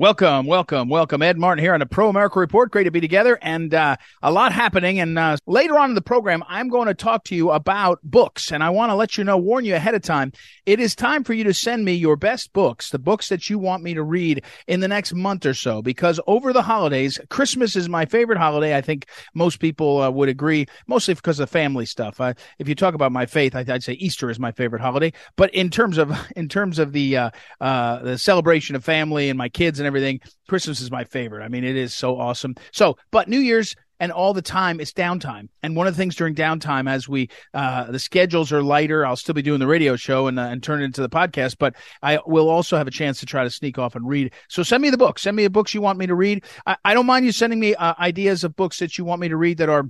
Welcome, 0.00 0.46
welcome, 0.46 0.88
welcome. 0.88 1.20
Ed 1.20 1.36
Martin 1.36 1.62
here 1.62 1.74
on 1.74 1.80
the 1.80 1.84
Pro 1.84 2.08
America 2.08 2.38
Report. 2.38 2.70
Great 2.70 2.84
to 2.84 2.90
be 2.90 3.02
together 3.02 3.38
and 3.42 3.74
uh, 3.74 3.96
a 4.22 4.32
lot 4.32 4.50
happening. 4.50 4.98
And 4.98 5.18
uh, 5.18 5.36
later 5.46 5.78
on 5.78 5.90
in 5.90 5.94
the 5.94 6.00
program, 6.00 6.42
I'm 6.48 6.70
going 6.70 6.86
to 6.86 6.94
talk 6.94 7.24
to 7.24 7.34
you 7.34 7.50
about 7.50 8.00
books. 8.02 8.50
And 8.50 8.64
I 8.64 8.70
want 8.70 8.88
to 8.88 8.94
let 8.94 9.18
you 9.18 9.24
know, 9.24 9.36
warn 9.36 9.66
you 9.66 9.74
ahead 9.74 9.94
of 9.94 10.00
time, 10.00 10.32
it 10.64 10.80
is 10.80 10.94
time 10.94 11.22
for 11.22 11.34
you 11.34 11.44
to 11.44 11.52
send 11.52 11.84
me 11.84 11.92
your 11.92 12.16
best 12.16 12.54
books, 12.54 12.88
the 12.88 12.98
books 12.98 13.28
that 13.28 13.50
you 13.50 13.58
want 13.58 13.82
me 13.82 13.92
to 13.92 14.02
read 14.02 14.42
in 14.66 14.80
the 14.80 14.88
next 14.88 15.12
month 15.12 15.44
or 15.44 15.52
so. 15.52 15.82
Because 15.82 16.18
over 16.26 16.54
the 16.54 16.62
holidays, 16.62 17.20
Christmas 17.28 17.76
is 17.76 17.86
my 17.86 18.06
favorite 18.06 18.38
holiday. 18.38 18.74
I 18.74 18.80
think 18.80 19.04
most 19.34 19.60
people 19.60 20.00
uh, 20.00 20.10
would 20.10 20.30
agree, 20.30 20.64
mostly 20.86 21.12
because 21.12 21.40
of 21.40 21.50
family 21.50 21.84
stuff. 21.84 22.18
if 22.58 22.70
you 22.70 22.74
talk 22.74 22.94
about 22.94 23.12
my 23.12 23.26
faith, 23.26 23.54
I, 23.54 23.64
would 23.64 23.82
say 23.82 23.92
Easter 23.92 24.30
is 24.30 24.38
my 24.38 24.52
favorite 24.52 24.80
holiday. 24.80 25.12
But 25.36 25.52
in 25.52 25.68
terms 25.68 25.98
of 25.98 26.10
in 26.36 26.48
terms 26.48 26.78
of 26.78 26.92
the 26.92 27.18
uh, 27.18 27.30
uh, 27.60 27.98
the 27.98 28.16
celebration 28.16 28.76
of 28.76 28.82
family 28.82 29.28
and 29.28 29.36
my 29.36 29.50
kids 29.50 29.78
and 29.78 29.89
everything. 29.90 30.20
Christmas 30.48 30.80
is 30.80 30.90
my 30.90 31.04
favorite. 31.04 31.44
I 31.44 31.48
mean, 31.48 31.64
it 31.64 31.76
is 31.76 31.92
so 31.92 32.18
awesome. 32.18 32.54
So, 32.72 32.96
but 33.10 33.28
New 33.28 33.40
Year's 33.40 33.74
and 34.00 34.10
all 34.10 34.32
the 34.32 34.42
time 34.42 34.80
it's 34.80 34.92
downtime. 34.92 35.48
And 35.62 35.76
one 35.76 35.86
of 35.86 35.94
the 35.94 35.98
things 35.98 36.16
during 36.16 36.34
downtime, 36.34 36.90
as 36.90 37.08
we 37.08 37.28
uh, 37.54 37.90
the 37.90 37.98
schedules 37.98 38.50
are 38.50 38.62
lighter, 38.62 39.04
I'll 39.06 39.16
still 39.16 39.34
be 39.34 39.42
doing 39.42 39.60
the 39.60 39.66
radio 39.66 39.94
show 39.94 40.26
and 40.26 40.40
uh, 40.40 40.44
and 40.44 40.62
turn 40.62 40.80
it 40.80 40.86
into 40.86 41.02
the 41.02 41.08
podcast, 41.08 41.56
but 41.58 41.76
I 42.02 42.18
will 42.26 42.48
also 42.48 42.76
have 42.76 42.88
a 42.88 42.90
chance 42.90 43.20
to 43.20 43.26
try 43.26 43.44
to 43.44 43.50
sneak 43.50 43.78
off 43.78 43.94
and 43.94 44.08
read. 44.08 44.32
So 44.48 44.62
send 44.62 44.82
me 44.82 44.90
the 44.90 44.96
books. 44.96 45.22
Send 45.22 45.36
me 45.36 45.44
the 45.44 45.50
books 45.50 45.74
you 45.74 45.82
want 45.82 45.98
me 45.98 46.06
to 46.06 46.14
read. 46.14 46.44
I, 46.66 46.76
I 46.84 46.94
don't 46.94 47.06
mind 47.06 47.26
you 47.26 47.32
sending 47.32 47.60
me 47.60 47.74
uh, 47.74 47.94
ideas 47.98 48.42
of 48.42 48.56
books 48.56 48.78
that 48.78 48.96
you 48.96 49.04
want 49.04 49.20
me 49.20 49.28
to 49.28 49.36
read 49.36 49.58
that 49.58 49.68
are 49.68 49.88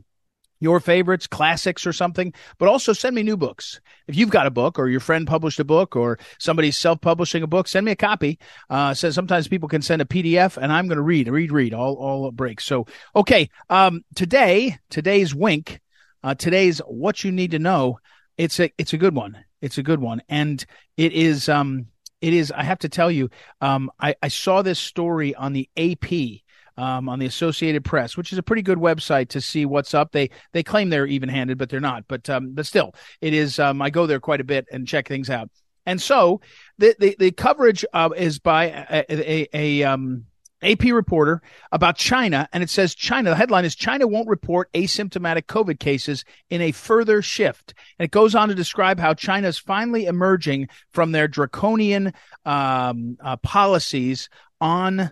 your 0.60 0.78
favorites, 0.78 1.26
classics 1.26 1.86
or 1.86 1.92
something, 1.92 2.32
but 2.58 2.68
also 2.68 2.92
send 2.92 3.16
me 3.16 3.22
new 3.22 3.36
books. 3.36 3.80
If 4.06 4.16
you've 4.16 4.30
got 4.30 4.46
a 4.46 4.50
book 4.50 4.78
or 4.78 4.88
your 4.88 5.00
friend 5.00 5.26
published 5.26 5.58
a 5.58 5.64
book 5.64 5.96
or 5.96 6.18
somebody's 6.38 6.78
self-publishing 6.78 7.42
a 7.42 7.46
book, 7.46 7.66
send 7.66 7.86
me 7.86 7.92
a 7.92 7.96
copy. 7.96 8.38
Uh, 8.68 8.94
so 8.94 9.10
sometimes 9.10 9.48
people 9.48 9.68
can 9.68 9.82
send 9.82 10.02
a 10.02 10.04
PDF 10.04 10.56
and 10.56 10.72
I'm 10.72 10.86
going 10.86 10.96
to 10.96 11.02
read, 11.02 11.28
read, 11.28 11.50
read 11.50 11.74
all, 11.74 11.94
all 11.94 12.30
breaks. 12.30 12.64
So, 12.64 12.86
okay. 13.16 13.48
Um, 13.70 14.04
today, 14.14 14.78
today's 14.90 15.34
wink, 15.34 15.80
uh, 16.22 16.34
today's 16.34 16.78
what 16.80 17.24
you 17.24 17.32
need 17.32 17.52
to 17.52 17.58
know. 17.58 17.98
It's 18.36 18.60
a, 18.60 18.70
it's 18.78 18.92
a 18.92 18.98
good 18.98 19.14
one. 19.14 19.44
It's 19.62 19.78
a 19.78 19.82
good 19.82 20.00
one. 20.00 20.22
And 20.28 20.64
it 20.96 21.12
is, 21.12 21.48
um, 21.48 21.86
it 22.20 22.34
is, 22.34 22.52
I 22.52 22.64
have 22.64 22.80
to 22.80 22.88
tell 22.88 23.10
you, 23.10 23.30
um, 23.60 23.90
I, 23.98 24.14
I 24.22 24.28
saw 24.28 24.60
this 24.60 24.78
story 24.78 25.34
on 25.34 25.54
the 25.54 25.68
AP 25.76 26.42
um, 26.76 27.08
on 27.08 27.18
the 27.18 27.26
Associated 27.26 27.84
Press, 27.84 28.16
which 28.16 28.32
is 28.32 28.38
a 28.38 28.42
pretty 28.42 28.62
good 28.62 28.78
website 28.78 29.28
to 29.30 29.40
see 29.40 29.66
what's 29.66 29.94
up. 29.94 30.12
They 30.12 30.30
they 30.52 30.62
claim 30.62 30.90
they're 30.90 31.06
even 31.06 31.28
handed, 31.28 31.58
but 31.58 31.68
they're 31.68 31.80
not. 31.80 32.04
But 32.08 32.28
um, 32.30 32.52
but 32.52 32.66
still, 32.66 32.94
it 33.20 33.34
is. 33.34 33.58
Um, 33.58 33.82
I 33.82 33.90
go 33.90 34.06
there 34.06 34.20
quite 34.20 34.40
a 34.40 34.44
bit 34.44 34.66
and 34.70 34.86
check 34.86 35.08
things 35.08 35.30
out. 35.30 35.50
And 35.86 36.00
so 36.00 36.40
the 36.78 36.94
the, 36.98 37.16
the 37.18 37.30
coverage 37.32 37.84
uh, 37.92 38.10
is 38.16 38.38
by 38.38 38.66
a, 38.66 39.04
a, 39.08 39.48
a 39.52 39.82
um, 39.84 40.26
AP 40.62 40.84
reporter 40.84 41.40
about 41.72 41.96
China, 41.96 42.48
and 42.52 42.62
it 42.62 42.70
says 42.70 42.94
China. 42.94 43.30
The 43.30 43.36
headline 43.36 43.64
is 43.64 43.74
China 43.74 44.06
won't 44.06 44.28
report 44.28 44.70
asymptomatic 44.72 45.44
COVID 45.46 45.78
cases 45.78 46.24
in 46.50 46.60
a 46.60 46.72
further 46.72 47.22
shift. 47.22 47.74
And 47.98 48.04
it 48.04 48.10
goes 48.10 48.34
on 48.34 48.48
to 48.48 48.54
describe 48.54 49.00
how 49.00 49.14
China 49.14 49.48
is 49.48 49.58
finally 49.58 50.06
emerging 50.06 50.68
from 50.90 51.12
their 51.12 51.28
draconian 51.28 52.12
um, 52.44 53.16
uh, 53.22 53.36
policies 53.38 54.28
on 54.60 55.10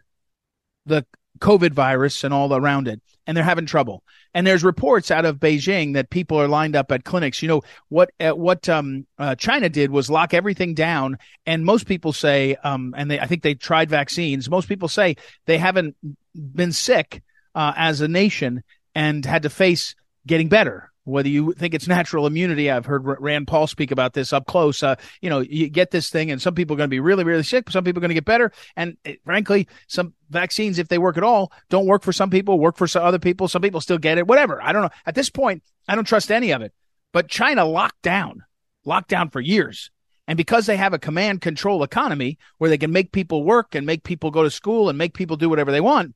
the 0.85 1.07
COVID 1.39 1.73
virus 1.73 2.25
and 2.25 2.33
all 2.35 2.55
around 2.55 2.89
it, 2.89 3.01
and 3.27 3.37
they're 3.37 3.45
having 3.45 3.67
trouble. 3.67 4.03
And 4.35 4.47
there's 4.47 4.65
reports 4.65 5.11
out 5.11 5.25
of 5.25 5.37
Beijing 5.37 5.95
that 5.95 6.11
people 6.11 6.41
are 6.41 6.49
lined 6.49 6.77
up 6.77 6.93
at 6.93 7.05
clinics. 7.05 7.43
You 7.43 7.49
know 7.49 7.63
what? 7.89 8.11
Uh, 8.21 8.31
what 8.31 8.69
um, 8.69 9.07
uh, 9.19 9.35
China 9.35 9.69
did 9.69 9.91
was 9.91 10.11
lock 10.11 10.35
everything 10.35 10.75
down, 10.75 11.19
and 11.47 11.65
most 11.65 11.87
people 11.87 12.13
say, 12.13 12.57
um, 12.63 12.95
and 12.97 13.11
they, 13.11 13.21
I 13.21 13.27
think 13.27 13.43
they 13.43 13.55
tried 13.55 13.91
vaccines. 13.91 14.51
Most 14.51 14.69
people 14.69 14.89
say 14.89 15.17
they 15.47 15.59
haven't 15.59 15.97
been 16.35 16.73
sick 16.73 17.23
uh, 17.55 17.73
as 17.77 18.01
a 18.01 18.09
nation 18.09 18.63
and 18.95 19.25
had 19.25 19.43
to 19.43 19.51
face 19.51 19.95
getting 20.27 20.49
better 20.49 20.91
whether 21.09 21.29
you 21.29 21.53
think 21.53 21.75
it's 21.75 21.89
natural 21.89 22.27
immunity. 22.27 22.71
I've 22.71 22.87
heard 22.87 23.05
Rand 23.05 23.49
Paul 23.49 23.67
speak 23.67 23.91
about 23.91 24.13
this 24.13 24.33
up 24.33 24.47
close. 24.47 24.83
Uh, 24.83 24.97
you 25.21 25.31
know, 25.31 25.41
you 25.41 25.69
get 25.69 25.91
this 25.91 26.11
thing 26.11 26.31
and 26.31 26.41
some 26.41 26.55
people 26.55 26.75
are 26.75 26.79
going 26.79 26.89
to 26.89 26.95
be 26.95 27.01
really, 27.01 27.25
really 27.25 27.43
sick. 27.43 27.71
Some 27.71 27.85
people 27.85 28.01
are 28.01 28.03
going 28.03 28.11
to 28.11 28.15
get 28.15 28.25
better. 28.25 28.53
And 28.77 28.97
it, 29.05 29.11
eh, 29.11 29.15
frankly, 29.25 29.69
some 29.87 30.15
vaccines, 30.31 30.79
if 30.79 30.89
they 30.89 30.99
work 30.99 31.17
at 31.17 31.25
all, 31.25 31.53
don't 31.71 31.87
work 31.87 32.03
for 32.03 32.13
some 32.13 32.31
people, 32.31 32.59
work 32.59 32.77
for 32.77 32.87
some 32.87 33.05
other 33.05 33.19
people. 33.19 33.49
Some 33.49 33.63
people 33.63 33.81
still 33.81 33.99
get 33.99 34.19
it, 34.19 34.27
whatever. 34.27 34.63
I 34.63 34.73
don't 34.73 34.83
know. 34.83 34.91
At 35.07 35.15
this 35.15 35.31
point, 35.31 35.63
I 35.89 35.95
don't 35.95 36.05
trust 36.05 36.31
any 36.31 36.51
of 36.53 36.63
it. 36.63 36.73
But 37.13 37.29
China 37.29 37.65
locked 37.65 38.03
down, 38.03 38.45
locked 38.85 39.09
down 39.09 39.31
for 39.31 39.41
years. 39.41 39.91
And 40.27 40.37
because 40.37 40.67
they 40.67 40.77
have 40.77 40.93
a 40.93 40.99
command 40.99 41.41
control 41.41 41.83
economy 41.83 42.39
where 42.59 42.69
they 42.69 42.77
can 42.77 42.93
make 42.93 43.13
people 43.13 43.45
work 43.45 43.75
and 43.75 43.87
make 43.87 44.05
people 44.05 44.31
go 44.31 44.43
to 44.43 44.51
school 44.51 44.91
and 44.91 44.99
make 44.99 45.15
people 45.15 45.39
do 45.39 45.49
whatever 45.49 45.73
they 45.73 45.81
want, 45.81 46.15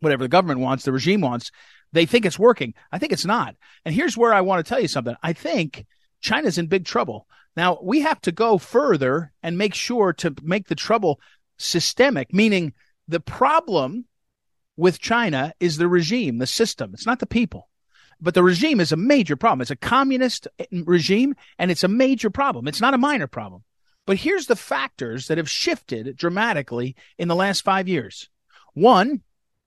whatever 0.00 0.24
the 0.24 0.28
government 0.28 0.60
wants, 0.60 0.84
the 0.84 0.92
regime 0.92 1.20
wants, 1.20 1.52
they 1.92 2.06
think 2.06 2.26
it's 2.26 2.38
working. 2.38 2.74
I 2.92 2.98
think 2.98 3.12
it's 3.12 3.24
not. 3.24 3.56
And 3.84 3.94
here's 3.94 4.16
where 4.16 4.34
I 4.34 4.40
want 4.40 4.64
to 4.64 4.68
tell 4.68 4.80
you 4.80 4.88
something. 4.88 5.16
I 5.22 5.32
think 5.32 5.86
China's 6.20 6.58
in 6.58 6.66
big 6.66 6.84
trouble. 6.84 7.26
Now, 7.56 7.78
we 7.82 8.00
have 8.00 8.20
to 8.22 8.32
go 8.32 8.58
further 8.58 9.32
and 9.42 9.58
make 9.58 9.74
sure 9.74 10.12
to 10.14 10.34
make 10.42 10.68
the 10.68 10.74
trouble 10.74 11.20
systemic, 11.56 12.32
meaning 12.32 12.72
the 13.08 13.20
problem 13.20 14.04
with 14.76 15.00
China 15.00 15.52
is 15.58 15.76
the 15.76 15.88
regime, 15.88 16.38
the 16.38 16.46
system. 16.46 16.92
It's 16.94 17.06
not 17.06 17.18
the 17.18 17.26
people. 17.26 17.68
But 18.20 18.34
the 18.34 18.42
regime 18.42 18.80
is 18.80 18.92
a 18.92 18.96
major 18.96 19.36
problem. 19.36 19.60
It's 19.60 19.70
a 19.70 19.76
communist 19.76 20.48
regime 20.70 21.34
and 21.58 21.70
it's 21.70 21.84
a 21.84 21.88
major 21.88 22.30
problem. 22.30 22.68
It's 22.68 22.80
not 22.80 22.94
a 22.94 22.98
minor 22.98 23.26
problem. 23.26 23.64
But 24.06 24.18
here's 24.18 24.46
the 24.46 24.56
factors 24.56 25.28
that 25.28 25.38
have 25.38 25.50
shifted 25.50 26.16
dramatically 26.16 26.96
in 27.18 27.28
the 27.28 27.36
last 27.36 27.62
five 27.62 27.88
years. 27.88 28.28
One, 28.74 29.22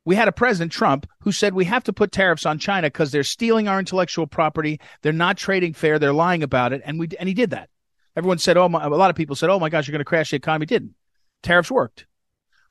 we 0.05 0.15
had 0.15 0.27
a 0.27 0.31
president 0.31 0.71
Trump 0.71 1.07
who 1.21 1.31
said 1.31 1.53
we 1.53 1.65
have 1.65 1.83
to 1.83 1.93
put 1.93 2.11
tariffs 2.11 2.45
on 2.45 2.59
China 2.59 2.87
because 2.87 3.11
they're 3.11 3.23
stealing 3.23 3.67
our 3.67 3.79
intellectual 3.79 4.27
property, 4.27 4.79
they're 5.01 5.13
not 5.13 5.37
trading 5.37 5.73
fair, 5.73 5.99
they're 5.99 6.13
lying 6.13 6.43
about 6.43 6.73
it, 6.73 6.81
and 6.85 6.99
we 6.99 7.07
and 7.19 7.27
he 7.29 7.35
did 7.35 7.51
that. 7.51 7.69
Everyone 8.15 8.39
said, 8.39 8.57
"Oh, 8.57 8.67
my, 8.67 8.83
a 8.83 8.89
lot 8.89 9.09
of 9.09 9.15
people 9.15 9.35
said, 9.35 9.49
oh 9.49 9.59
my 9.59 9.69
gosh, 9.69 9.87
you're 9.87 9.93
going 9.93 9.99
to 9.99 10.05
crash 10.05 10.31
the 10.31 10.37
economy." 10.37 10.65
Didn't 10.65 10.95
tariffs 11.43 11.71
worked? 11.71 12.05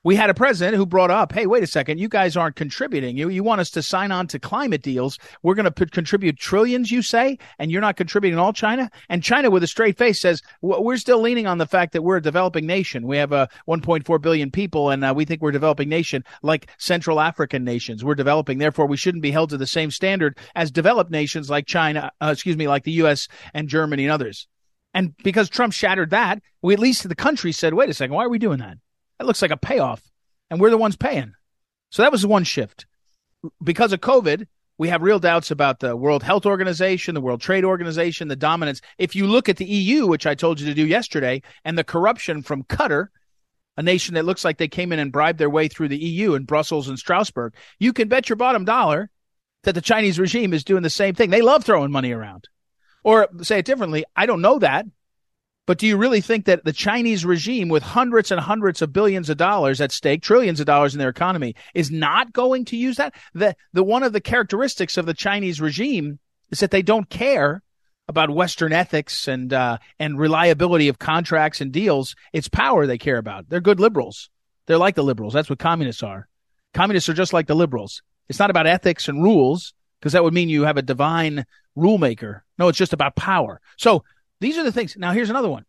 We 0.02 0.16
had 0.16 0.30
a 0.30 0.34
president 0.34 0.76
who 0.76 0.86
brought 0.86 1.10
up, 1.10 1.32
hey, 1.32 1.46
wait 1.46 1.62
a 1.62 1.66
second, 1.66 1.98
you 1.98 2.08
guys 2.08 2.36
aren't 2.36 2.56
contributing. 2.56 3.16
You, 3.16 3.28
you 3.28 3.42
want 3.42 3.60
us 3.60 3.70
to 3.72 3.82
sign 3.82 4.12
on 4.12 4.26
to 4.28 4.38
climate 4.38 4.82
deals. 4.82 5.18
We're 5.42 5.54
going 5.54 5.70
to 5.70 5.86
contribute 5.86 6.38
trillions, 6.38 6.90
you 6.90 7.02
say, 7.02 7.38
and 7.58 7.70
you're 7.70 7.82
not 7.82 7.96
contributing 7.96 8.38
all 8.38 8.52
China? 8.52 8.90
And 9.10 9.22
China, 9.22 9.50
with 9.50 9.62
a 9.62 9.66
straight 9.66 9.98
face, 9.98 10.20
says, 10.20 10.40
we're 10.62 10.96
still 10.96 11.20
leaning 11.20 11.46
on 11.46 11.58
the 11.58 11.66
fact 11.66 11.92
that 11.92 12.02
we're 12.02 12.16
a 12.16 12.22
developing 12.22 12.66
nation. 12.66 13.06
We 13.06 13.18
have 13.18 13.32
uh, 13.32 13.48
1.4 13.68 14.22
billion 14.22 14.50
people, 14.50 14.88
and 14.88 15.04
uh, 15.04 15.12
we 15.14 15.26
think 15.26 15.42
we're 15.42 15.50
a 15.50 15.52
developing 15.52 15.90
nation 15.90 16.24
like 16.42 16.70
Central 16.78 17.20
African 17.20 17.62
nations. 17.62 18.02
We're 18.02 18.14
developing. 18.14 18.58
Therefore, 18.58 18.86
we 18.86 18.96
shouldn't 18.96 19.22
be 19.22 19.30
held 19.30 19.50
to 19.50 19.58
the 19.58 19.66
same 19.66 19.90
standard 19.90 20.38
as 20.54 20.70
developed 20.70 21.10
nations 21.10 21.50
like 21.50 21.66
China, 21.66 22.10
uh, 22.22 22.30
excuse 22.32 22.56
me, 22.56 22.68
like 22.68 22.84
the 22.84 22.92
U.S. 22.92 23.28
and 23.52 23.68
Germany 23.68 24.04
and 24.04 24.12
others. 24.12 24.48
And 24.94 25.14
because 25.18 25.48
Trump 25.48 25.72
shattered 25.72 26.10
that, 26.10 26.42
we 26.62 26.72
at 26.72 26.80
least 26.80 27.08
the 27.08 27.14
country 27.14 27.52
said, 27.52 27.74
wait 27.74 27.90
a 27.90 27.94
second, 27.94 28.14
why 28.14 28.24
are 28.24 28.30
we 28.30 28.38
doing 28.38 28.58
that? 28.58 28.78
That 29.20 29.26
looks 29.26 29.42
like 29.42 29.50
a 29.50 29.56
payoff. 29.58 30.02
And 30.48 30.58
we're 30.58 30.70
the 30.70 30.78
ones 30.78 30.96
paying. 30.96 31.34
So 31.90 32.00
that 32.00 32.10
was 32.10 32.24
one 32.24 32.42
shift. 32.42 32.86
Because 33.62 33.92
of 33.92 34.00
COVID, 34.00 34.46
we 34.78 34.88
have 34.88 35.02
real 35.02 35.18
doubts 35.18 35.50
about 35.50 35.80
the 35.80 35.94
World 35.94 36.22
Health 36.22 36.46
Organization, 36.46 37.14
the 37.14 37.20
World 37.20 37.42
Trade 37.42 37.66
Organization, 37.66 38.28
the 38.28 38.34
dominance. 38.34 38.80
If 38.96 39.14
you 39.14 39.26
look 39.26 39.50
at 39.50 39.58
the 39.58 39.66
EU, 39.66 40.06
which 40.06 40.26
I 40.26 40.34
told 40.34 40.58
you 40.58 40.66
to 40.66 40.74
do 40.74 40.86
yesterday, 40.86 41.42
and 41.66 41.76
the 41.76 41.84
corruption 41.84 42.40
from 42.40 42.64
Qatar, 42.64 43.08
a 43.76 43.82
nation 43.82 44.14
that 44.14 44.24
looks 44.24 44.42
like 44.42 44.56
they 44.56 44.68
came 44.68 44.90
in 44.90 44.98
and 44.98 45.12
bribed 45.12 45.38
their 45.38 45.50
way 45.50 45.68
through 45.68 45.88
the 45.88 46.02
EU 46.02 46.32
in 46.32 46.44
Brussels 46.44 46.88
and 46.88 46.98
Strasbourg, 46.98 47.52
you 47.78 47.92
can 47.92 48.08
bet 48.08 48.30
your 48.30 48.36
bottom 48.36 48.64
dollar 48.64 49.10
that 49.64 49.74
the 49.74 49.82
Chinese 49.82 50.18
regime 50.18 50.54
is 50.54 50.64
doing 50.64 50.82
the 50.82 50.88
same 50.88 51.14
thing. 51.14 51.28
They 51.28 51.42
love 51.42 51.62
throwing 51.62 51.92
money 51.92 52.12
around. 52.12 52.48
Or 53.04 53.28
say 53.42 53.58
it 53.58 53.66
differently, 53.66 54.06
I 54.16 54.24
don't 54.24 54.40
know 54.40 54.60
that, 54.60 54.86
but 55.70 55.78
do 55.78 55.86
you 55.86 55.96
really 55.96 56.20
think 56.20 56.46
that 56.46 56.64
the 56.64 56.72
Chinese 56.72 57.24
regime, 57.24 57.68
with 57.68 57.84
hundreds 57.84 58.32
and 58.32 58.40
hundreds 58.40 58.82
of 58.82 58.92
billions 58.92 59.30
of 59.30 59.36
dollars 59.36 59.80
at 59.80 59.92
stake, 59.92 60.20
trillions 60.20 60.58
of 60.58 60.66
dollars 60.66 60.94
in 60.94 60.98
their 60.98 61.08
economy, 61.08 61.54
is 61.76 61.92
not 61.92 62.32
going 62.32 62.64
to 62.64 62.76
use 62.76 62.96
that? 62.96 63.14
The, 63.34 63.54
the 63.72 63.84
one 63.84 64.02
of 64.02 64.12
the 64.12 64.20
characteristics 64.20 64.96
of 64.96 65.06
the 65.06 65.14
Chinese 65.14 65.60
regime 65.60 66.18
is 66.50 66.58
that 66.58 66.72
they 66.72 66.82
don't 66.82 67.08
care 67.08 67.62
about 68.08 68.30
Western 68.30 68.72
ethics 68.72 69.28
and 69.28 69.52
uh, 69.52 69.78
and 70.00 70.18
reliability 70.18 70.88
of 70.88 70.98
contracts 70.98 71.60
and 71.60 71.70
deals. 71.70 72.16
It's 72.32 72.48
power 72.48 72.84
they 72.84 72.98
care 72.98 73.18
about. 73.18 73.48
They're 73.48 73.60
good 73.60 73.78
liberals. 73.78 74.28
They're 74.66 74.76
like 74.76 74.96
the 74.96 75.04
liberals. 75.04 75.34
That's 75.34 75.50
what 75.50 75.60
communists 75.60 76.02
are. 76.02 76.26
Communists 76.74 77.08
are 77.08 77.14
just 77.14 77.32
like 77.32 77.46
the 77.46 77.54
liberals. 77.54 78.02
It's 78.28 78.40
not 78.40 78.50
about 78.50 78.66
ethics 78.66 79.06
and 79.06 79.22
rules 79.22 79.72
because 80.00 80.14
that 80.14 80.24
would 80.24 80.34
mean 80.34 80.48
you 80.48 80.64
have 80.64 80.78
a 80.78 80.82
divine 80.82 81.44
rule 81.76 81.98
maker. 81.98 82.44
No, 82.58 82.66
it's 82.66 82.76
just 82.76 82.92
about 82.92 83.14
power. 83.14 83.60
So 83.76 84.02
these 84.40 84.58
are 84.58 84.64
the 84.64 84.72
things. 84.72 84.96
Now 84.96 85.12
here's 85.12 85.30
another 85.30 85.48
one. 85.48 85.64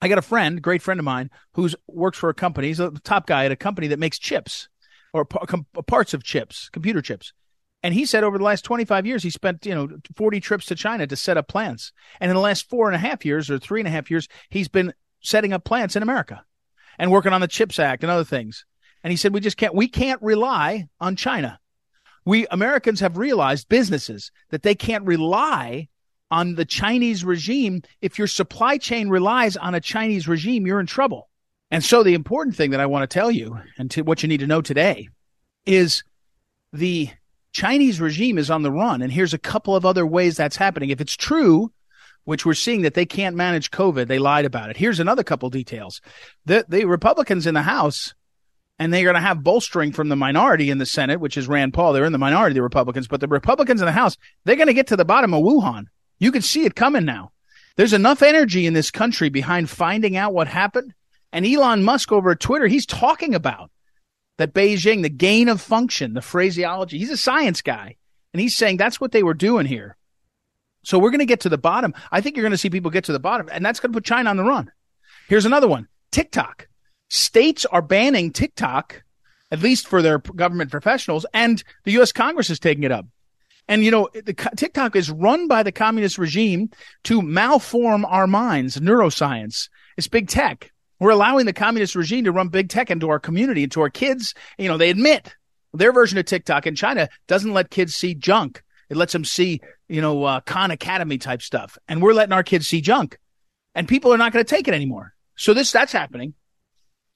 I 0.00 0.08
got 0.08 0.18
a 0.18 0.22
friend, 0.22 0.60
great 0.60 0.82
friend 0.82 0.98
of 0.98 1.04
mine, 1.04 1.30
who's 1.54 1.76
works 1.86 2.18
for 2.18 2.28
a 2.28 2.34
company. 2.34 2.68
He's 2.68 2.80
a 2.80 2.90
top 2.90 3.26
guy 3.26 3.44
at 3.44 3.52
a 3.52 3.56
company 3.56 3.86
that 3.88 4.00
makes 4.00 4.18
chips 4.18 4.68
or 5.12 5.24
parts 5.24 6.14
of 6.14 6.24
chips, 6.24 6.68
computer 6.70 7.00
chips. 7.00 7.32
And 7.82 7.94
he 7.94 8.06
said 8.06 8.24
over 8.24 8.38
the 8.38 8.44
last 8.44 8.64
25 8.64 9.06
years, 9.06 9.22
he 9.22 9.30
spent, 9.30 9.66
you 9.66 9.74
know, 9.74 9.88
40 10.16 10.40
trips 10.40 10.66
to 10.66 10.74
China 10.74 11.06
to 11.06 11.16
set 11.16 11.36
up 11.36 11.48
plants. 11.48 11.92
And 12.20 12.30
in 12.30 12.34
the 12.34 12.40
last 12.40 12.68
four 12.68 12.88
and 12.88 12.94
a 12.94 12.98
half 12.98 13.24
years 13.24 13.50
or 13.50 13.58
three 13.58 13.80
and 13.80 13.88
a 13.88 13.92
half 13.92 14.10
years, 14.10 14.28
he's 14.48 14.68
been 14.68 14.94
setting 15.20 15.52
up 15.52 15.64
plants 15.64 15.96
in 15.96 16.02
America 16.02 16.44
and 16.98 17.10
working 17.10 17.32
on 17.32 17.40
the 17.40 17.48
CHIPS 17.48 17.78
Act 17.78 18.02
and 18.02 18.10
other 18.10 18.24
things. 18.24 18.64
And 19.02 19.10
he 19.10 19.16
said, 19.16 19.34
we 19.34 19.40
just 19.40 19.56
can't, 19.56 19.74
we 19.74 19.88
can't 19.88 20.22
rely 20.22 20.88
on 21.00 21.16
China. 21.16 21.58
We 22.24 22.46
Americans 22.48 23.00
have 23.00 23.16
realized 23.16 23.68
businesses 23.68 24.30
that 24.50 24.62
they 24.62 24.76
can't 24.76 25.04
rely 25.04 25.88
on 26.32 26.54
the 26.54 26.64
Chinese 26.64 27.24
regime. 27.24 27.82
If 28.00 28.18
your 28.18 28.26
supply 28.26 28.78
chain 28.78 29.10
relies 29.10 29.56
on 29.58 29.74
a 29.74 29.80
Chinese 29.80 30.26
regime, 30.26 30.66
you're 30.66 30.80
in 30.80 30.86
trouble. 30.86 31.28
And 31.70 31.84
so 31.84 32.02
the 32.02 32.14
important 32.14 32.56
thing 32.56 32.70
that 32.70 32.80
I 32.80 32.86
want 32.86 33.08
to 33.08 33.14
tell 33.14 33.30
you 33.30 33.58
and 33.76 33.90
to 33.92 34.02
what 34.02 34.22
you 34.22 34.28
need 34.30 34.40
to 34.40 34.46
know 34.46 34.62
today 34.62 35.10
is 35.66 36.02
the 36.72 37.10
Chinese 37.52 38.00
regime 38.00 38.38
is 38.38 38.50
on 38.50 38.62
the 38.62 38.72
run. 38.72 39.02
And 39.02 39.12
here's 39.12 39.34
a 39.34 39.38
couple 39.38 39.76
of 39.76 39.84
other 39.84 40.06
ways 40.06 40.36
that's 40.36 40.56
happening. 40.56 40.88
If 40.88 41.02
it's 41.02 41.16
true, 41.16 41.70
which 42.24 42.46
we're 42.46 42.54
seeing 42.54 42.80
that 42.82 42.94
they 42.94 43.04
can't 43.04 43.36
manage 43.36 43.70
COVID, 43.70 44.06
they 44.06 44.18
lied 44.18 44.46
about 44.46 44.70
it. 44.70 44.78
Here's 44.78 45.00
another 45.00 45.22
couple 45.22 45.50
details. 45.50 46.00
The, 46.46 46.64
the 46.66 46.86
Republicans 46.86 47.46
in 47.46 47.52
the 47.52 47.62
House, 47.62 48.14
and 48.78 48.92
they're 48.92 49.04
going 49.04 49.16
to 49.16 49.20
have 49.20 49.44
bolstering 49.44 49.92
from 49.92 50.08
the 50.08 50.16
minority 50.16 50.70
in 50.70 50.78
the 50.78 50.86
Senate, 50.86 51.20
which 51.20 51.36
is 51.36 51.46
Rand 51.46 51.74
Paul. 51.74 51.92
They're 51.92 52.06
in 52.06 52.12
the 52.12 52.18
minority, 52.18 52.54
the 52.54 52.62
Republicans, 52.62 53.06
but 53.06 53.20
the 53.20 53.28
Republicans 53.28 53.82
in 53.82 53.86
the 53.86 53.92
House, 53.92 54.16
they're 54.44 54.56
going 54.56 54.68
to 54.68 54.74
get 54.74 54.86
to 54.86 54.96
the 54.96 55.04
bottom 55.04 55.34
of 55.34 55.42
Wuhan. 55.42 55.88
You 56.22 56.30
can 56.30 56.42
see 56.42 56.64
it 56.64 56.76
coming 56.76 57.04
now. 57.04 57.32
There's 57.74 57.92
enough 57.92 58.22
energy 58.22 58.64
in 58.64 58.74
this 58.74 58.92
country 58.92 59.28
behind 59.28 59.68
finding 59.68 60.16
out 60.16 60.32
what 60.32 60.46
happened. 60.46 60.94
And 61.32 61.44
Elon 61.44 61.82
Musk 61.82 62.12
over 62.12 62.30
at 62.30 62.38
Twitter, 62.38 62.68
he's 62.68 62.86
talking 62.86 63.34
about 63.34 63.72
that 64.38 64.54
Beijing, 64.54 65.02
the 65.02 65.08
gain 65.08 65.48
of 65.48 65.60
function, 65.60 66.14
the 66.14 66.22
phraseology. 66.22 66.96
He's 66.96 67.10
a 67.10 67.16
science 67.16 67.60
guy. 67.60 67.96
And 68.32 68.40
he's 68.40 68.56
saying 68.56 68.76
that's 68.76 69.00
what 69.00 69.10
they 69.10 69.24
were 69.24 69.34
doing 69.34 69.66
here. 69.66 69.96
So 70.84 70.96
we're 70.96 71.10
going 71.10 71.18
to 71.18 71.26
get 71.26 71.40
to 71.40 71.48
the 71.48 71.58
bottom. 71.58 71.92
I 72.12 72.20
think 72.20 72.36
you're 72.36 72.44
going 72.44 72.52
to 72.52 72.58
see 72.58 72.70
people 72.70 72.92
get 72.92 73.04
to 73.04 73.12
the 73.12 73.18
bottom, 73.18 73.48
and 73.50 73.66
that's 73.66 73.80
going 73.80 73.92
to 73.92 73.96
put 73.96 74.04
China 74.04 74.30
on 74.30 74.36
the 74.36 74.44
run. 74.44 74.70
Here's 75.26 75.44
another 75.44 75.66
one 75.66 75.88
TikTok. 76.12 76.68
States 77.10 77.66
are 77.66 77.82
banning 77.82 78.32
TikTok, 78.32 79.02
at 79.50 79.60
least 79.60 79.88
for 79.88 80.02
their 80.02 80.18
government 80.18 80.70
professionals, 80.70 81.26
and 81.34 81.64
the 81.82 81.92
U.S. 81.92 82.12
Congress 82.12 82.48
is 82.48 82.60
taking 82.60 82.84
it 82.84 82.92
up. 82.92 83.06
And, 83.68 83.84
you 83.84 83.90
know, 83.90 84.08
the, 84.12 84.34
TikTok 84.56 84.96
is 84.96 85.10
run 85.10 85.48
by 85.48 85.62
the 85.62 85.72
communist 85.72 86.18
regime 86.18 86.70
to 87.04 87.22
malform 87.22 88.04
our 88.06 88.26
minds, 88.26 88.76
neuroscience. 88.78 89.68
It's 89.96 90.08
big 90.08 90.28
tech. 90.28 90.72
We're 90.98 91.10
allowing 91.10 91.46
the 91.46 91.52
communist 91.52 91.94
regime 91.94 92.24
to 92.24 92.32
run 92.32 92.48
big 92.48 92.68
tech 92.68 92.90
into 92.90 93.08
our 93.08 93.18
community, 93.18 93.64
into 93.64 93.80
our 93.80 93.90
kids. 93.90 94.34
You 94.58 94.68
know, 94.68 94.76
they 94.76 94.90
admit 94.90 95.34
their 95.72 95.92
version 95.92 96.18
of 96.18 96.26
TikTok 96.26 96.66
in 96.66 96.74
China 96.74 97.08
doesn't 97.26 97.52
let 97.52 97.70
kids 97.70 97.94
see 97.94 98.14
junk. 98.14 98.62
It 98.90 98.96
lets 98.96 99.12
them 99.12 99.24
see, 99.24 99.60
you 99.88 100.00
know, 100.00 100.24
uh, 100.24 100.40
Khan 100.40 100.70
Academy 100.70 101.18
type 101.18 101.42
stuff. 101.42 101.78
And 101.88 102.02
we're 102.02 102.12
letting 102.12 102.32
our 102.32 102.42
kids 102.42 102.68
see 102.68 102.80
junk. 102.80 103.18
And 103.74 103.88
people 103.88 104.12
are 104.12 104.18
not 104.18 104.32
going 104.32 104.44
to 104.44 104.54
take 104.54 104.68
it 104.68 104.74
anymore. 104.74 105.14
So 105.36 105.54
this, 105.54 105.72
that's 105.72 105.92
happening. 105.92 106.34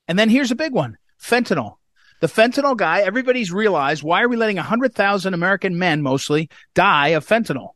And 0.08 0.18
then 0.18 0.30
here's 0.30 0.50
a 0.50 0.56
big 0.56 0.72
one. 0.72 0.96
Fentanyl. 1.22 1.76
The 2.20 2.26
fentanyl 2.26 2.76
guy, 2.76 3.00
everybody's 3.00 3.52
realized 3.52 4.02
why 4.02 4.22
are 4.22 4.28
we 4.28 4.36
letting 4.36 4.56
100,000 4.56 5.34
American 5.34 5.78
men 5.78 6.02
mostly 6.02 6.48
die 6.74 7.08
of 7.08 7.26
fentanyl? 7.26 7.70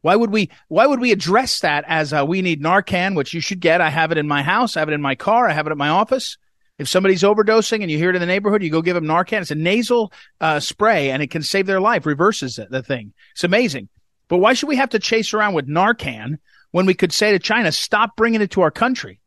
Why 0.00 0.16
would 0.16 0.30
we, 0.30 0.50
why 0.68 0.86
would 0.86 1.00
we 1.00 1.12
address 1.12 1.60
that 1.60 1.84
as 1.86 2.12
uh, 2.12 2.24
we 2.26 2.42
need 2.42 2.62
Narcan, 2.62 3.16
which 3.16 3.34
you 3.34 3.40
should 3.40 3.60
get? 3.60 3.80
I 3.80 3.90
have 3.90 4.12
it 4.12 4.18
in 4.18 4.28
my 4.28 4.42
house. 4.42 4.76
I 4.76 4.80
have 4.80 4.88
it 4.88 4.94
in 4.94 5.02
my 5.02 5.14
car. 5.14 5.48
I 5.48 5.52
have 5.52 5.66
it 5.66 5.70
at 5.70 5.76
my 5.76 5.88
office. 5.88 6.38
If 6.78 6.88
somebody's 6.88 7.22
overdosing 7.22 7.82
and 7.82 7.90
you 7.90 7.98
hear 7.98 8.10
it 8.10 8.16
in 8.16 8.20
the 8.20 8.26
neighborhood, 8.26 8.62
you 8.62 8.70
go 8.70 8.82
give 8.82 8.94
them 8.94 9.06
Narcan. 9.06 9.40
It's 9.40 9.50
a 9.50 9.56
nasal 9.56 10.12
uh, 10.40 10.60
spray 10.60 11.10
and 11.10 11.22
it 11.22 11.30
can 11.30 11.42
save 11.42 11.66
their 11.66 11.80
life, 11.80 12.06
reverses 12.06 12.60
the 12.70 12.82
thing. 12.82 13.12
It's 13.32 13.42
amazing. 13.42 13.88
But 14.28 14.38
why 14.38 14.52
should 14.52 14.68
we 14.68 14.76
have 14.76 14.90
to 14.90 15.00
chase 15.00 15.34
around 15.34 15.54
with 15.54 15.66
Narcan 15.66 16.38
when 16.70 16.86
we 16.86 16.94
could 16.94 17.12
say 17.12 17.32
to 17.32 17.38
China, 17.40 17.72
stop 17.72 18.14
bringing 18.16 18.40
it 18.40 18.52
to 18.52 18.60
our 18.60 18.70
country? 18.70 19.20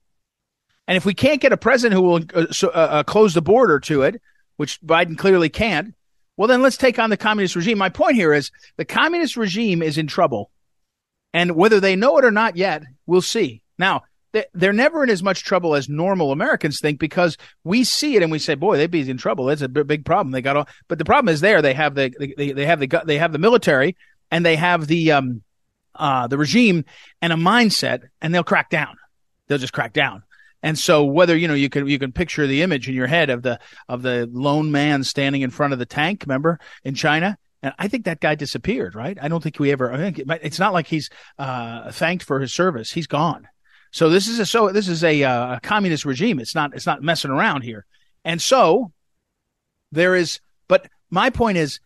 And 0.88 0.96
if 0.96 1.06
we 1.06 1.14
can't 1.14 1.42
get 1.42 1.54
a 1.54 1.58
president 1.58 2.00
who 2.00 2.08
will 2.08 2.22
uh, 2.34 2.46
uh, 2.64 2.68
uh, 2.68 3.04
close 3.04 3.34
the 3.34 3.42
border 3.42 3.80
to 3.82 4.04
it, 4.04 4.22
which 4.62 4.80
Biden 4.82 5.18
clearly 5.18 5.50
can't, 5.50 5.96
well, 6.38 6.48
then 6.48 6.62
let's 6.62 6.78
take 6.78 7.00
on 7.00 7.10
the 7.10 7.18
communist 7.18 7.56
regime. 7.56 7.80
My 7.80 7.90
point 7.90 8.16
here 8.16 8.32
is 8.32 8.52
the 8.78 8.86
communist 8.86 9.36
regime 9.36 9.82
is 9.82 9.98
in 9.98 10.06
trouble 10.06 10.52
and 11.34 11.56
whether 11.56 11.80
they 11.80 11.96
know 11.96 12.18
it 12.20 12.26
or 12.26 12.32
not 12.32 12.58
yet, 12.58 12.84
we'll 13.08 13.24
see. 13.24 13.64
Now, 13.80 14.04
they're 14.54 14.72
never 14.72 15.04
in 15.04 15.10
as 15.10 15.24
much 15.24 15.44
trouble 15.44 15.74
as 15.76 15.90
normal 15.90 16.32
Americans 16.32 16.80
think 16.80 17.00
because 17.00 17.38
we 17.64 17.84
see 17.84 18.16
it 18.16 18.24
and 18.24 18.32
we 18.32 18.40
say, 18.40 18.56
"Boy, 18.56 18.78
they'd 18.78 18.92
be 18.92 19.10
in 19.10 19.18
trouble. 19.18 19.50
It's 19.50 19.62
a 19.62 19.68
big 19.68 20.06
problem." 20.06 20.32
They 20.32 20.42
got 20.42 20.56
all, 20.56 20.68
but 20.88 21.00
the 21.00 21.06
problem 21.06 21.34
is 21.34 21.42
there. 21.42 21.62
They 21.62 21.74
have 21.74 21.96
the 21.96 22.14
they, 22.38 22.52
they 22.54 22.66
have 22.66 22.80
the 22.80 23.02
they 23.06 23.18
have 23.18 23.34
the 23.34 23.40
military 23.40 23.98
and 24.30 24.46
they 24.46 24.56
have 24.56 24.88
the 24.88 25.12
um 25.12 25.42
uh 25.96 26.28
the 26.28 26.38
regime 26.38 26.86
and 27.22 27.34
a 27.34 27.36
mindset, 27.36 28.04
and 28.22 28.34
they'll 28.34 28.44
crack 28.44 28.70
down. 28.70 28.96
They'll 29.48 29.58
just 29.58 29.74
crack 29.74 29.92
down. 29.92 30.24
And 30.64 30.78
so 30.78 31.04
whether 31.06 31.36
you 31.36 31.48
know 31.48 31.54
you 31.54 31.70
can 31.70 31.88
you 31.88 31.98
can 32.00 32.12
picture 32.12 32.46
the 32.46 32.62
image 32.62 32.88
in 32.88 32.94
your 32.94 33.08
head 33.08 33.30
of 33.30 33.42
the 33.42 33.60
of 33.90 34.02
the 34.02 34.30
lone 34.32 34.72
man 34.72 35.04
standing 35.04 35.42
in 35.42 35.50
front 35.50 35.74
of 35.74 35.80
the 35.80 35.86
tank, 35.86 36.24
remember 36.26 36.60
in 36.84 36.94
China, 36.94 37.38
and 37.64 37.74
I 37.78 37.88
think 37.88 38.06
that 38.06 38.20
guy 38.20 38.36
disappeared, 38.36 38.96
right? 38.96 39.18
I 39.22 39.28
don't 39.28 39.42
think 39.42 39.60
we 39.60 39.72
ever, 39.72 39.92
I 39.94 39.98
think 39.98 40.20
it's 40.42 40.60
not 40.60 40.74
like 40.74 40.88
he's, 40.88 41.10
uh, 41.38 41.92
thanked 41.92 42.24
for 42.24 42.40
his 42.40 42.54
service. 42.54 42.92
He's 42.92 43.08
gone. 43.08 43.48
So 43.92 44.10
this 44.10 44.28
is 44.28 44.40
a, 44.40 44.46
so 44.46 44.70
this 44.72 44.88
is 44.88 45.04
a, 45.04 45.24
uh, 45.24 45.56
a 45.58 45.60
communist 45.60 46.06
regime. 46.06 46.40
It's 46.40 46.56
not, 46.56 46.74
it's 46.74 46.86
not 46.86 47.04
messing 47.04 47.30
around 47.30 47.62
here. 47.62 47.86
And 48.26 48.42
so 48.42 48.92
there 49.92 50.16
is, 50.16 50.40
but 50.68 50.88
my 51.10 51.30
point 51.30 51.58
is, 51.58 51.80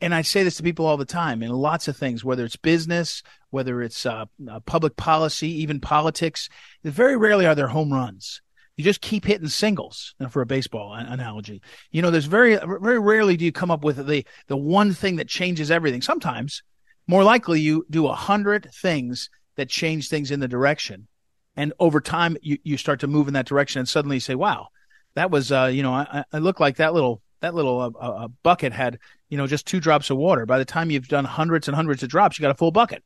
and 0.00 0.14
I 0.14 0.22
say 0.22 0.42
this 0.42 0.56
to 0.56 0.62
people 0.62 0.86
all 0.86 0.96
the 0.96 1.04
time 1.04 1.42
in 1.42 1.50
lots 1.50 1.88
of 1.88 1.96
things, 1.96 2.24
whether 2.24 2.44
it's 2.44 2.56
business, 2.56 3.22
whether 3.50 3.82
it's 3.82 4.06
uh, 4.06 4.26
uh 4.50 4.60
public 4.60 4.96
policy, 4.96 5.48
even 5.48 5.80
politics, 5.80 6.48
very 6.84 7.16
rarely 7.16 7.46
are 7.46 7.54
there 7.54 7.68
home 7.68 7.92
runs 7.92 8.42
you 8.76 8.84
just 8.84 9.00
keep 9.00 9.24
hitting 9.24 9.48
singles 9.48 10.14
for 10.30 10.42
a 10.42 10.46
baseball 10.46 10.92
analogy. 10.92 11.62
You 11.90 12.02
know, 12.02 12.10
there's 12.10 12.26
very, 12.26 12.56
very 12.56 12.98
rarely 12.98 13.36
do 13.36 13.44
you 13.44 13.52
come 13.52 13.70
up 13.70 13.82
with 13.82 14.06
the, 14.06 14.26
the 14.48 14.56
one 14.56 14.92
thing 14.92 15.16
that 15.16 15.28
changes 15.28 15.70
everything. 15.70 16.02
Sometimes 16.02 16.62
more 17.06 17.24
likely 17.24 17.60
you 17.60 17.86
do 17.88 18.06
a 18.06 18.14
hundred 18.14 18.68
things 18.74 19.30
that 19.56 19.70
change 19.70 20.08
things 20.10 20.30
in 20.30 20.40
the 20.40 20.48
direction. 20.48 21.08
And 21.56 21.72
over 21.80 22.02
time, 22.02 22.36
you, 22.42 22.58
you 22.64 22.76
start 22.76 23.00
to 23.00 23.06
move 23.06 23.28
in 23.28 23.34
that 23.34 23.46
direction 23.46 23.78
and 23.78 23.88
suddenly 23.88 24.16
you 24.16 24.20
say, 24.20 24.34
wow, 24.34 24.68
that 25.14 25.30
was, 25.30 25.50
uh, 25.50 25.70
you 25.72 25.82
know, 25.82 25.94
I, 25.94 26.24
I 26.30 26.38
look 26.38 26.60
like 26.60 26.76
that 26.76 26.92
little, 26.92 27.22
that 27.40 27.54
little 27.54 27.80
uh, 27.80 27.90
uh, 27.98 28.28
bucket 28.42 28.74
had, 28.74 28.98
you 29.30 29.38
know, 29.38 29.46
just 29.46 29.66
two 29.66 29.80
drops 29.80 30.10
of 30.10 30.18
water. 30.18 30.44
By 30.44 30.58
the 30.58 30.66
time 30.66 30.90
you've 30.90 31.08
done 31.08 31.24
hundreds 31.24 31.66
and 31.66 31.74
hundreds 31.74 32.02
of 32.02 32.10
drops, 32.10 32.38
you 32.38 32.42
got 32.42 32.50
a 32.50 32.54
full 32.54 32.72
bucket. 32.72 33.02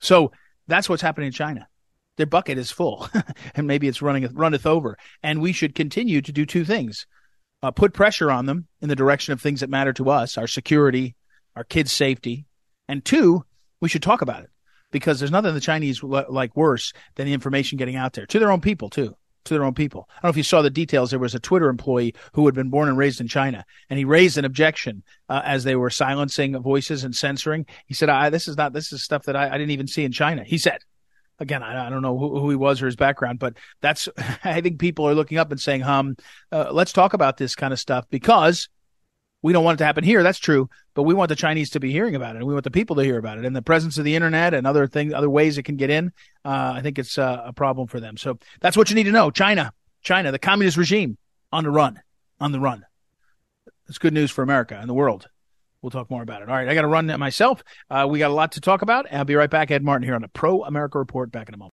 So 0.00 0.32
that's 0.66 0.88
what's 0.88 1.02
happening 1.02 1.28
in 1.28 1.32
China. 1.32 1.68
Their 2.16 2.26
bucket 2.26 2.58
is 2.58 2.70
full 2.70 3.08
and 3.54 3.66
maybe 3.66 3.88
it's 3.88 4.02
running 4.02 4.26
runneth 4.32 4.66
over. 4.66 4.96
And 5.22 5.40
we 5.40 5.52
should 5.52 5.74
continue 5.74 6.22
to 6.22 6.32
do 6.32 6.46
two 6.46 6.64
things. 6.64 7.06
Uh, 7.62 7.70
put 7.70 7.94
pressure 7.94 8.30
on 8.30 8.46
them 8.46 8.66
in 8.80 8.88
the 8.88 8.96
direction 8.96 9.32
of 9.32 9.40
things 9.40 9.60
that 9.60 9.70
matter 9.70 9.92
to 9.94 10.10
us 10.10 10.38
our 10.38 10.46
security 10.46 11.16
our 11.56 11.64
kids 11.64 11.90
safety. 11.90 12.46
And 12.86 13.04
two 13.04 13.44
we 13.80 13.88
should 13.88 14.02
talk 14.02 14.22
about 14.22 14.44
it 14.44 14.50
because 14.90 15.18
there's 15.18 15.30
nothing 15.30 15.52
the 15.54 15.60
chinese 15.60 16.02
like 16.02 16.56
worse 16.56 16.92
than 17.16 17.26
the 17.26 17.32
information 17.32 17.78
getting 17.78 17.96
out 17.96 18.12
there 18.12 18.26
to 18.26 18.38
their 18.38 18.50
own 18.50 18.60
people 18.60 18.88
too 18.88 19.16
to 19.46 19.54
their 19.54 19.64
own 19.64 19.74
people. 19.74 20.08
I 20.10 20.14
don't 20.14 20.24
know 20.24 20.30
if 20.30 20.36
you 20.36 20.42
saw 20.42 20.62
the 20.62 20.70
details. 20.70 21.10
There 21.10 21.18
was 21.18 21.34
a 21.34 21.40
Twitter 21.40 21.68
employee 21.68 22.14
who 22.32 22.46
had 22.46 22.54
been 22.54 22.70
born 22.70 22.88
and 22.88 22.98
raised 22.98 23.20
in 23.20 23.28
China, 23.28 23.64
and 23.90 23.98
he 23.98 24.04
raised 24.04 24.38
an 24.38 24.44
objection 24.44 25.02
uh, 25.28 25.42
as 25.44 25.64
they 25.64 25.76
were 25.76 25.90
silencing 25.90 26.60
voices 26.60 27.04
and 27.04 27.14
censoring. 27.14 27.66
He 27.86 27.94
said, 27.94 28.08
I, 28.08 28.30
"This 28.30 28.48
is 28.48 28.56
not. 28.56 28.72
This 28.72 28.92
is 28.92 29.02
stuff 29.02 29.24
that 29.24 29.36
I, 29.36 29.48
I 29.48 29.58
didn't 29.58 29.70
even 29.70 29.86
see 29.86 30.04
in 30.04 30.12
China." 30.12 30.44
He 30.44 30.58
said, 30.58 30.78
again, 31.38 31.62
I, 31.62 31.86
I 31.86 31.90
don't 31.90 32.02
know 32.02 32.18
who, 32.18 32.38
who, 32.40 32.50
he 32.50 32.56
was 32.56 32.80
or 32.82 32.86
his 32.86 32.96
background, 32.96 33.38
but 33.38 33.54
that's, 33.80 34.08
I 34.44 34.60
think 34.60 34.78
people 34.78 35.06
are 35.06 35.14
looking 35.14 35.38
up 35.38 35.50
and 35.50 35.60
saying, 35.60 35.82
um, 35.82 36.16
uh, 36.50 36.72
let's 36.72 36.92
talk 36.92 37.12
about 37.12 37.36
this 37.36 37.54
kind 37.54 37.72
of 37.72 37.78
stuff 37.78 38.06
because 38.10 38.68
we 39.42 39.52
don't 39.52 39.64
want 39.64 39.76
it 39.76 39.78
to 39.78 39.84
happen 39.84 40.04
here. 40.04 40.22
That's 40.22 40.38
true, 40.38 40.68
but 40.94 41.04
we 41.04 41.14
want 41.14 41.28
the 41.28 41.36
Chinese 41.36 41.70
to 41.70 41.80
be 41.80 41.92
hearing 41.92 42.14
about 42.14 42.34
it 42.34 42.38
and 42.38 42.46
we 42.46 42.54
want 42.54 42.64
the 42.64 42.70
people 42.70 42.96
to 42.96 43.02
hear 43.02 43.18
about 43.18 43.38
it 43.38 43.44
and 43.44 43.54
the 43.54 43.62
presence 43.62 43.98
of 43.98 44.04
the 44.04 44.16
internet 44.16 44.54
and 44.54 44.66
other 44.66 44.86
things, 44.86 45.12
other 45.12 45.30
ways 45.30 45.58
it 45.58 45.62
can 45.62 45.76
get 45.76 45.90
in. 45.90 46.12
Uh, 46.44 46.72
I 46.76 46.80
think 46.82 46.98
it's 46.98 47.18
uh, 47.18 47.42
a 47.44 47.52
problem 47.52 47.86
for 47.86 48.00
them. 48.00 48.16
So 48.16 48.38
that's 48.60 48.76
what 48.76 48.90
you 48.90 48.96
need 48.96 49.04
to 49.04 49.12
know. 49.12 49.30
China, 49.30 49.72
China, 50.02 50.32
the 50.32 50.38
communist 50.38 50.76
regime 50.76 51.18
on 51.52 51.64
the 51.64 51.70
run, 51.70 52.00
on 52.40 52.52
the 52.52 52.60
run. 52.60 52.84
It's 53.88 53.98
good 53.98 54.14
news 54.14 54.30
for 54.30 54.42
America 54.42 54.76
and 54.80 54.88
the 54.88 54.94
world. 54.94 55.28
we'll 55.80 55.90
talk 55.90 56.10
more 56.10 56.22
about 56.22 56.42
it. 56.42 56.48
All 56.48 56.56
right, 56.56 56.68
I 56.68 56.74
got 56.74 56.82
to 56.82 56.88
run 56.88 57.06
myself. 57.20 57.62
Uh, 57.88 58.06
we 58.10 58.18
got 58.18 58.30
a 58.30 58.34
lot 58.34 58.52
to 58.52 58.60
talk 58.60 58.82
about. 58.82 59.06
I'll 59.12 59.24
be 59.24 59.36
right 59.36 59.50
back. 59.50 59.70
Ed 59.70 59.84
Martin 59.84 60.04
here 60.04 60.16
on 60.16 60.22
the 60.22 60.28
Pro 60.28 60.64
America 60.64 60.98
Report. 60.98 61.30
Back 61.30 61.48
in 61.48 61.54
a 61.54 61.58
moment. 61.58 61.75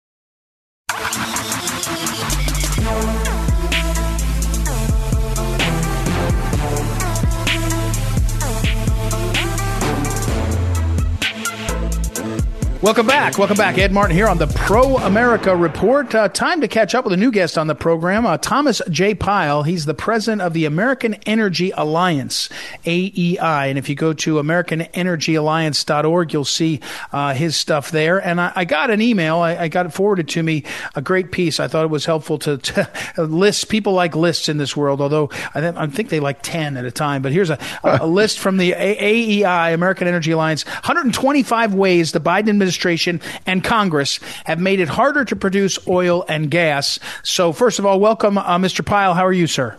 Welcome 12.80 13.08
back. 13.08 13.40
Welcome 13.40 13.58
back. 13.58 13.80
Ed 13.80 13.92
Martin 13.92 14.16
here 14.16 14.28
on 14.28 14.38
the 14.38 14.46
Pro 14.46 14.98
America 14.98 15.56
Report. 15.56 16.14
Uh, 16.14 16.30
time 16.30 16.62
to 16.62 16.68
catch 16.68 16.94
up 16.94 17.06
with 17.06 17.14
a 17.14 17.18
new 17.18 17.32
guest 17.32 17.58
on 17.58 17.66
the 17.66 17.74
program, 17.74 18.28
uh, 18.28 18.38
Thomas 18.38 18.84
J. 18.92 19.16
Pyle. 19.16 19.64
He's 19.64 19.86
the 19.86 19.96
president 19.96 20.44
of 20.44 20.54
the 20.54 20.66
American 20.66 21.16
Energy 21.26 21.72
Alliance, 21.72 22.50
AEI. 22.86 23.70
And 23.70 23.80
if 23.80 23.90
you 23.90 23.96
go 23.96 24.14
to 24.14 24.36
AmericanEnergyAlliance.org, 24.36 26.32
you'll 26.34 26.46
see 26.46 26.80
uh, 27.12 27.34
his 27.34 27.56
stuff 27.56 27.90
there. 27.90 28.20
And 28.24 28.40
I, 28.40 28.52
I 28.56 28.66
got 28.66 28.92
an 28.92 29.02
email. 29.02 29.38
I, 29.38 29.56
I, 29.56 29.68
got 29.70 29.88
it 29.88 29.90
forwarded 29.90 30.30
to 30.30 30.44
me, 30.44 30.64
a 30.94 31.02
great 31.02 31.32
piece. 31.32 31.60
I 31.60 31.68
thought 31.68 31.84
it 31.84 31.90
was 31.90 32.06
helpful 32.06 32.38
to, 32.40 32.58
to 32.58 32.88
list. 33.24 33.70
People 33.70 33.94
like 33.94 34.16
lists 34.16 34.50
in 34.50 34.60
this 34.60 34.78
world, 34.78 35.02
although 35.02 35.32
I, 35.56 35.62
th- 35.62 35.74
I, 35.76 35.88
think 35.88 36.10
they 36.10 36.20
like 36.20 36.44
10 36.44 36.78
at 36.78 36.86
a 36.86 36.92
time. 36.92 37.24
But 37.24 37.32
here's 37.32 37.50
a, 37.50 37.58
a 37.84 38.06
list 38.06 38.38
from 38.38 38.58
the 38.58 38.74
a- 38.74 39.44
AEI, 39.44 39.74
American 39.74 40.08
Energy 40.08 40.30
Alliance 40.30 40.64
125 40.64 41.74
ways 41.74 42.12
the 42.12 42.22
Biden 42.22 42.50
administration 42.50 42.67
administration 42.68 43.22
and 43.46 43.64
Congress 43.64 44.20
have 44.46 44.60
made 44.60 44.80
it 44.80 44.90
harder 44.90 45.24
to 45.26 45.36
produce 45.36 45.80
oil 45.88 46.26
and 46.28 46.52
gas. 46.52 47.00
So, 47.24 47.54
first 47.54 47.80
of 47.80 47.86
all, 47.86 48.00
welcome, 48.00 48.38
uh, 48.38 48.58
Mr. 48.58 48.86
Pyle. 48.86 49.14
How 49.14 49.26
are 49.26 49.34
you, 49.34 49.48
sir? 49.48 49.78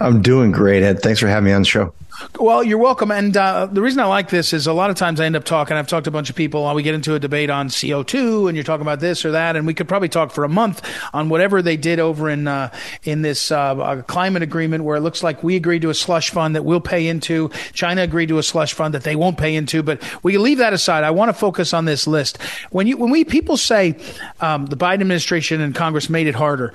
I'm 0.00 0.20
doing 0.22 0.50
great, 0.52 0.82
Ed. 0.82 1.00
Thanks 1.00 1.20
for 1.20 1.28
having 1.28 1.46
me 1.46 1.52
on 1.52 1.62
the 1.62 1.68
show. 1.68 1.94
Well, 2.40 2.64
you're 2.64 2.78
welcome. 2.78 3.10
And 3.10 3.36
uh, 3.36 3.66
the 3.66 3.80
reason 3.80 4.00
I 4.00 4.06
like 4.06 4.28
this 4.28 4.52
is 4.52 4.66
a 4.66 4.72
lot 4.72 4.90
of 4.90 4.96
times 4.96 5.20
I 5.20 5.26
end 5.26 5.36
up 5.36 5.44
talking. 5.44 5.76
I've 5.76 5.86
talked 5.86 6.04
to 6.04 6.10
a 6.10 6.12
bunch 6.12 6.30
of 6.30 6.36
people. 6.36 6.66
Uh, 6.66 6.74
we 6.74 6.82
get 6.82 6.94
into 6.94 7.14
a 7.14 7.18
debate 7.18 7.48
on 7.48 7.68
CO2, 7.68 8.48
and 8.48 8.56
you're 8.56 8.64
talking 8.64 8.82
about 8.82 8.98
this 8.98 9.24
or 9.24 9.32
that, 9.32 9.54
and 9.54 9.66
we 9.66 9.74
could 9.74 9.86
probably 9.86 10.08
talk 10.08 10.32
for 10.32 10.42
a 10.42 10.48
month 10.48 10.82
on 11.12 11.28
whatever 11.28 11.62
they 11.62 11.76
did 11.76 12.00
over 12.00 12.28
in 12.28 12.48
uh, 12.48 12.72
in 13.04 13.22
this 13.22 13.52
uh, 13.52 13.76
uh, 13.76 14.02
climate 14.02 14.42
agreement, 14.42 14.82
where 14.82 14.96
it 14.96 15.00
looks 15.00 15.22
like 15.22 15.44
we 15.44 15.54
agreed 15.54 15.82
to 15.82 15.90
a 15.90 15.94
slush 15.94 16.30
fund 16.30 16.56
that 16.56 16.64
we'll 16.64 16.80
pay 16.80 17.06
into. 17.06 17.50
China 17.72 18.02
agreed 18.02 18.28
to 18.28 18.38
a 18.38 18.42
slush 18.42 18.72
fund 18.72 18.94
that 18.94 19.04
they 19.04 19.14
won't 19.14 19.38
pay 19.38 19.54
into. 19.54 19.82
But 19.82 20.02
we 20.24 20.32
can 20.32 20.42
leave 20.42 20.58
that 20.58 20.72
aside. 20.72 21.04
I 21.04 21.12
want 21.12 21.28
to 21.28 21.34
focus 21.34 21.72
on 21.72 21.84
this 21.84 22.06
list. 22.06 22.42
When 22.70 22.88
you 22.88 22.96
when 22.96 23.10
we 23.10 23.24
people 23.24 23.56
say 23.56 23.96
um, 24.40 24.66
the 24.66 24.76
Biden 24.76 25.02
administration 25.02 25.60
and 25.60 25.74
Congress 25.74 26.10
made 26.10 26.26
it 26.26 26.34
harder, 26.34 26.72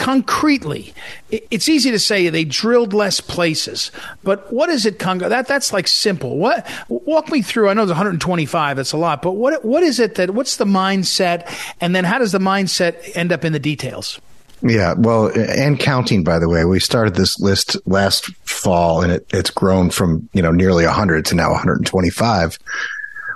concretely, 0.00 0.94
it's 1.30 1.68
easy 1.68 1.90
to 1.90 1.98
say 1.98 2.30
they 2.30 2.44
drilled 2.44 2.94
less 2.94 3.20
places, 3.20 3.92
but 4.24 4.50
what 4.50 4.70
is 4.70 4.86
it, 4.86 4.98
Congo? 4.98 5.28
That 5.28 5.46
that's 5.46 5.74
like 5.74 5.86
simple. 5.86 6.38
What 6.38 6.66
walk 6.88 7.30
me 7.30 7.42
through? 7.42 7.68
I 7.68 7.74
know 7.74 7.84
there's 7.84 7.98
125. 7.98 8.78
That's 8.78 8.92
a 8.92 8.96
lot, 8.96 9.20
but 9.20 9.32
what 9.32 9.62
what 9.62 9.82
is 9.82 10.00
it 10.00 10.14
that? 10.14 10.30
What's 10.30 10.56
the 10.56 10.64
mindset, 10.64 11.54
and 11.82 11.94
then 11.94 12.04
how 12.04 12.18
does 12.18 12.32
the 12.32 12.38
mindset 12.38 13.14
end 13.14 13.30
up 13.30 13.44
in 13.44 13.52
the 13.52 13.58
details? 13.58 14.18
Yeah, 14.62 14.94
well, 14.96 15.26
and 15.38 15.78
counting. 15.78 16.24
By 16.24 16.38
the 16.38 16.48
way, 16.48 16.64
we 16.64 16.80
started 16.80 17.14
this 17.14 17.38
list 17.38 17.76
last 17.86 18.34
fall, 18.46 19.02
and 19.02 19.12
it, 19.12 19.26
it's 19.34 19.50
grown 19.50 19.90
from 19.90 20.30
you 20.32 20.40
know 20.40 20.50
nearly 20.50 20.86
100 20.86 21.26
to 21.26 21.34
now 21.34 21.50
125, 21.50 22.58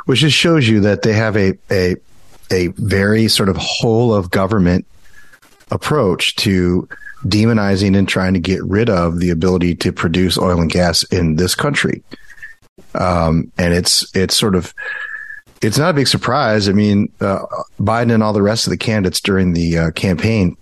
which 0.07 0.21
just 0.21 0.37
shows 0.37 0.67
you 0.67 0.81
that 0.81 1.03
they 1.03 1.13
have 1.13 1.37
a 1.37 1.59
a 1.71 1.97
a 2.51 2.69
very 2.69 3.29
sort 3.29 3.51
of 3.51 3.59
whole 3.59 4.15
of 4.15 4.31
government 4.31 4.87
approach 5.75 6.37
to 6.37 6.89
demonizing 7.27 7.97
and 7.97 8.09
trying 8.09 8.35
to 8.35 8.41
get 8.41 8.63
rid 8.65 8.89
of 8.89 9.19
the 9.19 9.31
ability 9.31 9.75
to 9.75 9.93
produce 9.93 10.39
oil 10.39 10.61
and 10.61 10.71
gas 10.71 11.03
in 11.05 11.37
this 11.37 11.55
country. 11.55 12.03
Um, 12.95 13.51
and 13.59 13.75
it's 13.75 14.15
it's 14.15 14.37
sort 14.37 14.55
of 14.55 14.75
it's 15.63 15.79
not 15.79 15.91
a 15.91 15.95
big 15.95 16.09
surprise. 16.09 16.69
I 16.69 16.73
mean, 16.73 17.11
uh, 17.21 17.41
Biden 17.81 18.13
and 18.13 18.23
all 18.23 18.33
the 18.33 18.43
rest 18.43 18.67
of 18.67 18.71
the 18.71 18.77
candidates 18.77 19.21
during 19.21 19.53
the 19.53 19.79
uh, 19.79 19.91
campaign 19.93 20.57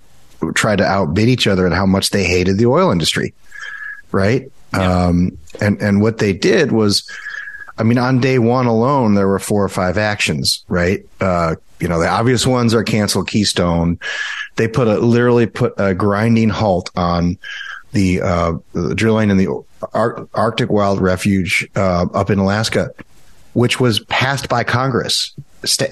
tried 0.55 0.77
to 0.77 0.85
outbid 0.85 1.29
each 1.29 1.47
other 1.47 1.67
at 1.67 1.73
how 1.73 1.87
much 1.87 2.11
they 2.11 2.25
hated 2.25 2.59
the 2.59 2.67
oil 2.67 2.91
industry, 2.91 3.35
right? 4.11 4.51
Yeah. 4.73 5.07
Um, 5.07 5.39
and 5.61 5.81
and 5.83 6.01
what 6.01 6.19
they 6.19 6.33
did 6.33 6.73
was, 6.73 7.09
I 7.79 7.83
mean, 7.83 7.99
on 7.99 8.21
day 8.21 8.39
one 8.39 8.67
alone, 8.67 9.15
there 9.15 9.29
were 9.29 9.39
four 9.39 9.65
or 9.65 9.69
five 9.69 9.99
actions, 9.99 10.65
right? 10.69 11.05
Uh, 11.21 11.57
you 11.83 11.89
know, 11.89 11.99
the 11.99 12.09
obvious 12.09 12.47
ones 12.47 12.75
are 12.75 12.85
cancel 12.85 13.25
Keystone. 13.25 13.99
They 14.55 14.69
put 14.69 14.87
a 14.87 14.99
literally 14.99 15.47
put 15.47 15.75
a 15.79 15.95
grinding 15.95 16.49
halt 16.49 16.91
on 16.95 17.39
the, 17.91 18.23
uh, 18.23 18.53
the 18.73 18.95
drilling 18.95 19.31
in 19.31 19.37
the 19.37 19.49
Ar- 19.93 20.29
Arctic 20.33 20.71
Wild 20.71 21.01
Refuge 21.01 21.69
uh, 21.75 22.07
up 22.15 22.31
in 22.31 22.39
Alaska, 22.39 22.93
which 23.55 23.81
was 23.81 23.99
passed 24.05 24.49
by 24.49 24.63
Congress. 24.63 25.35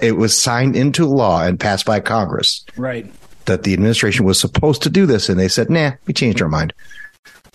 It 0.00 0.16
was 0.16 0.38
signed 0.38 0.76
into 0.76 1.06
law 1.06 1.42
and 1.42 1.58
passed 1.58 1.86
by 1.86 1.98
Congress. 1.98 2.64
Right. 2.76 3.12
That 3.46 3.64
the 3.64 3.72
administration 3.72 4.24
was 4.24 4.38
supposed 4.38 4.82
to 4.84 4.90
do 4.90 5.06
this, 5.06 5.28
and 5.28 5.40
they 5.40 5.48
said, 5.48 5.70
"Nah, 5.70 5.92
we 6.06 6.14
changed 6.14 6.40
our 6.40 6.48
mind." 6.48 6.72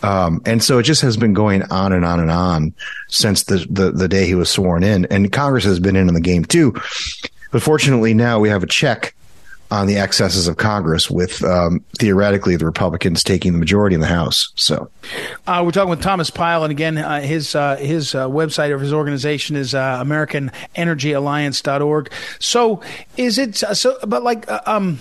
Um, 0.03 0.41
and 0.45 0.61
so 0.61 0.77
it 0.77 0.83
just 0.83 1.01
has 1.03 1.15
been 1.15 1.33
going 1.33 1.63
on 1.63 1.93
and 1.93 2.03
on 2.03 2.19
and 2.19 2.29
on 2.29 2.73
since 3.07 3.43
the, 3.43 3.65
the, 3.69 3.91
the 3.91 4.07
day 4.07 4.25
he 4.25 4.35
was 4.35 4.49
sworn 4.49 4.83
in. 4.83 5.05
And 5.05 5.31
Congress 5.31 5.63
has 5.63 5.79
been 5.79 5.95
in 5.95 6.09
on 6.09 6.13
the 6.13 6.21
game 6.21 6.43
too. 6.43 6.73
But 7.55 7.63
fortunately, 7.63 8.13
now 8.13 8.41
we 8.41 8.49
have 8.49 8.63
a 8.63 8.67
check 8.67 9.15
on 9.71 9.87
the 9.87 9.97
excesses 9.97 10.49
of 10.49 10.57
Congress, 10.57 11.09
with 11.09 11.41
um, 11.45 11.79
theoretically 11.97 12.57
the 12.57 12.65
Republicans 12.65 13.23
taking 13.23 13.53
the 13.53 13.57
majority 13.57 13.93
in 13.93 14.01
the 14.01 14.07
House. 14.07 14.51
So, 14.55 14.91
uh, 15.47 15.61
we're 15.63 15.71
talking 15.71 15.89
with 15.89 16.01
Thomas 16.01 16.29
Pyle, 16.29 16.65
and 16.65 16.71
again, 16.71 16.97
uh, 16.97 17.21
his 17.21 17.55
uh, 17.55 17.77
his 17.77 18.13
uh, 18.13 18.27
website 18.27 18.75
of 18.75 18.81
his 18.81 18.91
organization 18.91 19.55
is 19.55 19.73
uh, 19.73 20.03
AmericanEnergyAlliance.org. 20.03 22.11
So, 22.39 22.81
is 23.15 23.37
it 23.37 23.63
uh, 23.63 23.73
so? 23.73 23.99
But 24.05 24.23
like, 24.23 24.51
um, 24.67 24.99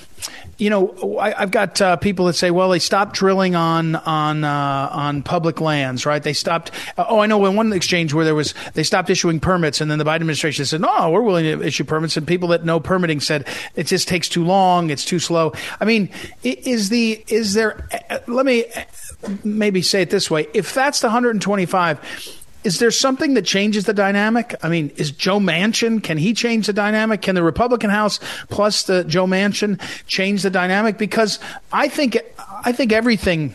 you 0.58 0.70
know, 0.70 1.18
I, 1.18 1.30
have 1.32 1.50
got 1.50 1.80
uh, 1.80 1.96
people 1.96 2.26
that 2.26 2.34
say, 2.34 2.50
well, 2.50 2.70
they 2.70 2.78
stopped 2.78 3.14
drilling 3.14 3.54
on 3.54 3.96
on 3.96 4.44
uh, 4.44 4.88
on 4.92 5.22
public 5.22 5.60
lands, 5.60 6.06
right? 6.06 6.22
They 6.22 6.32
stopped. 6.32 6.70
Uh, 6.96 7.04
oh, 7.08 7.18
I 7.20 7.26
know 7.26 7.44
in 7.46 7.56
one 7.56 7.72
exchange 7.72 8.14
where 8.14 8.24
there 8.24 8.34
was 8.34 8.54
they 8.74 8.82
stopped 8.82 9.10
issuing 9.10 9.40
permits, 9.40 9.80
and 9.80 9.90
then 9.90 9.98
the 9.98 10.04
Biden 10.04 10.16
administration 10.16 10.64
said, 10.64 10.80
no, 10.80 11.10
we're 11.10 11.22
willing 11.22 11.44
to 11.44 11.66
issue 11.66 11.84
permits, 11.84 12.16
and 12.16 12.26
people 12.26 12.48
that 12.48 12.64
know 12.64 12.80
permitting 12.80 13.20
said 13.20 13.46
it 13.74 13.86
just 13.86 14.06
takes 14.06 14.28
too 14.28 14.44
long, 14.44 14.90
it's 14.90 15.04
too 15.04 15.18
slow. 15.18 15.52
I 15.80 15.84
mean, 15.84 16.10
is 16.42 16.88
the 16.88 17.24
is 17.28 17.54
there? 17.54 17.88
Uh, 18.10 18.18
let 18.26 18.46
me 18.46 18.66
uh, 18.76 19.30
maybe 19.42 19.82
say 19.82 20.02
it 20.02 20.10
this 20.10 20.30
way: 20.30 20.46
if 20.54 20.72
that's 20.72 21.00
the 21.00 21.08
125 21.08 22.43
is 22.64 22.78
there 22.78 22.90
something 22.90 23.34
that 23.34 23.44
changes 23.44 23.84
the 23.84 23.92
dynamic? 23.92 24.54
I 24.62 24.68
mean, 24.68 24.90
is 24.96 25.10
Joe 25.10 25.38
Manchin, 25.38 26.02
can 26.02 26.16
he 26.16 26.32
change 26.32 26.66
the 26.66 26.72
dynamic? 26.72 27.22
Can 27.22 27.34
the 27.34 27.42
Republican 27.42 27.90
House 27.90 28.18
plus 28.48 28.84
the 28.84 29.04
Joe 29.04 29.26
Manchin 29.26 29.80
change 30.06 30.42
the 30.42 30.50
dynamic? 30.50 30.96
Because 30.96 31.38
I 31.72 31.88
think, 31.88 32.18
I 32.64 32.72
think 32.72 32.92
everything 32.92 33.54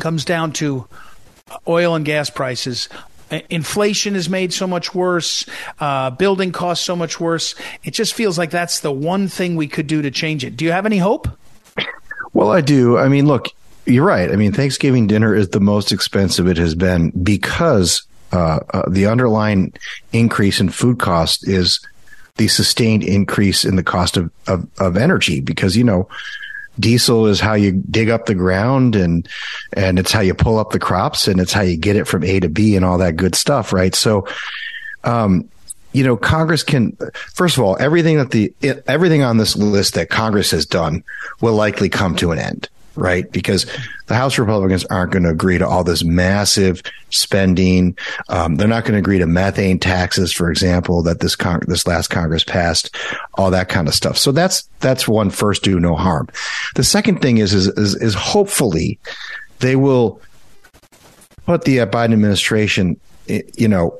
comes 0.00 0.24
down 0.24 0.52
to 0.54 0.86
oil 1.68 1.94
and 1.94 2.04
gas 2.04 2.30
prices. 2.30 2.88
Inflation 3.48 4.14
is 4.14 4.28
made 4.28 4.52
so 4.52 4.66
much 4.66 4.94
worse. 4.94 5.46
Uh, 5.78 6.10
building 6.10 6.52
costs 6.52 6.84
so 6.84 6.96
much 6.96 7.18
worse. 7.20 7.54
It 7.84 7.92
just 7.92 8.12
feels 8.12 8.36
like 8.36 8.50
that's 8.50 8.80
the 8.80 8.92
one 8.92 9.28
thing 9.28 9.56
we 9.56 9.68
could 9.68 9.86
do 9.86 10.02
to 10.02 10.10
change 10.10 10.44
it. 10.44 10.56
Do 10.56 10.64
you 10.64 10.72
have 10.72 10.84
any 10.84 10.98
hope? 10.98 11.28
Well, 12.34 12.50
I 12.50 12.60
do. 12.60 12.98
I 12.98 13.08
mean, 13.08 13.26
look, 13.26 13.46
you're 13.86 14.04
right. 14.06 14.30
I 14.30 14.36
mean, 14.36 14.52
Thanksgiving 14.52 15.06
dinner 15.06 15.34
is 15.34 15.50
the 15.50 15.60
most 15.60 15.92
expensive 15.92 16.46
it 16.48 16.56
has 16.56 16.74
been 16.74 17.10
because 17.10 18.02
uh, 18.32 18.60
uh, 18.70 18.88
the 18.88 19.06
underlying 19.06 19.72
increase 20.12 20.60
in 20.60 20.68
food 20.70 20.98
cost 20.98 21.46
is 21.46 21.80
the 22.36 22.48
sustained 22.48 23.04
increase 23.04 23.64
in 23.64 23.76
the 23.76 23.82
cost 23.82 24.16
of, 24.16 24.30
of, 24.46 24.66
of 24.80 24.96
energy 24.96 25.40
because, 25.40 25.76
you 25.76 25.84
know, 25.84 26.08
diesel 26.80 27.26
is 27.26 27.40
how 27.40 27.52
you 27.52 27.72
dig 27.72 28.08
up 28.08 28.24
the 28.24 28.34
ground 28.34 28.96
and 28.96 29.28
and 29.74 29.98
it's 29.98 30.10
how 30.10 30.20
you 30.20 30.32
pull 30.32 30.58
up 30.58 30.70
the 30.70 30.78
crops 30.78 31.28
and 31.28 31.38
it's 31.38 31.52
how 31.52 31.60
you 31.60 31.76
get 31.76 31.96
it 31.96 32.06
from 32.06 32.24
A 32.24 32.40
to 32.40 32.48
B 32.48 32.76
and 32.76 32.84
all 32.84 32.96
that 32.98 33.16
good 33.16 33.34
stuff, 33.34 33.74
right? 33.74 33.94
So 33.94 34.26
um 35.04 35.46
you 35.92 36.02
know 36.02 36.16
Congress 36.16 36.62
can 36.62 36.96
first 37.34 37.58
of 37.58 37.62
all 37.62 37.76
everything 37.78 38.16
that 38.16 38.30
the 38.30 38.54
everything 38.86 39.22
on 39.22 39.36
this 39.36 39.54
list 39.54 39.92
that 39.92 40.08
Congress 40.08 40.50
has 40.52 40.64
done 40.64 41.04
will 41.42 41.52
likely 41.52 41.90
come 41.90 42.16
to 42.16 42.32
an 42.32 42.38
end 42.38 42.70
right? 42.96 43.30
Because 43.30 43.66
the 44.12 44.18
House 44.18 44.38
Republicans 44.38 44.84
aren't 44.84 45.10
going 45.10 45.22
to 45.22 45.30
agree 45.30 45.56
to 45.56 45.66
all 45.66 45.84
this 45.84 46.04
massive 46.04 46.82
spending. 47.08 47.96
Um, 48.28 48.56
they're 48.56 48.68
not 48.68 48.84
going 48.84 48.92
to 48.92 48.98
agree 48.98 49.16
to 49.16 49.26
methane 49.26 49.78
taxes, 49.78 50.34
for 50.34 50.50
example, 50.50 51.02
that 51.04 51.20
this 51.20 51.34
con- 51.34 51.62
this 51.66 51.86
last 51.86 52.08
Congress 52.08 52.44
passed, 52.44 52.94
all 53.34 53.50
that 53.52 53.70
kind 53.70 53.88
of 53.88 53.94
stuff. 53.94 54.18
So 54.18 54.30
that's 54.30 54.68
that's 54.80 55.08
one 55.08 55.30
first 55.30 55.62
do 55.62 55.80
no 55.80 55.96
harm. 55.96 56.28
The 56.74 56.84
second 56.84 57.22
thing 57.22 57.38
is 57.38 57.54
is 57.54 57.68
is, 57.68 57.94
is 57.94 58.12
hopefully 58.12 58.98
they 59.60 59.76
will 59.76 60.20
put 61.46 61.64
the 61.64 61.78
Biden 61.78 62.12
administration, 62.12 63.00
you 63.26 63.66
know, 63.66 63.98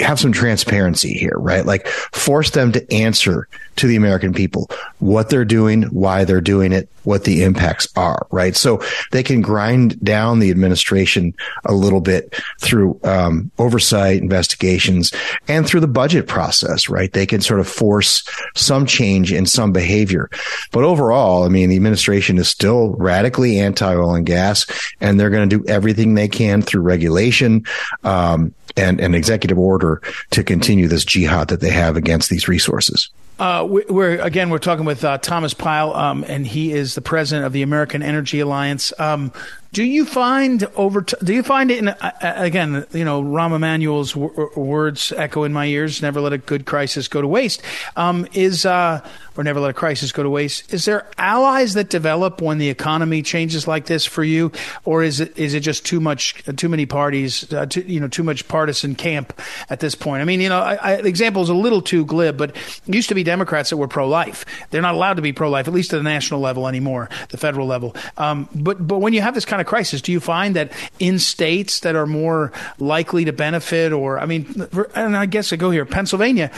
have 0.00 0.20
some 0.20 0.32
transparency 0.32 1.14
here, 1.14 1.36
right? 1.36 1.64
Like 1.64 1.86
force 1.86 2.50
them 2.50 2.72
to 2.72 2.92
answer 2.92 3.48
to 3.76 3.86
the 3.86 3.96
American 3.96 4.32
people 4.32 4.70
what 4.98 5.30
they're 5.30 5.44
doing, 5.44 5.82
why 5.84 6.24
they're 6.24 6.40
doing 6.40 6.72
it, 6.72 6.88
what 7.04 7.24
the 7.24 7.42
impacts 7.42 7.86
are, 7.96 8.26
right? 8.30 8.56
So 8.56 8.82
they 9.12 9.22
can 9.22 9.42
grind 9.42 10.02
down 10.02 10.38
the 10.38 10.50
administration 10.50 11.34
a 11.64 11.74
little 11.74 12.00
bit 12.00 12.34
through 12.60 12.98
um, 13.04 13.50
oversight, 13.58 14.22
investigations, 14.22 15.12
and 15.48 15.66
through 15.66 15.80
the 15.80 15.86
budget 15.86 16.26
process, 16.26 16.88
right? 16.88 17.12
They 17.12 17.26
can 17.26 17.40
sort 17.40 17.60
of 17.60 17.68
force 17.68 18.28
some 18.54 18.86
change 18.86 19.32
in 19.32 19.46
some 19.46 19.72
behavior. 19.72 20.30
But 20.72 20.84
overall, 20.84 21.44
I 21.44 21.48
mean, 21.48 21.68
the 21.68 21.76
administration 21.76 22.38
is 22.38 22.48
still 22.48 22.90
radically 22.90 23.58
anti 23.58 23.94
oil 23.94 24.14
and 24.14 24.26
gas, 24.26 24.66
and 25.00 25.18
they're 25.18 25.30
going 25.30 25.48
to 25.48 25.58
do 25.58 25.64
everything 25.68 26.14
they 26.14 26.28
can 26.28 26.62
through 26.62 26.82
regulation 26.82 27.66
um, 28.02 28.54
and 28.76 29.00
an 29.00 29.14
executive 29.14 29.58
order 29.58 30.02
to 30.30 30.42
continue 30.42 30.88
this 30.88 31.04
jihad 31.04 31.48
that 31.48 31.60
they 31.60 31.70
have 31.70 31.96
against 31.96 32.30
these 32.30 32.48
resources. 32.48 33.10
Uh, 33.38 33.66
we're 33.68 34.20
again 34.20 34.48
we're 34.48 34.58
talking 34.58 34.84
with 34.84 35.04
uh, 35.04 35.18
Thomas 35.18 35.54
Pyle, 35.54 35.92
um, 35.92 36.24
and 36.28 36.46
he 36.46 36.72
is 36.72 36.94
the 36.94 37.00
president 37.00 37.44
of 37.46 37.52
the 37.52 37.62
American 37.62 38.00
Energy 38.00 38.38
Alliance. 38.38 38.92
Um, 38.98 39.32
do 39.74 39.82
you 39.82 40.04
find 40.06 40.64
over? 40.76 41.02
T- 41.02 41.16
do 41.22 41.34
you 41.34 41.42
find 41.42 41.70
it 41.70 41.78
in 41.78 41.88
uh, 41.88 42.12
again? 42.20 42.86
You 42.92 43.04
know, 43.04 43.22
Rahm 43.22 43.54
Emanuel's 43.54 44.12
w- 44.12 44.50
words 44.54 45.12
echo 45.16 45.42
in 45.42 45.52
my 45.52 45.66
ears. 45.66 46.00
Never 46.00 46.20
let 46.20 46.32
a 46.32 46.38
good 46.38 46.64
crisis 46.64 47.08
go 47.08 47.20
to 47.20 47.26
waste. 47.26 47.60
Um, 47.96 48.28
is 48.32 48.64
uh, 48.64 49.06
or 49.36 49.42
never 49.42 49.60
let 49.60 49.70
a 49.70 49.74
crisis 49.74 50.12
go 50.12 50.22
to 50.22 50.30
waste. 50.30 50.72
Is 50.72 50.84
there 50.84 51.06
allies 51.18 51.74
that 51.74 51.88
develop 51.88 52.40
when 52.40 52.58
the 52.58 52.68
economy 52.68 53.22
changes 53.22 53.66
like 53.66 53.86
this 53.86 54.06
for 54.06 54.22
you, 54.22 54.52
or 54.84 55.02
is 55.02 55.20
it 55.20 55.36
is 55.36 55.54
it 55.54 55.60
just 55.60 55.84
too 55.84 56.00
much, 56.00 56.44
too 56.56 56.68
many 56.68 56.86
parties, 56.86 57.52
uh, 57.52 57.66
too, 57.66 57.82
you 57.82 57.98
know, 57.98 58.08
too 58.08 58.22
much 58.22 58.46
partisan 58.46 58.94
camp 58.94 59.38
at 59.68 59.80
this 59.80 59.94
point? 59.94 60.22
I 60.22 60.24
mean, 60.24 60.40
you 60.40 60.48
know, 60.48 60.60
I, 60.60 60.92
I, 60.92 60.96
the 61.02 61.08
example 61.08 61.42
is 61.42 61.48
a 61.48 61.54
little 61.54 61.82
too 61.82 62.04
glib, 62.04 62.36
but 62.36 62.50
it 62.86 62.94
used 62.94 63.08
to 63.08 63.14
be 63.14 63.24
Democrats 63.24 63.70
that 63.70 63.76
were 63.76 63.88
pro-life. 63.88 64.44
They're 64.70 64.82
not 64.82 64.94
allowed 64.94 65.14
to 65.14 65.22
be 65.22 65.32
pro-life, 65.32 65.66
at 65.66 65.74
least 65.74 65.92
at 65.92 65.96
the 65.96 66.04
national 66.04 66.40
level 66.40 66.68
anymore, 66.68 67.10
the 67.30 67.38
federal 67.38 67.66
level. 67.66 67.96
Um, 68.16 68.48
but 68.54 68.86
but 68.86 68.98
when 68.98 69.12
you 69.12 69.20
have 69.20 69.34
this 69.34 69.44
kind 69.44 69.60
of 69.60 69.63
crisis, 69.64 70.00
do 70.00 70.12
you 70.12 70.20
find 70.20 70.56
that 70.56 70.72
in 70.98 71.18
states 71.18 71.80
that 71.80 71.96
are 71.96 72.06
more 72.06 72.52
likely 72.78 73.24
to 73.24 73.32
benefit, 73.32 73.92
or 73.92 74.18
I 74.18 74.26
mean, 74.26 74.66
and 74.94 75.16
I 75.16 75.26
guess 75.26 75.52
I 75.52 75.56
go 75.56 75.70
here, 75.70 75.84
Pennsylvania, 75.84 76.50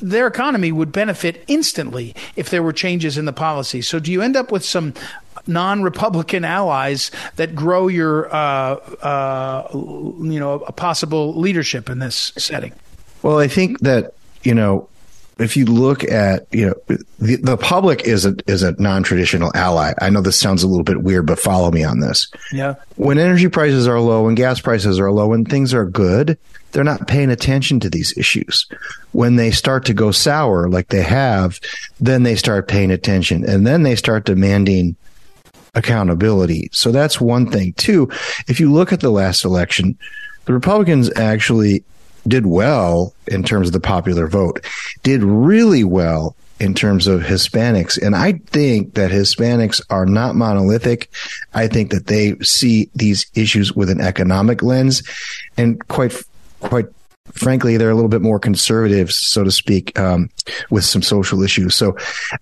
their 0.00 0.26
economy 0.26 0.72
would 0.72 0.92
benefit 0.92 1.44
instantly 1.48 2.14
if 2.36 2.50
there 2.50 2.62
were 2.62 2.72
changes 2.72 3.18
in 3.18 3.24
the 3.24 3.32
policy. 3.32 3.82
So 3.82 3.98
do 3.98 4.12
you 4.12 4.22
end 4.22 4.36
up 4.36 4.52
with 4.52 4.64
some 4.64 4.94
non-Republican 5.46 6.44
allies 6.44 7.10
that 7.36 7.54
grow 7.54 7.88
your, 7.88 8.32
uh, 8.34 8.76
uh, 9.02 9.68
you 9.72 10.38
know, 10.38 10.54
a 10.66 10.72
possible 10.72 11.38
leadership 11.38 11.88
in 11.88 11.98
this 11.98 12.32
setting? 12.36 12.72
Well, 13.22 13.38
I 13.38 13.48
think 13.48 13.80
that 13.80 14.14
you 14.42 14.54
know 14.54 14.88
if 15.40 15.56
you 15.56 15.64
look 15.64 16.04
at 16.04 16.46
you 16.52 16.66
know 16.66 16.96
the, 17.18 17.36
the 17.36 17.56
public 17.56 18.02
is 18.02 18.26
a 18.26 18.34
is 18.46 18.62
a 18.62 18.72
non-traditional 18.80 19.50
ally. 19.54 19.92
I 20.00 20.10
know 20.10 20.20
this 20.20 20.38
sounds 20.38 20.62
a 20.62 20.68
little 20.68 20.84
bit 20.84 21.02
weird 21.02 21.26
but 21.26 21.38
follow 21.38 21.70
me 21.70 21.82
on 21.82 22.00
this. 22.00 22.30
Yeah. 22.52 22.74
When 22.96 23.18
energy 23.18 23.48
prices 23.48 23.88
are 23.88 24.00
low 24.00 24.28
and 24.28 24.36
gas 24.36 24.60
prices 24.60 25.00
are 25.00 25.10
low 25.10 25.32
and 25.32 25.48
things 25.48 25.72
are 25.74 25.86
good 25.86 26.38
they're 26.72 26.84
not 26.84 27.08
paying 27.08 27.30
attention 27.30 27.80
to 27.80 27.90
these 27.90 28.16
issues. 28.16 28.64
When 29.10 29.34
they 29.34 29.50
start 29.50 29.84
to 29.86 29.94
go 29.94 30.12
sour 30.12 30.68
like 30.68 30.88
they 30.88 31.02
have 31.02 31.58
then 31.98 32.22
they 32.22 32.36
start 32.36 32.68
paying 32.68 32.90
attention 32.90 33.48
and 33.48 33.66
then 33.66 33.82
they 33.82 33.96
start 33.96 34.26
demanding 34.26 34.96
accountability. 35.74 36.68
So 36.72 36.92
that's 36.92 37.20
one 37.20 37.50
thing. 37.50 37.72
Too 37.74 38.10
if 38.46 38.60
you 38.60 38.70
look 38.72 38.92
at 38.92 39.00
the 39.00 39.10
last 39.10 39.44
election 39.44 39.98
the 40.44 40.52
republicans 40.52 41.10
actually 41.16 41.84
did 42.26 42.46
well 42.46 43.14
in 43.26 43.42
terms 43.42 43.68
of 43.68 43.72
the 43.72 43.80
popular 43.80 44.26
vote, 44.26 44.64
did 45.02 45.22
really 45.22 45.84
well 45.84 46.36
in 46.58 46.74
terms 46.74 47.06
of 47.06 47.22
Hispanics. 47.22 48.00
And 48.00 48.14
I 48.14 48.32
think 48.32 48.94
that 48.94 49.10
Hispanics 49.10 49.80
are 49.88 50.04
not 50.04 50.34
monolithic. 50.34 51.10
I 51.54 51.66
think 51.66 51.90
that 51.90 52.06
they 52.06 52.36
see 52.40 52.90
these 52.94 53.26
issues 53.34 53.72
with 53.74 53.88
an 53.88 54.00
economic 54.00 54.62
lens 54.62 55.02
and 55.56 55.86
quite, 55.88 56.14
quite 56.60 56.86
frankly, 57.32 57.76
they're 57.76 57.90
a 57.90 57.94
little 57.94 58.08
bit 58.08 58.22
more 58.22 58.38
conservative, 58.38 59.10
so 59.12 59.44
to 59.44 59.50
speak, 59.50 59.98
um, 59.98 60.30
with 60.70 60.84
some 60.84 61.02
social 61.02 61.42
issues. 61.42 61.74
So 61.74 61.96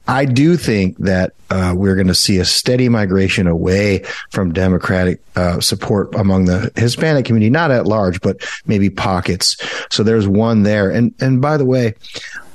I 0.07 0.25
do 0.25 0.57
think 0.57 0.99
that 0.99 1.33
uh, 1.51 1.75
we're 1.77 1.95
going 1.95 2.09
to 2.09 2.15
see 2.15 2.39
a 2.39 2.45
steady 2.45 2.89
migration 2.89 3.47
away 3.47 4.05
from 4.31 4.53
Democratic 4.53 5.21
uh, 5.37 5.61
support 5.61 6.15
among 6.15 6.45
the 6.45 6.71
Hispanic 6.77 7.25
community, 7.25 7.51
not 7.51 7.71
at 7.71 7.87
large, 7.87 8.21
but 8.21 8.37
maybe 8.67 8.91
pockets. 8.91 9.57
So 9.91 10.03
there's 10.03 10.29
one 10.29 10.63
there. 10.63 10.91
And 10.91 11.15
and 11.21 11.41
by 11.41 11.57
the 11.57 11.65
way, 11.65 11.95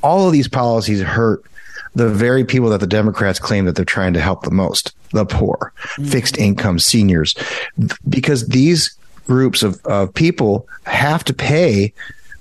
all 0.02 0.28
of 0.28 0.34
these 0.34 0.48
policies 0.48 1.02
hurt 1.02 1.43
the 1.96 2.10
very 2.10 2.43
people 2.43 2.69
that 2.69 2.80
the 2.80 2.88
Democrats 2.88 3.39
claim 3.39 3.65
that 3.65 3.76
they're 3.76 3.86
trying 3.86 4.13
to 4.13 4.22
help 4.22 4.43
the 4.43 4.52
most, 4.52 4.96
the 5.12 5.26
poor, 5.26 5.74
mm-hmm. 5.76 6.06
fixed 6.06 6.38
income 6.38 6.80
seniors, 6.80 7.36
because 8.10 8.48
these 8.48 8.96
groups 9.26 9.63
of, 9.63 9.80
of 9.86 10.13
people 10.13 10.67
have 10.86 11.24
to 11.24 11.34
pay 11.34 11.93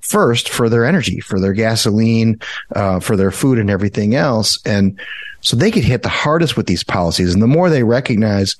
first 0.02 0.48
for 0.48 0.68
their 0.68 0.84
energy, 0.84 1.20
for 1.20 1.40
their 1.40 1.52
gasoline, 1.52 2.38
uh, 2.74 3.00
for 3.00 3.16
their 3.16 3.30
food 3.30 3.58
and 3.58 3.70
everything 3.70 4.14
else. 4.14 4.58
And 4.66 4.98
so 5.40 5.56
they 5.56 5.70
get 5.70 5.84
hit 5.84 6.02
the 6.02 6.08
hardest 6.08 6.56
with 6.56 6.66
these 6.66 6.84
policies. 6.84 7.32
And 7.32 7.42
the 7.42 7.48
more 7.48 7.70
they 7.70 7.82
recognize 7.82 8.56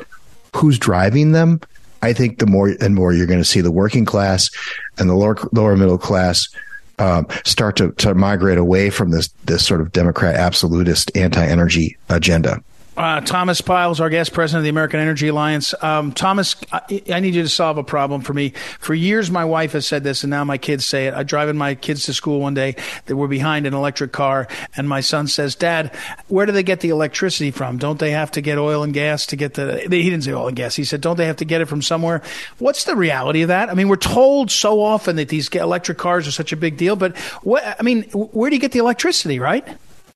who's 0.55 0.79
driving 0.79 1.33
them, 1.33 1.61
I 2.03 2.13
think 2.13 2.39
the 2.39 2.47
more 2.47 2.75
and 2.81 2.95
more 2.95 3.13
you're 3.13 3.27
going 3.27 3.39
to 3.41 3.45
see 3.45 3.61
the 3.61 3.71
working 3.71 4.05
class 4.05 4.51
and 4.99 5.09
the 5.09 5.15
lower, 5.15 5.37
lower 5.53 5.77
middle 5.77 5.99
class 5.99 6.49
um, 6.99 7.27
start 7.45 7.77
to, 7.77 7.93
to 7.93 8.15
migrate 8.15 8.59
away 8.59 8.91
from 8.91 9.11
this 9.11 9.29
this 9.45 9.67
sort 9.67 9.81
of 9.81 9.93
Democrat 9.93 10.37
absolutist 10.37 11.17
anti 11.17 11.45
energy 11.45 11.97
agenda. 12.09 12.63
Uh, 12.95 13.23
Thomas 13.23 13.63
Pyles, 13.63 14.01
our 14.01 14.11
guest 14.11 14.35
president 14.35 14.61
of 14.61 14.65
the 14.65 14.69
American 14.69 15.01
Energy 15.01 15.29
Alliance. 15.29 15.75
Um, 15.83 16.13
Thomas, 16.13 16.57
I, 16.71 17.03
I, 17.11 17.21
need 17.21 17.35
you 17.35 17.43
to 17.43 17.49
solve 17.49 17.79
a 17.79 17.83
problem 17.83 18.21
for 18.21 18.35
me. 18.35 18.51
For 18.81 18.93
years, 18.93 19.31
my 19.31 19.47
wife 19.47 19.73
has 19.73 19.87
said 19.87 20.05
this, 20.05 20.25
and 20.25 20.31
now 20.31 20.45
my 20.45 20.59
kids 20.59 20.85
say 20.85 21.07
it. 21.07 21.15
I'm 21.15 21.25
driving 21.25 21.57
my 21.57 21.75
kids 21.75 22.05
to 22.05 22.13
school 22.13 22.41
one 22.41 22.53
day. 22.53 22.77
They 23.07 23.15
were 23.15 23.29
behind 23.29 23.67
an 23.67 23.73
electric 23.73 24.13
car, 24.13 24.47
and 24.77 24.87
my 24.91 25.01
son 25.01 25.27
says, 25.27 25.55
"Dad, 25.55 25.95
where 26.29 26.45
do 26.45 26.53
they 26.53 26.63
get 26.63 26.81
the 26.81 26.91
electricity 26.91 27.51
from? 27.51 27.79
Don't 27.79 27.99
they 27.99 28.11
have 28.11 28.31
to 28.33 28.43
get 28.43 28.59
oil 28.59 28.83
and 28.83 28.93
gas 28.93 29.25
to 29.27 29.37
get 29.37 29.55
the?" 29.55 29.81
He 29.81 29.89
didn't 29.89 30.25
say 30.25 30.35
oil 30.35 30.49
and 30.49 30.57
gas. 30.57 30.77
He 30.77 30.85
said, 30.85 31.01
"Don't 31.01 31.17
they 31.17 31.27
have 31.27 31.37
to 31.37 31.47
get 31.47 31.63
it 31.63 31.67
from 31.67 31.81
somewhere?" 31.81 32.21
What's 32.59 32.85
the 32.85 32.95
reality 32.95 33.41
of 33.41 33.49
that? 33.49 33.71
I 33.71 33.75
mean, 33.75 33.89
we're 33.89 33.97
told 33.97 34.51
so 34.51 34.83
often 34.83 35.17
that 35.17 35.31
these 35.31 35.49
electric 35.49 35.97
cars 35.97 36.29
are 36.29 36.33
such 36.33 36.53
a 36.53 36.59
big 36.59 36.77
deal, 36.77 36.97
but 36.97 37.17
what? 37.43 37.65
I 37.65 37.83
mean, 37.83 38.03
where 38.13 38.51
do 38.51 38.57
you 38.57 38.61
get 38.61 38.73
the 38.73 38.81
electricity? 38.81 39.39
Right? 39.39 39.67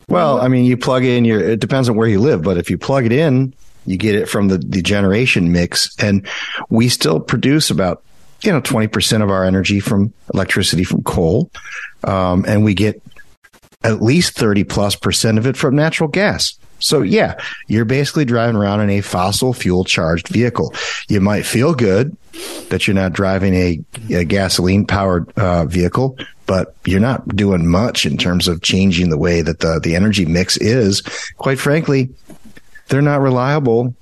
Well, 0.09 0.41
I 0.41 0.49
mean, 0.49 0.65
you 0.65 0.77
plug 0.77 1.05
in 1.05 1.25
your, 1.25 1.41
it 1.41 1.61
depends 1.61 1.89
on 1.89 1.97
where 1.97 2.07
you 2.07 2.21
live, 2.21 2.43
but 2.43 2.59
if 2.59 2.71
you 2.71 2.79
plug 2.79 3.07
it 3.07 3.13
in, 3.13 3.55
you 3.87 3.97
get 3.97 4.15
it 4.15 4.29
from 4.29 4.49
the, 4.49 4.59
the 4.59 4.83
generation 4.83 5.53
mix. 5.53 5.95
And 5.99 6.27
we 6.69 6.89
still 6.89 7.19
produce 7.19 7.71
about, 7.71 8.03
you 8.43 8.53
know, 8.53 8.61
20% 8.61 9.23
of 9.23 9.31
our 9.31 9.45
energy 9.45 9.81
from 9.81 10.13
electricity 10.33 10.85
from 10.85 11.03
coal. 11.03 11.51
Um, 12.05 12.45
and 12.47 12.65
we 12.65 12.75
get 12.75 13.03
at 13.83 14.03
least 14.03 14.37
30 14.37 14.65
plus 14.65 14.95
percent 14.95 15.39
of 15.39 15.47
it 15.47 15.57
from 15.57 15.75
natural 15.75 16.09
gas. 16.09 16.57
So 16.79 17.03
yeah, 17.03 17.41
you're 17.69 17.85
basically 17.85 18.25
driving 18.25 18.57
around 18.57 18.81
in 18.81 18.91
a 18.91 19.01
fossil 19.01 19.53
fuel 19.53 19.85
charged 19.85 20.29
vehicle. 20.29 20.75
You 21.09 21.21
might 21.21 21.47
feel 21.47 21.75
good 21.75 22.17
that 22.69 22.87
you're 22.87 22.95
not 22.95 23.13
driving 23.13 23.55
a, 23.55 23.81
a 24.11 24.25
gasoline 24.25 24.87
powered 24.87 25.33
uh, 25.39 25.65
vehicle, 25.65 26.19
but 26.47 26.75
you're 26.85 27.01
not 27.01 27.29
doing 27.37 27.67
much 27.67 28.07
in 28.07 28.17
terms 28.17 28.49
of 28.49 28.63
changing 28.63 29.11
the 29.11 29.19
way 29.19 29.43
that 29.43 29.61
the, 29.61 29.81
the 29.83 29.95
energy 29.95 30.25
mix 30.25 30.57
is. 30.57 31.03
Quite 31.37 31.59
frankly, 31.59 32.09
they're 32.89 33.03
not 33.03 33.21
reliable 33.21 33.95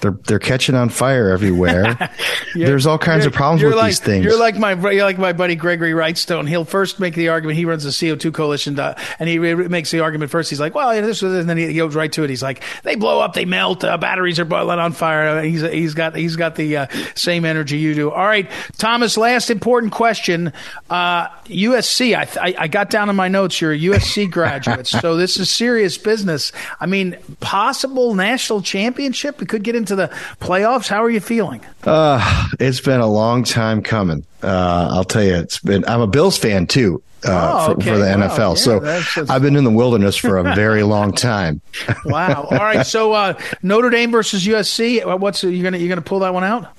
they're 0.00 0.16
they're 0.26 0.38
catching 0.38 0.74
on 0.74 0.88
fire 0.88 1.30
everywhere. 1.30 2.10
There's 2.54 2.86
all 2.86 2.98
kinds 2.98 3.26
of 3.26 3.32
problems 3.32 3.62
with 3.62 3.74
like, 3.74 3.90
these 3.90 4.00
things. 4.00 4.24
You're 4.24 4.38
like 4.38 4.56
my 4.56 4.72
you're 4.90 5.04
like 5.04 5.18
my 5.18 5.32
buddy 5.32 5.56
Gregory 5.56 5.92
Wrightstone. 5.92 6.48
He'll 6.48 6.64
first 6.64 7.00
make 7.00 7.14
the 7.14 7.28
argument. 7.28 7.58
He 7.58 7.64
runs 7.64 7.84
the 7.84 7.90
CO2 7.90 8.32
coalition, 8.32 8.78
uh, 8.78 8.94
and 9.18 9.28
he 9.28 9.38
makes 9.38 9.90
the 9.90 10.00
argument 10.00 10.30
first. 10.30 10.50
He's 10.50 10.60
like, 10.60 10.74
"Well, 10.74 10.94
yeah, 10.94 11.02
this," 11.02 11.22
was, 11.22 11.34
and 11.34 11.48
then 11.48 11.56
he 11.56 11.74
goes 11.74 11.94
right 11.94 12.10
to 12.12 12.24
it. 12.24 12.30
He's 12.30 12.42
like, 12.42 12.62
"They 12.82 12.94
blow 12.94 13.20
up, 13.20 13.34
they 13.34 13.44
melt, 13.44 13.84
uh, 13.84 13.98
batteries 13.98 14.38
are 14.38 14.44
boiling 14.44 14.78
on 14.78 14.92
fire." 14.92 15.42
He's 15.42 15.62
he's 15.62 15.94
got 15.94 16.16
he's 16.16 16.36
got 16.36 16.56
the 16.56 16.76
uh, 16.76 16.86
same 17.14 17.44
energy 17.44 17.78
you 17.78 17.94
do. 17.94 18.10
All 18.10 18.26
right, 18.26 18.50
Thomas. 18.78 19.16
Last 19.16 19.50
important 19.50 19.92
question. 19.92 20.52
USC. 20.90 22.14
Uh, 22.14 22.40
I, 22.40 22.48
I 22.48 22.54
I 22.60 22.68
got 22.68 22.90
down 22.90 23.08
in 23.08 23.16
my 23.16 23.28
notes. 23.28 23.60
You're 23.60 23.72
a 23.72 23.78
USC 23.78 24.30
graduate, 24.30 24.86
so 24.86 25.16
this 25.16 25.38
is 25.38 25.50
serious 25.50 25.98
business. 25.98 26.52
I 26.78 26.86
mean, 26.86 27.16
possible 27.40 28.14
national 28.14 28.62
championship. 28.62 29.40
We 29.40 29.46
could 29.46 29.62
get 29.62 29.74
into 29.74 29.89
the 29.96 30.08
playoffs. 30.40 30.88
How 30.88 31.02
are 31.02 31.10
you 31.10 31.20
feeling? 31.20 31.64
Uh, 31.84 32.48
it's 32.58 32.80
been 32.80 33.00
a 33.00 33.06
long 33.06 33.44
time 33.44 33.82
coming. 33.82 34.24
Uh, 34.42 34.88
I'll 34.90 35.04
tell 35.04 35.22
you, 35.22 35.34
it's 35.34 35.58
been. 35.58 35.84
I'm 35.86 36.00
a 36.00 36.06
Bills 36.06 36.36
fan 36.36 36.66
too. 36.66 37.02
Uh, 37.22 37.66
oh, 37.68 37.72
okay. 37.72 37.82
for, 37.82 37.90
for, 37.90 37.98
the 37.98 38.04
wow. 38.04 38.28
NFL. 38.28 38.50
Yeah, 38.50 38.54
so 38.54 38.80
that's, 38.80 39.14
that's 39.14 39.30
I've 39.30 39.42
been 39.42 39.56
in 39.56 39.64
the 39.64 39.70
wilderness 39.70 40.16
for 40.16 40.38
a 40.38 40.54
very 40.54 40.82
long 40.84 41.12
time. 41.12 41.60
wow. 42.06 42.48
All 42.50 42.58
right. 42.58 42.86
So 42.86 43.12
uh, 43.12 43.38
Notre 43.62 43.90
Dame 43.90 44.10
versus 44.10 44.46
USC. 44.46 45.18
What's 45.18 45.42
you 45.44 45.62
gonna 45.62 45.78
you 45.78 45.88
gonna 45.88 46.00
pull 46.00 46.20
that 46.20 46.32
one 46.32 46.44
out? 46.44 46.74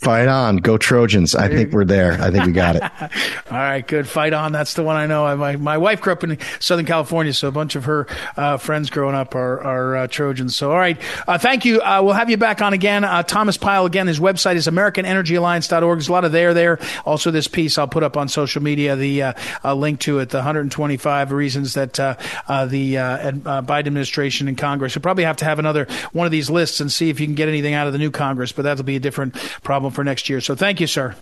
Fight 0.00 0.28
on, 0.28 0.58
go 0.58 0.78
Trojans! 0.78 1.34
I 1.34 1.48
think 1.48 1.72
we're 1.72 1.84
there. 1.84 2.12
I 2.20 2.30
think 2.30 2.46
we 2.46 2.52
got 2.52 2.76
it. 2.76 2.82
All 3.50 3.58
right, 3.58 3.86
good. 3.86 4.08
Fight 4.08 4.32
on. 4.32 4.52
That's 4.52 4.74
the 4.74 4.82
one 4.82 4.96
I 4.96 5.06
know. 5.06 5.36
My 5.36 5.56
my 5.56 5.78
wife 5.78 6.00
grew 6.00 6.12
up 6.12 6.24
in 6.24 6.38
Southern 6.60 6.86
California, 6.86 7.32
so 7.32 7.48
a 7.48 7.52
bunch 7.52 7.76
of 7.76 7.84
her 7.84 8.06
uh, 8.36 8.56
friends 8.56 8.90
growing 8.90 9.14
up 9.14 9.34
are 9.34 9.62
are 9.62 9.96
uh, 9.96 10.06
Trojans. 10.06 10.56
So 10.56 10.72
all 10.72 10.78
right, 10.78 11.00
uh, 11.26 11.38
thank 11.38 11.64
you. 11.64 11.80
Uh, 11.80 12.00
we'll 12.02 12.14
have 12.14 12.30
you 12.30 12.36
back 12.36 12.62
on 12.62 12.72
again. 12.72 13.04
Uh, 13.04 13.22
Thomas 13.22 13.56
Pyle 13.56 13.86
again. 13.86 14.06
His 14.06 14.20
website 14.20 14.56
is 14.56 14.66
AmericanEnergyAlliance.org. 14.66 15.98
There's 15.98 16.08
a 16.08 16.12
lot 16.12 16.24
of 16.24 16.32
there 16.32 16.54
there. 16.54 16.78
Also, 17.04 17.30
this 17.30 17.48
piece 17.48 17.78
I'll 17.78 17.88
put 17.88 18.02
up 18.02 18.16
on 18.16 18.28
social 18.28 18.62
media. 18.62 18.96
The 18.96 19.22
uh, 19.22 19.74
link 19.74 20.00
to 20.00 20.18
it. 20.18 20.30
The 20.30 20.38
125 20.38 21.32
reasons 21.32 21.74
that 21.74 21.94
the 21.94 22.16
Biden 22.48 23.86
administration 23.86 24.48
and 24.48 24.58
Congress 24.58 24.94
will 24.94 25.02
probably 25.02 25.24
have 25.24 25.36
to 25.38 25.44
have 25.44 25.58
another 25.58 25.86
one 26.12 26.26
of 26.26 26.32
these 26.32 26.50
lists 26.50 26.80
and 26.80 26.90
see 26.90 27.10
if 27.10 27.20
you 27.20 27.26
can 27.26 27.34
get 27.34 27.48
anything 27.48 27.74
out 27.74 27.86
of 27.86 27.92
the 27.92 27.98
new 27.98 28.10
Congress. 28.10 28.52
But 28.52 28.62
that'll 28.62 28.84
be 28.84 28.96
a 28.96 29.00
different 29.00 29.34
problem 29.84 29.94
for 29.94 30.04
next 30.04 30.28
year. 30.28 30.40
So 30.40 30.54
thank 30.54 30.80
you, 30.80 30.86
sir. 30.86 31.14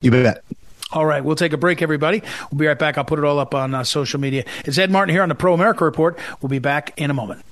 You 0.00 0.10
bet. 0.10 0.42
All 0.92 1.06
right, 1.06 1.22
we'll 1.22 1.36
take 1.36 1.52
a 1.52 1.56
break, 1.56 1.82
everybody. 1.82 2.22
We'll 2.50 2.58
be 2.58 2.66
right 2.66 2.78
back. 2.78 2.98
I'll 2.98 3.04
put 3.04 3.18
it 3.20 3.24
all 3.24 3.38
up 3.38 3.54
on 3.54 3.74
uh, 3.74 3.84
social 3.84 4.18
media. 4.18 4.44
It's 4.64 4.76
Ed 4.76 4.90
Martin 4.90 5.14
here 5.14 5.22
on 5.22 5.28
the 5.28 5.36
Pro 5.36 5.54
America 5.54 5.84
Report. 5.84 6.18
We'll 6.40 6.48
be 6.48 6.58
back 6.58 6.92
in 6.96 7.10
a 7.10 7.14
moment. 7.14 7.42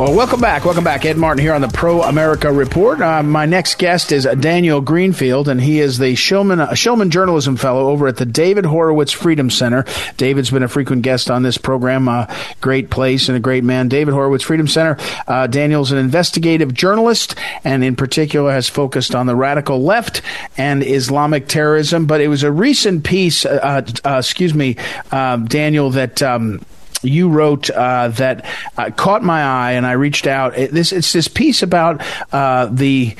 Well, 0.00 0.14
welcome 0.14 0.40
back. 0.40 0.64
Welcome 0.64 0.82
back. 0.82 1.04
Ed 1.04 1.18
Martin 1.18 1.42
here 1.42 1.52
on 1.52 1.60
the 1.60 1.68
Pro 1.68 2.00
America 2.00 2.50
Report. 2.50 3.02
Uh, 3.02 3.22
my 3.22 3.44
next 3.44 3.76
guest 3.76 4.12
is 4.12 4.26
Daniel 4.40 4.80
Greenfield, 4.80 5.46
and 5.46 5.60
he 5.60 5.78
is 5.78 5.98
the 5.98 6.14
Shillman, 6.14 6.58
uh, 6.58 6.70
Shillman 6.70 7.10
Journalism 7.10 7.58
Fellow 7.58 7.90
over 7.90 8.08
at 8.08 8.16
the 8.16 8.24
David 8.24 8.64
Horowitz 8.64 9.12
Freedom 9.12 9.50
Center. 9.50 9.84
David's 10.16 10.48
been 10.48 10.62
a 10.62 10.68
frequent 10.68 11.02
guest 11.02 11.30
on 11.30 11.42
this 11.42 11.58
program. 11.58 12.08
Uh, 12.08 12.34
great 12.62 12.88
place 12.88 13.28
and 13.28 13.36
a 13.36 13.40
great 13.40 13.62
man. 13.62 13.88
David 13.88 14.14
Horowitz 14.14 14.42
Freedom 14.42 14.66
Center. 14.66 14.96
Uh, 15.28 15.46
Daniel's 15.46 15.92
an 15.92 15.98
investigative 15.98 16.72
journalist, 16.72 17.34
and 17.62 17.84
in 17.84 17.94
particular 17.94 18.52
has 18.52 18.70
focused 18.70 19.14
on 19.14 19.26
the 19.26 19.36
radical 19.36 19.82
left 19.82 20.22
and 20.56 20.82
Islamic 20.82 21.46
terrorism. 21.46 22.06
But 22.06 22.22
it 22.22 22.28
was 22.28 22.42
a 22.42 22.50
recent 22.50 23.04
piece, 23.04 23.44
uh, 23.44 23.86
uh, 24.02 24.16
excuse 24.16 24.54
me, 24.54 24.78
Daniel, 25.10 25.90
that. 25.90 26.22
Um, 26.22 26.64
you 27.02 27.28
wrote 27.28 27.70
uh, 27.70 28.08
that 28.08 28.44
uh, 28.76 28.90
caught 28.90 29.22
my 29.22 29.42
eye, 29.42 29.72
and 29.72 29.86
I 29.86 29.92
reached 29.92 30.26
out. 30.26 30.56
It, 30.58 30.72
this 30.72 30.92
it's 30.92 31.12
this 31.12 31.28
piece 31.28 31.62
about 31.62 32.02
uh, 32.32 32.66
the 32.66 33.16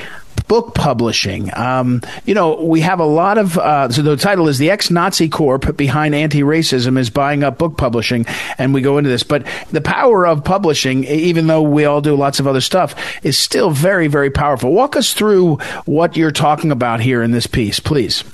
book 0.49 0.75
publishing. 0.75 1.49
Um, 1.57 2.03
you 2.25 2.35
know, 2.35 2.61
we 2.65 2.81
have 2.81 2.99
a 2.99 3.05
lot 3.05 3.39
of. 3.39 3.57
Uh, 3.57 3.89
so 3.89 4.03
the 4.03 4.17
title 4.17 4.49
is 4.49 4.59
"The 4.59 4.71
Ex-Nazi 4.71 5.29
Corp 5.29 5.77
Behind 5.77 6.15
Anti-Racism 6.15 6.99
is 6.99 7.09
Buying 7.09 7.45
Up 7.45 7.59
Book 7.59 7.77
Publishing," 7.77 8.27
and 8.59 8.75
we 8.75 8.83
go 8.83 8.99
into 8.99 9.11
this. 9.11 9.23
But 9.23 9.47
the 9.71 9.81
power 9.81 10.27
of 10.27 10.45
publishing, 10.45 11.05
even 11.05 11.47
though 11.47 11.63
we 11.63 11.85
all 11.85 12.01
do 12.01 12.17
lots 12.17 12.41
of 12.41 12.47
other 12.47 12.61
stuff, 12.61 12.95
is 13.25 13.39
still 13.39 13.71
very, 13.71 14.09
very 14.09 14.31
powerful. 14.31 14.73
Walk 14.73 14.97
us 14.97 15.15
through 15.15 15.57
what 15.85 16.17
you're 16.17 16.33
talking 16.33 16.73
about 16.73 17.01
here 17.01 17.23
in 17.23 17.31
this 17.31 17.47
piece, 17.47 17.81
please 17.81 18.25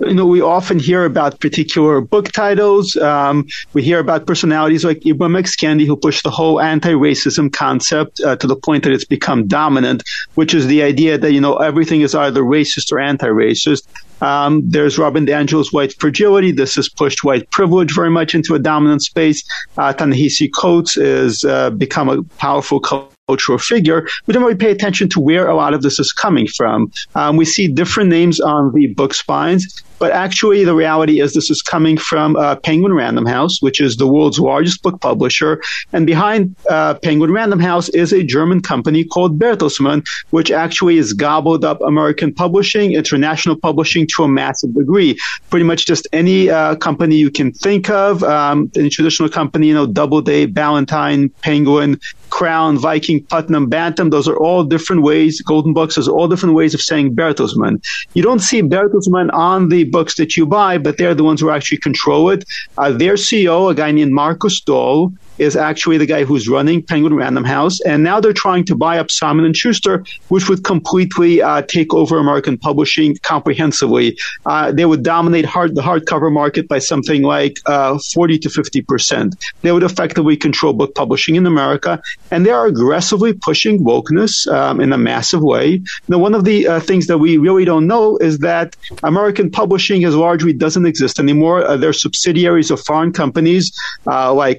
you 0.00 0.14
know, 0.14 0.26
we 0.26 0.40
often 0.40 0.80
hear 0.80 1.04
about 1.04 1.38
particular 1.38 2.00
book 2.00 2.32
titles. 2.32 2.96
Um, 2.96 3.46
we 3.74 3.82
hear 3.82 4.00
about 4.00 4.26
personalities 4.26 4.84
like 4.84 5.00
Ibram 5.00 5.38
X. 5.38 5.54
Kendi 5.54 5.86
who 5.86 5.96
pushed 5.96 6.24
the 6.24 6.32
whole 6.32 6.60
anti-racism 6.60 7.52
concept 7.52 8.20
uh, 8.20 8.34
to 8.36 8.46
the 8.48 8.56
point 8.56 8.82
that 8.84 8.92
it's 8.92 9.04
become 9.04 9.46
dominant, 9.46 10.02
which 10.34 10.52
is 10.52 10.66
the 10.66 10.82
idea 10.82 11.16
that, 11.16 11.32
you 11.32 11.40
know, 11.40 11.56
everything 11.58 12.00
is 12.00 12.12
either 12.12 12.42
racist 12.42 12.90
or 12.90 12.98
anti-racist. 12.98 13.86
Um, 14.20 14.68
there's 14.68 14.98
Robin 14.98 15.26
DiAngelo's 15.26 15.72
white 15.72 15.94
fragility. 16.00 16.50
This 16.50 16.74
has 16.74 16.88
pushed 16.88 17.22
white 17.22 17.48
privilege 17.50 17.94
very 17.94 18.10
much 18.10 18.34
into 18.34 18.56
a 18.56 18.58
dominant 18.58 19.02
space. 19.02 19.44
Uh, 19.78 19.92
Ta-Nehisi 19.92 20.50
Coates 20.52 20.94
has 20.94 21.44
uh, 21.44 21.70
become 21.70 22.08
a 22.08 22.22
powerful 22.38 22.80
cultural 23.26 23.58
figure, 23.58 24.06
we 24.26 24.34
don't 24.34 24.42
really 24.42 24.54
pay 24.56 24.70
attention 24.70 25.08
to 25.10 25.20
where 25.20 25.48
a 25.48 25.54
lot 25.54 25.74
of 25.74 25.82
this 25.82 25.98
is 25.98 26.12
coming 26.12 26.46
from. 26.46 26.90
Um, 27.14 27.36
we 27.36 27.44
see 27.44 27.68
different 27.68 28.10
names 28.10 28.40
on 28.40 28.72
the 28.74 28.88
book 28.88 29.14
spines. 29.14 29.82
But 29.98 30.12
actually, 30.12 30.64
the 30.64 30.74
reality 30.74 31.20
is 31.20 31.32
this 31.32 31.50
is 31.50 31.62
coming 31.62 31.96
from 31.96 32.36
uh, 32.36 32.56
Penguin 32.56 32.92
Random 32.92 33.26
House, 33.26 33.62
which 33.62 33.80
is 33.80 33.96
the 33.96 34.06
world's 34.06 34.38
largest 34.38 34.82
book 34.82 35.00
publisher. 35.00 35.62
And 35.92 36.06
behind 36.06 36.54
uh, 36.68 36.94
Penguin 36.94 37.32
Random 37.32 37.60
House 37.60 37.88
is 37.90 38.12
a 38.12 38.22
German 38.22 38.60
company 38.60 39.04
called 39.04 39.38
Bertelsmann, 39.38 40.04
which 40.30 40.50
actually 40.50 40.96
has 40.96 41.12
gobbled 41.12 41.64
up 41.64 41.80
American 41.80 42.34
publishing, 42.34 42.92
international 42.92 43.56
publishing 43.56 44.06
to 44.16 44.24
a 44.24 44.28
massive 44.28 44.74
degree. 44.74 45.18
Pretty 45.50 45.64
much 45.64 45.86
just 45.86 46.06
any 46.12 46.50
uh, 46.50 46.76
company 46.76 47.16
you 47.16 47.30
can 47.30 47.52
think 47.52 47.88
of, 47.90 48.22
um, 48.24 48.70
any 48.76 48.90
traditional 48.90 49.28
company, 49.28 49.68
you 49.68 49.74
know, 49.74 49.86
Doubleday, 49.86 50.46
Ballantine, 50.46 51.28
Penguin, 51.42 52.00
Crown, 52.30 52.78
Viking, 52.78 53.22
Putnam, 53.22 53.68
Bantam, 53.68 54.10
those 54.10 54.26
are 54.26 54.36
all 54.36 54.64
different 54.64 55.02
ways, 55.02 55.40
Golden 55.40 55.72
Books, 55.72 55.96
are 55.96 56.10
all 56.10 56.26
different 56.26 56.56
ways 56.56 56.74
of 56.74 56.80
saying 56.80 57.14
Bertelsmann. 57.14 57.80
You 58.14 58.24
don't 58.24 58.40
see 58.40 58.60
Bertelsmann 58.60 59.32
on 59.32 59.68
the 59.68 59.83
books 59.84 60.16
that 60.16 60.36
you 60.36 60.46
buy, 60.46 60.78
but 60.78 60.98
they're 60.98 61.14
the 61.14 61.24
ones 61.24 61.40
who 61.40 61.50
actually 61.50 61.78
control 61.78 62.30
it. 62.30 62.44
Uh, 62.78 62.92
their 62.92 63.14
CEO, 63.14 63.70
a 63.70 63.74
guy 63.74 63.90
named 63.92 64.12
Markus 64.12 64.60
Dohle, 64.60 65.12
is 65.38 65.56
actually 65.56 65.98
the 65.98 66.06
guy 66.06 66.24
who's 66.24 66.48
running 66.48 66.82
Penguin 66.82 67.14
Random 67.14 67.44
House, 67.44 67.80
and 67.82 68.02
now 68.02 68.20
they're 68.20 68.32
trying 68.32 68.64
to 68.66 68.74
buy 68.74 68.98
up 68.98 69.10
Simon 69.10 69.44
and 69.44 69.56
Schuster, 69.56 70.04
which 70.28 70.48
would 70.48 70.64
completely 70.64 71.42
uh, 71.42 71.62
take 71.62 71.92
over 71.92 72.18
American 72.18 72.58
publishing 72.58 73.16
comprehensively. 73.22 74.16
Uh, 74.46 74.72
they 74.72 74.84
would 74.84 75.02
dominate 75.02 75.44
hard, 75.44 75.74
the 75.74 75.82
hardcover 75.82 76.32
market 76.32 76.68
by 76.68 76.78
something 76.78 77.22
like 77.22 77.58
uh, 77.66 77.98
40 78.12 78.38
to 78.38 78.50
50 78.50 78.82
percent. 78.82 79.34
They 79.62 79.72
would 79.72 79.82
effectively 79.82 80.36
control 80.36 80.72
book 80.72 80.94
publishing 80.94 81.36
in 81.36 81.46
America, 81.46 82.02
and 82.30 82.44
they 82.44 82.50
are 82.50 82.66
aggressively 82.66 83.32
pushing 83.32 83.84
wokeness 83.84 84.46
um, 84.52 84.80
in 84.80 84.92
a 84.92 84.98
massive 84.98 85.42
way. 85.42 85.82
Now, 86.08 86.18
one 86.18 86.34
of 86.34 86.44
the 86.44 86.66
uh, 86.66 86.80
things 86.80 87.06
that 87.06 87.18
we 87.18 87.36
really 87.38 87.64
don't 87.64 87.86
know 87.86 88.16
is 88.18 88.38
that 88.38 88.76
American 89.02 89.50
publishing 89.50 90.02
has 90.02 90.14
largely 90.14 90.52
doesn't 90.52 90.86
exist 90.86 91.18
anymore. 91.18 91.64
Uh, 91.64 91.76
they're 91.76 91.92
subsidiaries 91.92 92.70
of 92.70 92.80
foreign 92.80 93.12
companies 93.12 93.72
uh, 94.06 94.32
like 94.32 94.58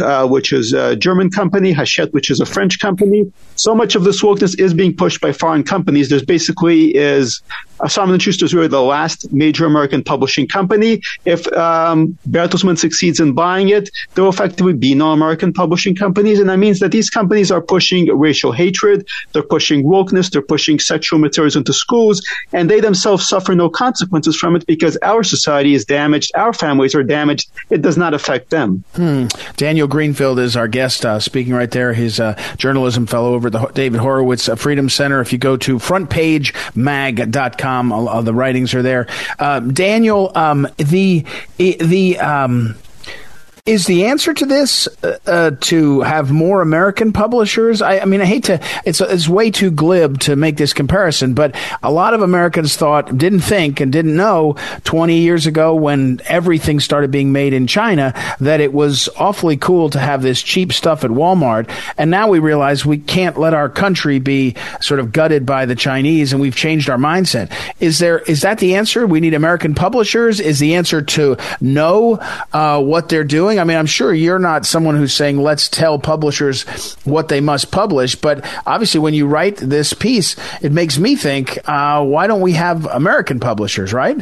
Uh, 0.00 0.26
which 0.26 0.52
is 0.52 0.72
a 0.72 0.96
German 0.96 1.30
company, 1.30 1.72
Hachette, 1.72 2.12
which 2.12 2.30
is 2.30 2.40
a 2.40 2.46
French 2.46 2.78
company. 2.80 3.30
So 3.56 3.74
much 3.74 3.94
of 3.94 4.04
this 4.04 4.22
wokeness 4.22 4.58
is 4.58 4.74
being 4.74 4.94
pushed 4.94 5.20
by 5.20 5.32
foreign 5.32 5.62
companies. 5.62 6.08
There's 6.08 6.24
basically 6.24 6.94
is 6.94 7.42
Simon 7.88 8.18
& 8.18 8.20
Schuster 8.20 8.44
is 8.44 8.54
really 8.54 8.68
the 8.68 8.82
last 8.82 9.32
major 9.32 9.66
American 9.66 10.02
publishing 10.02 10.48
company. 10.48 11.00
If 11.24 11.46
um, 11.52 12.18
Bertelsmann 12.28 12.78
succeeds 12.78 13.20
in 13.20 13.32
buying 13.32 13.68
it, 13.68 13.90
there 14.14 14.24
will 14.24 14.30
effectively 14.30 14.72
be 14.72 14.94
no 14.94 15.12
American 15.12 15.52
publishing 15.52 15.94
companies, 15.94 16.40
and 16.40 16.48
that 16.48 16.58
means 16.58 16.80
that 16.80 16.90
these 16.90 17.10
companies 17.10 17.50
are 17.50 17.60
pushing 17.60 18.06
racial 18.16 18.52
hatred, 18.52 19.06
they're 19.32 19.42
pushing 19.42 19.84
wokeness, 19.84 20.30
they're 20.30 20.42
pushing 20.42 20.78
sexual 20.78 21.18
materials 21.18 21.56
into 21.56 21.72
schools, 21.72 22.24
and 22.52 22.70
they 22.70 22.80
themselves 22.80 23.28
suffer 23.28 23.54
no 23.54 23.68
consequences 23.68 24.36
from 24.36 24.56
it 24.56 24.66
because 24.66 24.96
our 25.02 25.22
society 25.22 25.74
is 25.74 25.84
damaged, 25.84 26.32
our 26.34 26.52
families 26.52 26.94
are 26.94 27.02
damaged. 27.02 27.50
It 27.70 27.82
does 27.82 27.96
not 27.96 28.14
affect 28.14 28.50
them. 28.50 28.84
Hmm. 28.94 29.26
Daniel 29.56 29.86
Greenfield 29.86 30.38
is 30.38 30.56
our 30.56 30.68
guest, 30.68 31.04
uh, 31.04 31.20
speaking 31.20 31.52
right 31.52 31.70
there. 31.70 31.92
He's 31.92 32.18
a 32.18 32.36
journalism 32.56 33.06
fellow 33.06 33.34
over 33.34 33.48
at 33.48 33.52
the 33.52 33.66
David 33.74 34.00
Horowitz 34.00 34.48
uh, 34.48 34.54
Freedom 34.54 34.88
Center. 34.88 35.20
If 35.20 35.32
you 35.32 35.38
go 35.38 35.56
to 35.58 35.78
frontpagemag.com, 35.78 37.65
all, 37.92 38.22
the 38.22 38.34
writings 38.34 38.74
are 38.74 38.82
there. 38.82 39.06
Uh, 39.38 39.60
Daniel, 39.60 40.32
um, 40.34 40.66
the 40.76 41.24
the 41.56 42.18
um, 42.18 42.76
is 43.66 43.86
the 43.86 44.04
answer 44.04 44.32
to 44.32 44.46
this 44.46 44.88
uh, 45.02 45.18
uh, 45.26 45.50
to 45.60 46.00
have 46.02 46.30
more 46.30 46.62
American 46.62 47.12
publishers? 47.12 47.82
I, 47.82 47.98
I 47.98 48.04
mean, 48.04 48.20
I 48.20 48.24
hate 48.24 48.44
to. 48.44 48.60
It's 48.84 49.00
it's 49.00 49.28
way 49.28 49.50
too 49.50 49.72
glib 49.72 50.20
to 50.20 50.36
make 50.36 50.56
this 50.56 50.72
comparison, 50.72 51.34
but 51.34 51.56
a 51.82 51.90
lot 51.90 52.14
of 52.14 52.22
Americans 52.22 52.76
thought, 52.76 53.18
didn't 53.18 53.40
think, 53.40 53.80
and 53.80 53.92
didn't 53.92 54.14
know 54.14 54.54
20 54.84 55.18
years 55.18 55.46
ago 55.46 55.74
when 55.74 56.20
everything 56.26 56.78
started 56.78 57.10
being 57.10 57.32
made 57.32 57.52
in 57.52 57.66
China 57.66 58.14
that 58.38 58.60
it 58.60 58.72
was 58.72 59.08
awfully 59.16 59.56
cool 59.56 59.90
to 59.90 59.98
have 59.98 60.22
this 60.22 60.40
cheap 60.40 60.72
stuff 60.72 61.02
at 61.02 61.10
Walmart. 61.10 61.68
And 61.98 62.08
now 62.08 62.28
we 62.28 62.38
realize 62.38 62.86
we 62.86 62.98
can't 62.98 63.36
let 63.36 63.52
our 63.52 63.68
country 63.68 64.20
be 64.20 64.54
sort 64.80 65.00
of 65.00 65.10
gutted 65.12 65.44
by 65.44 65.66
the 65.66 65.74
Chinese, 65.74 66.32
and 66.32 66.40
we've 66.40 66.56
changed 66.56 66.88
our 66.88 66.98
mindset. 66.98 67.52
Is 67.80 67.98
there 67.98 68.20
is 68.20 68.42
that 68.42 68.58
the 68.58 68.76
answer? 68.76 69.08
We 69.08 69.18
need 69.18 69.34
American 69.34 69.74
publishers. 69.74 70.38
Is 70.38 70.60
the 70.60 70.76
answer 70.76 71.02
to 71.02 71.36
know 71.60 72.20
uh, 72.52 72.80
what 72.80 73.08
they're 73.08 73.24
doing? 73.24 73.55
I 73.58 73.64
mean, 73.64 73.76
I'm 73.76 73.86
sure 73.86 74.12
you're 74.12 74.38
not 74.38 74.66
someone 74.66 74.96
who's 74.96 75.14
saying, 75.14 75.38
let's 75.38 75.68
tell 75.68 75.98
publishers 75.98 76.62
what 77.04 77.28
they 77.28 77.40
must 77.40 77.70
publish. 77.70 78.14
But 78.14 78.44
obviously, 78.66 79.00
when 79.00 79.14
you 79.14 79.26
write 79.26 79.56
this 79.56 79.92
piece, 79.92 80.36
it 80.62 80.72
makes 80.72 80.98
me 80.98 81.16
think, 81.16 81.58
uh, 81.68 82.04
why 82.04 82.26
don't 82.26 82.40
we 82.40 82.52
have 82.52 82.86
American 82.86 83.40
publishers, 83.40 83.92
right? 83.92 84.18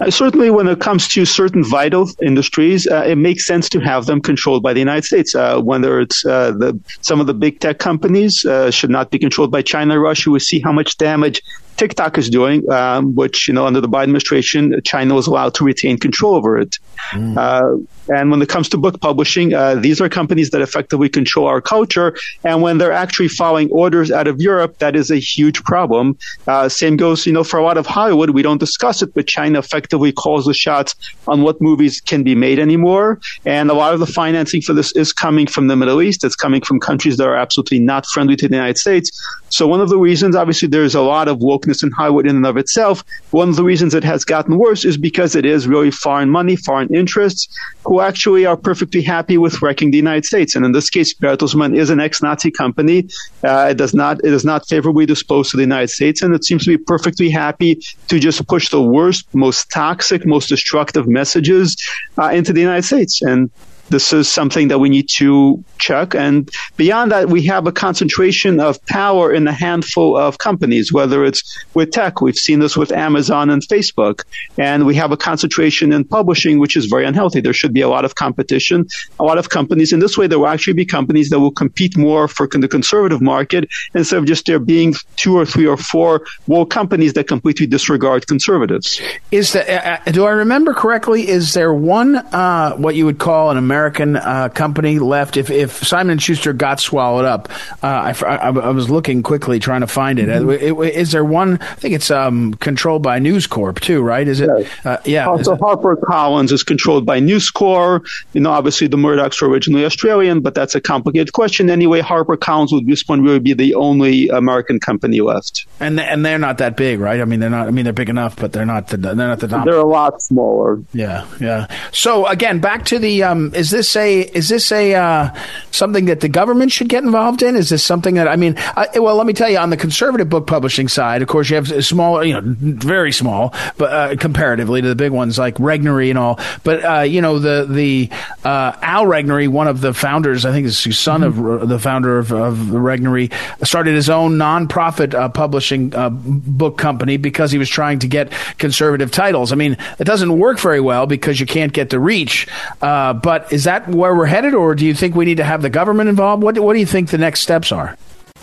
Uh, 0.00 0.10
certainly, 0.10 0.50
when 0.50 0.66
it 0.66 0.80
comes 0.80 1.06
to 1.06 1.24
certain 1.24 1.62
vital 1.62 2.10
industries, 2.20 2.86
uh, 2.88 3.04
it 3.06 3.16
makes 3.16 3.46
sense 3.46 3.68
to 3.68 3.78
have 3.78 4.06
them 4.06 4.20
controlled 4.20 4.62
by 4.62 4.72
the 4.72 4.80
United 4.80 5.04
States. 5.04 5.34
Uh, 5.34 5.60
whether 5.60 6.00
it's 6.00 6.26
uh, 6.26 6.50
the 6.50 6.78
some 7.00 7.20
of 7.20 7.28
the 7.28 7.34
big 7.34 7.60
tech 7.60 7.78
companies 7.78 8.44
uh, 8.44 8.70
should 8.72 8.90
not 8.90 9.10
be 9.10 9.20
controlled 9.20 9.52
by 9.52 9.62
China 9.62 9.96
or 9.96 10.02
Russia. 10.02 10.30
We 10.30 10.40
see 10.40 10.58
how 10.58 10.72
much 10.72 10.98
damage 10.98 11.42
TikTok 11.76 12.18
is 12.18 12.28
doing, 12.28 12.68
um, 12.72 13.14
which, 13.14 13.46
you 13.46 13.54
know, 13.54 13.66
under 13.66 13.80
the 13.80 13.88
Biden 13.88 14.04
administration, 14.04 14.80
China 14.84 15.14
was 15.14 15.28
allowed 15.28 15.54
to 15.54 15.64
retain 15.64 15.98
control 15.98 16.34
over 16.34 16.58
it. 16.58 16.78
Mm. 17.12 17.86
And 18.08 18.30
when 18.30 18.42
it 18.42 18.48
comes 18.48 18.68
to 18.70 18.76
book 18.76 19.00
publishing, 19.00 19.54
uh, 19.54 19.76
these 19.76 20.00
are 20.00 20.08
companies 20.08 20.50
that 20.50 20.60
effectively 20.60 21.08
control 21.08 21.46
our 21.46 21.60
culture. 21.60 22.16
And 22.44 22.62
when 22.62 22.78
they're 22.78 22.92
actually 22.92 23.28
following 23.28 23.70
orders 23.70 24.10
out 24.10 24.28
of 24.28 24.40
Europe, 24.40 24.78
that 24.78 24.96
is 24.96 25.10
a 25.10 25.16
huge 25.16 25.62
problem. 25.64 26.18
Uh, 26.46 26.68
same 26.68 26.96
goes, 26.96 27.26
you 27.26 27.32
know, 27.32 27.44
for 27.44 27.58
a 27.58 27.62
lot 27.62 27.78
of 27.78 27.86
Hollywood. 27.86 28.30
We 28.30 28.42
don't 28.42 28.58
discuss 28.58 29.02
it, 29.02 29.14
but 29.14 29.26
China 29.26 29.58
effectively 29.58 30.12
calls 30.12 30.44
the 30.44 30.54
shots 30.54 30.94
on 31.26 31.42
what 31.42 31.60
movies 31.60 32.00
can 32.00 32.22
be 32.22 32.34
made 32.34 32.58
anymore. 32.58 33.20
And 33.44 33.70
a 33.70 33.74
lot 33.74 33.94
of 33.94 34.00
the 34.00 34.06
financing 34.06 34.62
for 34.62 34.72
this 34.72 34.94
is 34.96 35.12
coming 35.12 35.46
from 35.46 35.68
the 35.68 35.76
Middle 35.76 36.02
East. 36.02 36.24
It's 36.24 36.36
coming 36.36 36.62
from 36.62 36.80
countries 36.80 37.16
that 37.16 37.26
are 37.26 37.36
absolutely 37.36 37.80
not 37.80 38.06
friendly 38.06 38.36
to 38.36 38.48
the 38.48 38.54
United 38.54 38.78
States. 38.78 39.10
So 39.48 39.66
one 39.66 39.80
of 39.80 39.88
the 39.88 39.98
reasons, 39.98 40.34
obviously, 40.34 40.68
there's 40.68 40.94
a 40.94 41.00
lot 41.00 41.28
of 41.28 41.38
wokeness 41.38 41.82
in 41.82 41.90
Hollywood 41.92 42.26
in 42.26 42.36
and 42.36 42.46
of 42.46 42.56
itself. 42.56 43.04
One 43.30 43.48
of 43.48 43.56
the 43.56 43.62
reasons 43.62 43.94
it 43.94 44.02
has 44.04 44.24
gotten 44.24 44.58
worse 44.58 44.84
is 44.84 44.96
because 44.96 45.36
it 45.36 45.46
is 45.46 45.68
really 45.68 45.92
foreign 45.92 46.28
money, 46.28 46.56
foreign 46.56 46.92
interests 46.92 47.46
who 47.84 47.93
actually 48.00 48.46
are 48.46 48.56
perfectly 48.56 49.02
happy 49.02 49.38
with 49.38 49.60
wrecking 49.62 49.90
the 49.90 49.96
United 49.96 50.24
States. 50.24 50.54
And 50.54 50.64
in 50.64 50.72
this 50.72 50.90
case, 50.90 51.14
Bertelsmann 51.14 51.76
is 51.76 51.90
an 51.90 52.00
ex-Nazi 52.00 52.50
company. 52.50 53.08
Uh, 53.42 53.68
it 53.70 53.76
does 53.76 53.94
not 53.94 54.18
it 54.24 54.32
is 54.32 54.44
not 54.44 54.66
favorably 54.68 55.06
disposed 55.06 55.50
to 55.50 55.56
the 55.56 55.62
United 55.62 55.90
States, 55.90 56.22
and 56.22 56.34
it 56.34 56.44
seems 56.44 56.64
to 56.64 56.70
be 56.70 56.78
perfectly 56.78 57.30
happy 57.30 57.80
to 58.08 58.18
just 58.18 58.46
push 58.48 58.68
the 58.70 58.82
worst, 58.82 59.32
most 59.34 59.70
toxic, 59.70 60.26
most 60.26 60.48
destructive 60.48 61.06
messages 61.06 61.76
uh, 62.18 62.28
into 62.28 62.52
the 62.52 62.60
United 62.60 62.84
States. 62.84 63.22
And 63.22 63.50
this 63.90 64.12
is 64.12 64.28
something 64.28 64.68
that 64.68 64.78
we 64.78 64.88
need 64.88 65.08
to 65.16 65.62
check. 65.78 66.14
And 66.14 66.50
beyond 66.76 67.12
that, 67.12 67.28
we 67.28 67.42
have 67.42 67.66
a 67.66 67.72
concentration 67.72 68.60
of 68.60 68.84
power 68.86 69.32
in 69.32 69.46
a 69.46 69.52
handful 69.52 70.16
of 70.16 70.38
companies, 70.38 70.92
whether 70.92 71.24
it's 71.24 71.58
with 71.74 71.90
tech. 71.90 72.20
We've 72.20 72.36
seen 72.36 72.60
this 72.60 72.76
with 72.76 72.92
Amazon 72.92 73.50
and 73.50 73.62
Facebook. 73.62 74.22
And 74.58 74.86
we 74.86 74.94
have 74.94 75.12
a 75.12 75.16
concentration 75.16 75.92
in 75.92 76.04
publishing, 76.04 76.58
which 76.58 76.76
is 76.76 76.86
very 76.86 77.04
unhealthy. 77.04 77.40
There 77.40 77.52
should 77.52 77.74
be 77.74 77.82
a 77.82 77.88
lot 77.88 78.04
of 78.04 78.14
competition, 78.14 78.86
a 79.20 79.24
lot 79.24 79.38
of 79.38 79.50
companies. 79.50 79.92
In 79.92 80.00
this 80.00 80.16
way, 80.16 80.26
there 80.26 80.38
will 80.38 80.48
actually 80.48 80.74
be 80.74 80.86
companies 80.86 81.30
that 81.30 81.40
will 81.40 81.50
compete 81.50 81.96
more 81.96 82.26
for 82.28 82.48
the 82.48 82.68
conservative 82.68 83.20
market 83.20 83.68
instead 83.94 84.18
of 84.18 84.26
just 84.26 84.46
there 84.46 84.58
being 84.58 84.94
two 85.16 85.36
or 85.36 85.44
three 85.44 85.66
or 85.66 85.76
four 85.76 86.24
woke 86.46 86.70
companies 86.70 87.12
that 87.14 87.26
completely 87.26 87.66
disregard 87.66 88.26
conservatives. 88.26 89.00
Is 89.30 89.52
that, 89.52 89.68
uh, 89.68 89.98
uh, 90.06 90.12
do 90.12 90.24
I 90.24 90.30
remember 90.30 90.72
correctly? 90.72 91.28
Is 91.28 91.52
there 91.52 91.74
one, 91.74 92.16
uh, 92.16 92.76
what 92.76 92.94
you 92.94 93.04
would 93.04 93.18
call 93.18 93.50
an 93.50 93.56
American 93.56 93.73
American 93.74 94.14
uh, 94.14 94.48
company 94.50 95.00
left. 95.00 95.36
If 95.36 95.50
if 95.50 95.84
Simon 95.84 96.18
Schuster 96.18 96.52
got 96.52 96.78
swallowed 96.78 97.24
up, 97.24 97.50
uh, 97.82 97.86
I, 97.86 98.14
I, 98.24 98.36
I, 98.50 98.70
was 98.70 98.88
looking 98.88 99.24
quickly 99.24 99.58
trying 99.58 99.80
to 99.80 99.88
find 99.88 100.20
it. 100.20 100.28
Mm-hmm. 100.28 100.82
Is 100.84 101.10
there 101.10 101.24
one? 101.24 101.58
I 101.60 101.74
think 101.74 101.92
it's 101.94 102.08
um, 102.08 102.54
controlled 102.54 103.02
by 103.02 103.18
News 103.18 103.48
Corp 103.48 103.80
too, 103.80 104.00
right? 104.00 104.28
Is 104.28 104.40
it? 104.40 104.48
Uh, 104.84 104.98
yeah. 105.04 105.26
Also, 105.26 105.56
Harper 105.56 105.96
Collins 105.96 106.52
is 106.52 106.62
controlled 106.62 107.04
by 107.04 107.18
News 107.18 107.50
Corp. 107.50 108.06
You 108.32 108.42
know, 108.42 108.52
obviously 108.52 108.86
the 108.86 108.96
Murdochs 108.96 109.42
were 109.42 109.48
originally 109.48 109.84
Australian, 109.84 110.40
but 110.40 110.54
that's 110.54 110.76
a 110.76 110.80
complicated 110.80 111.32
question. 111.32 111.68
Anyway, 111.68 111.98
Harper 111.98 112.36
Collins 112.36 112.72
would 112.72 112.86
this 112.86 113.02
point 113.02 113.22
really 113.22 113.40
be 113.40 113.54
the 113.54 113.74
only 113.74 114.28
American 114.28 114.78
company 114.78 115.20
left. 115.20 115.66
And 115.80 115.98
and 115.98 116.24
they're 116.24 116.38
not 116.38 116.58
that 116.58 116.76
big, 116.76 117.00
right? 117.00 117.20
I 117.20 117.24
mean, 117.24 117.40
they're 117.40 117.50
not. 117.50 117.66
I 117.66 117.72
mean, 117.72 117.82
they're 117.82 117.92
big 117.92 118.08
enough, 118.08 118.36
but 118.36 118.52
they're 118.52 118.66
not. 118.66 118.86
The, 118.86 118.98
they're 118.98 119.16
not 119.16 119.40
the. 119.40 119.48
They're 119.48 119.74
a 119.74 119.84
lot 119.84 120.22
smaller. 120.22 120.80
Yeah, 120.92 121.26
yeah. 121.40 121.66
So 121.90 122.28
again, 122.28 122.60
back 122.60 122.84
to 122.86 123.00
the. 123.00 123.24
Um, 123.24 123.50
is 123.64 123.70
this 123.70 123.96
a 123.96 124.20
is 124.20 124.50
this 124.50 124.70
a 124.72 124.94
uh, 124.94 125.34
something 125.70 126.04
that 126.04 126.20
the 126.20 126.28
government 126.28 126.70
should 126.70 126.90
get 126.90 127.02
involved 127.02 127.42
in? 127.42 127.56
Is 127.56 127.70
this 127.70 127.82
something 127.82 128.16
that 128.16 128.28
I 128.28 128.36
mean? 128.36 128.56
I, 128.58 128.88
well, 128.96 129.16
let 129.16 129.26
me 129.26 129.32
tell 129.32 129.48
you, 129.48 129.56
on 129.56 129.70
the 129.70 129.76
conservative 129.78 130.28
book 130.28 130.46
publishing 130.46 130.86
side, 130.86 131.22
of 131.22 131.28
course, 131.28 131.48
you 131.48 131.56
have 131.56 131.82
small, 131.82 132.22
you 132.22 132.34
know, 132.34 132.42
very 132.44 133.10
small, 133.10 133.54
but 133.78 133.90
uh, 133.90 134.16
comparatively 134.16 134.82
to 134.82 134.88
the 134.88 134.94
big 134.94 135.12
ones 135.12 135.38
like 135.38 135.54
Regnery 135.54 136.10
and 136.10 136.18
all. 136.18 136.38
But 136.62 136.84
uh, 136.84 137.00
you 137.00 137.22
know, 137.22 137.38
the 137.38 137.66
the 137.66 138.10
uh, 138.44 138.76
Al 138.82 139.06
Regnery, 139.06 139.48
one 139.48 139.66
of 139.66 139.80
the 139.80 139.94
founders, 139.94 140.44
I 140.44 140.52
think 140.52 140.66
is 140.66 140.78
son 140.98 141.22
mm-hmm. 141.22 141.46
of 141.46 141.66
the 141.66 141.78
founder 141.78 142.18
of, 142.18 142.32
of 142.32 142.56
Regnery, 142.56 143.32
started 143.66 143.94
his 143.94 144.10
own 144.10 144.32
nonprofit 144.32 145.14
uh, 145.14 145.30
publishing 145.30 145.94
uh, 145.94 146.10
book 146.10 146.76
company 146.76 147.16
because 147.16 147.50
he 147.50 147.56
was 147.56 147.70
trying 147.70 147.98
to 148.00 148.08
get 148.08 148.30
conservative 148.58 149.10
titles. 149.10 149.52
I 149.52 149.56
mean, 149.56 149.78
it 149.98 150.04
doesn't 150.04 150.38
work 150.38 150.58
very 150.58 150.80
well 150.80 151.06
because 151.06 151.40
you 151.40 151.46
can't 151.46 151.72
get 151.72 151.88
the 151.88 151.98
reach. 151.98 152.46
but 152.80 153.50
is 153.54 153.62
that 153.62 153.86
where 153.86 154.16
we're 154.16 154.26
headed, 154.26 154.52
or 154.52 154.74
do 154.74 154.84
you 154.84 154.94
think 154.94 155.14
we 155.14 155.24
need 155.24 155.36
to 155.36 155.44
have 155.44 155.62
the 155.62 155.70
government 155.70 156.08
involved? 156.08 156.42
What, 156.42 156.58
what 156.58 156.72
do 156.72 156.80
you 156.80 156.86
think 156.86 157.10
the 157.10 157.18
next 157.18 157.40
steps 157.40 157.70
are? 157.70 157.96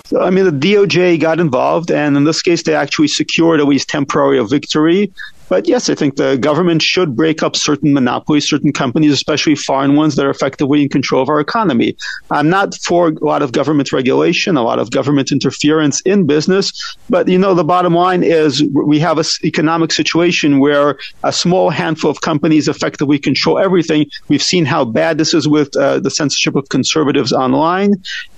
So, 0.05 0.21
I 0.21 0.29
mean, 0.29 0.45
the 0.45 0.51
DOJ 0.51 1.19
got 1.19 1.41
involved, 1.41 1.91
and 1.91 2.15
in 2.15 2.23
this 2.23 2.41
case, 2.41 2.63
they 2.63 2.73
actually 2.73 3.09
secured 3.09 3.59
at 3.59 3.67
least 3.67 3.89
temporary 3.89 4.41
victory 4.45 5.11
but 5.51 5.67
yes, 5.67 5.89
I 5.89 5.95
think 5.95 6.15
the 6.15 6.37
government 6.37 6.81
should 6.81 7.13
break 7.13 7.43
up 7.43 7.57
certain 7.57 7.93
monopolies, 7.93 8.47
certain 8.47 8.71
companies, 8.71 9.11
especially 9.11 9.55
foreign 9.55 9.97
ones 9.97 10.15
that 10.15 10.25
are 10.25 10.29
effectively 10.29 10.81
in 10.81 10.87
control 10.87 11.21
of 11.21 11.27
our 11.27 11.41
economy. 11.41 11.97
I'm 12.31 12.49
not 12.49 12.73
for 12.75 13.09
a 13.09 13.25
lot 13.25 13.41
of 13.41 13.51
government 13.51 13.91
regulation, 13.91 14.55
a 14.55 14.63
lot 14.63 14.79
of 14.79 14.91
government 14.91 15.29
interference 15.29 15.99
in 16.05 16.25
business, 16.25 16.71
but 17.09 17.27
you 17.27 17.37
know, 17.37 17.53
the 17.53 17.65
bottom 17.65 17.93
line 17.93 18.23
is 18.23 18.63
we 18.71 18.97
have 18.99 19.17
an 19.17 19.25
economic 19.43 19.91
situation 19.91 20.59
where 20.59 20.97
a 21.25 21.33
small 21.33 21.69
handful 21.69 22.09
of 22.09 22.21
companies 22.21 22.69
effectively 22.69 23.19
control 23.19 23.59
everything. 23.59 24.05
We've 24.29 24.41
seen 24.41 24.63
how 24.63 24.85
bad 24.85 25.17
this 25.17 25.33
is 25.33 25.49
with 25.49 25.75
uh, 25.75 25.99
the 25.99 26.11
censorship 26.11 26.55
of 26.55 26.69
conservatives 26.69 27.33
online, 27.33 27.95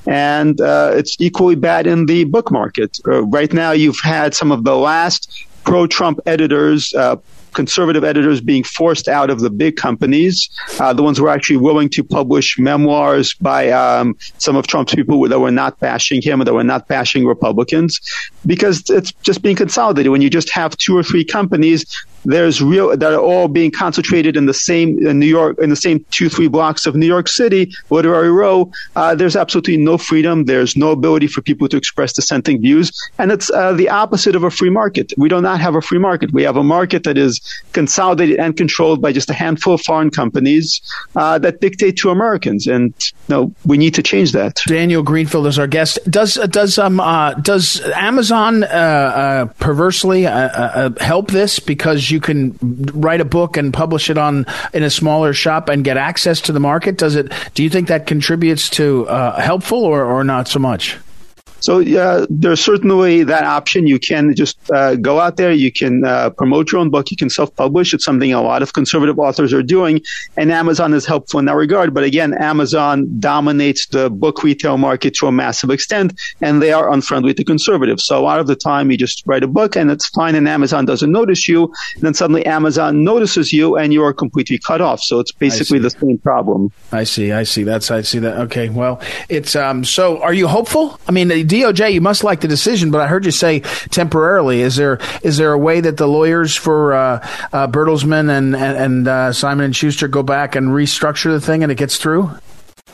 and 0.08 0.60
uh, 0.60 0.94
it's 0.96 1.16
equally 1.20 1.58
bad 1.58 1.86
in 1.86 2.08
the 2.08 2.24
book 2.24 2.52
market. 2.52 2.98
Uh, 3.08 3.24
right 3.26 3.54
now, 3.54 3.72
you've 3.72 4.02
had 4.04 4.34
some 4.34 4.52
of 4.52 4.64
the 4.64 4.76
last 4.76 5.46
pro 5.64 5.88
Trump 5.88 6.20
editors, 6.26 6.94
uh, 6.94 7.16
conservative 7.54 8.04
editors 8.04 8.42
being 8.42 8.64
forced 8.64 9.08
out 9.08 9.30
of 9.30 9.40
the 9.40 9.50
big 9.50 9.76
companies, 9.76 10.50
uh, 10.80 10.94
the 10.94 11.04
ones 11.04 11.18
who 11.18 11.26
are 11.26 11.30
actually 11.30 11.58
willing 11.58 11.90
to 11.90 12.04
publish 12.04 12.58
memoirs 12.60 13.34
by 13.36 13.70
um, 13.70 14.16
some 14.38 14.56
of 14.56 14.68
Trump's 14.68 14.96
people 14.96 15.28
that 15.28 15.40
were 15.40 15.52
not 15.52 15.80
bashing 15.80 16.22
him 16.22 16.42
or 16.42 16.46
that 16.46 16.54
were 16.54 16.64
not 16.64 16.88
bashing 16.88 17.26
Republicans, 17.26 18.00
because 18.46 18.90
it's 18.90 19.12
just 19.24 19.42
being 19.42 19.56
consolidated. 19.56 20.12
When 20.12 20.22
you 20.22 20.30
just 20.30 20.50
have 20.50 20.78
two 20.78 20.98
or 20.98 21.04
three 21.04 21.26
companies 21.26 21.86
there's 22.26 22.62
real 22.62 22.96
that 22.96 23.14
are 23.14 23.20
all 23.20 23.48
being 23.48 23.72
concentrated 23.72 24.38
in 24.38 24.46
the 24.46 24.54
same 24.54 25.06
in 25.06 25.20
New 25.20 25.28
York 25.28 25.58
in 25.60 25.70
the 25.70 25.76
same 25.76 26.06
two 26.12 26.30
three 26.30 26.48
blocks 26.48 26.86
of 26.86 26.96
New 26.96 27.06
York 27.06 27.28
City, 27.28 27.72
Literary 27.90 28.32
Row. 28.32 28.72
Uh, 28.96 29.16
there's 29.16 29.36
absolutely 29.36 29.78
no 29.78 29.98
freedom. 29.98 30.46
There's 30.46 30.76
no 30.76 30.92
ability 30.92 31.28
for 31.28 31.42
people 31.42 31.68
to 31.70 31.78
express 31.78 32.14
dissenting 32.14 32.62
views, 32.62 32.92
and 33.18 33.32
it's 33.32 33.52
uh, 33.52 33.74
the 33.74 33.90
opposite 33.90 34.36
of 34.36 34.44
a 34.44 34.52
free 34.52 34.70
market. 34.70 35.14
We 35.18 35.30
do 35.30 35.42
not 35.42 35.60
have 35.60 35.76
a 35.76 35.82
free 35.82 36.00
market. 36.00 36.32
We 36.34 36.44
have 36.44 36.58
a 36.58 36.64
market 36.64 37.04
that 37.04 37.18
is 37.18 37.42
consolidated 37.74 38.40
and 38.40 38.56
controlled 38.56 39.02
by 39.02 39.12
just 39.12 39.30
a 39.30 39.34
handful 39.34 39.74
of 39.74 39.82
foreign 39.82 40.10
companies 40.10 40.82
uh, 41.16 41.40
that 41.40 41.62
dictate 41.62 41.98
to 41.98 42.10
Americans, 42.10 42.68
and 42.68 42.94
you 43.28 43.36
know, 43.36 43.54
we 43.66 43.78
need 43.78 43.94
to 43.96 44.04
change 44.04 44.32
that. 44.34 44.60
Daniel 44.68 45.04
Greenfield 45.04 45.48
is 45.48 45.60
our 45.60 45.68
guest. 45.68 46.00
Does 46.10 46.36
does 46.50 46.78
um 46.78 47.00
uh, 47.00 47.34
does 47.36 47.82
Amazon 47.92 48.64
uh, 48.64 48.68
uh, 48.68 49.46
perversely 49.60 50.24
help 50.24 51.32
this 51.32 51.60
because 51.60 52.12
you 52.12 52.20
can 52.20 52.58
write 52.94 53.22
a 53.22 53.26
book 53.26 53.58
and 53.58 53.74
publish 53.74 54.10
it 54.10 54.18
on 54.18 54.46
in 54.74 54.84
a 54.84 54.90
smaller 54.90 55.34
shop 55.34 55.70
and 55.70 55.84
get 55.84 55.98
access 55.98 56.42
to 56.42 56.52
the 56.52 56.60
market? 56.60 56.98
Does 56.98 57.16
it? 57.16 57.32
Do 57.54 57.64
you 57.64 57.70
think 57.70 57.88
that 57.88 58.08
contributes 58.08 58.70
to 58.72 59.08
uh, 59.08 59.40
helpful 59.42 59.84
or, 59.84 60.04
or 60.04 60.24
not 60.24 60.48
so 60.48 60.60
much? 60.60 60.98
So 61.64 61.82
uh, 61.82 62.28
there's 62.30 62.60
certainly 62.60 63.24
that 63.24 63.46
option. 63.46 63.88
You 63.88 63.98
can 63.98 64.36
just 64.36 64.58
uh, 64.70 64.96
go 64.96 65.22
out 65.22 65.38
there. 65.38 65.54
You 65.54 65.72
can 65.72 66.04
uh, 66.04 66.30
promote 66.32 66.74
your 66.74 66.82
own 66.82 66.90
book. 66.90 67.10
You 67.10 67.16
can 67.16 67.30
self-publish. 67.30 67.94
It's 67.94 68.04
something 68.04 68.34
a 68.34 68.42
lot 68.42 68.62
of 68.62 68.74
conservative 68.74 69.18
authors 69.18 69.54
are 69.54 69.64
doing, 69.64 70.02
and 70.36 70.52
Amazon 70.52 70.94
is 70.94 71.06
helpful 71.06 71.40
in 71.40 71.46
that 71.46 71.56
regard. 71.56 71.94
But 71.94 72.04
again, 72.04 72.34
Amazon 72.34 73.08
dominates 73.18 73.88
the 73.88 74.10
book 74.10 74.44
retail 74.44 74.78
market 74.78 75.14
to 75.20 75.28
a 75.28 75.32
massive 75.32 75.70
extent, 75.70 76.20
and 76.42 76.62
they 76.62 76.74
are 76.74 76.92
unfriendly 76.92 77.34
to 77.36 77.46
conservatives. 77.46 78.04
So 78.04 78.20
a 78.20 78.24
lot 78.24 78.42
of 78.42 78.48
the 78.48 78.58
time, 78.58 78.92
you 78.92 78.98
just 78.98 79.24
write 79.26 79.44
a 79.44 79.48
book, 79.48 79.78
and 79.78 79.90
it's 79.90 80.10
fine, 80.10 80.36
and 80.36 80.50
Amazon 80.50 80.84
doesn't 80.84 81.14
notice 81.14 81.48
you. 81.48 81.72
And 81.96 82.04
then 82.04 82.14
suddenly, 82.14 82.46
Amazon 82.46 83.06
notices 83.06 83.54
you, 83.54 83.78
and 83.78 83.94
you 83.94 84.04
are 84.04 84.14
completely 84.14 84.58
cut 84.58 84.82
off. 84.82 85.00
So 85.00 85.20
it's 85.22 85.32
basically 85.32 85.80
the 85.80 85.92
same 85.92 86.18
problem. 86.18 86.74
I 86.92 87.06
see. 87.06 87.32
I 87.32 87.44
see. 87.44 87.64
That's 87.64 87.90
I 87.90 88.02
see 88.02 88.20
that. 88.20 88.38
Okay. 88.48 88.68
Well, 88.68 89.00
it's 89.30 89.56
um. 89.56 89.86
So, 89.86 90.22
are 90.22 90.34
you 90.34 90.50
hopeful? 90.50 91.00
I 91.08 91.12
mean, 91.12 91.32
DOJ, 91.54 91.94
you 91.94 92.02
must 92.02 92.24
like 92.24 92.42
the 92.42 92.48
decision, 92.48 92.90
but 92.90 93.00
I 93.02 93.08
heard 93.08 93.26
you 93.26 93.32
say 93.32 93.60
temporarily. 93.92 94.62
Is 94.62 94.76
there 94.76 95.00
is 95.22 95.38
there 95.38 95.54
a 95.54 95.58
way 95.58 95.82
that 95.82 95.98
the 95.98 96.08
lawyers 96.08 96.56
for 96.56 96.94
uh, 96.94 97.28
uh, 97.54 97.68
Bertelsmann 97.68 98.30
and 98.30 98.56
and, 98.56 98.78
and 98.78 99.08
uh, 99.08 99.34
Simon 99.34 99.66
and 99.66 99.76
Schuster 99.76 100.08
go 100.08 100.24
back 100.24 100.56
and 100.56 100.70
restructure 100.70 101.32
the 101.32 101.42
thing 101.42 101.62
and 101.62 101.72
it 101.72 101.76
gets 101.76 101.98
through? 101.98 102.32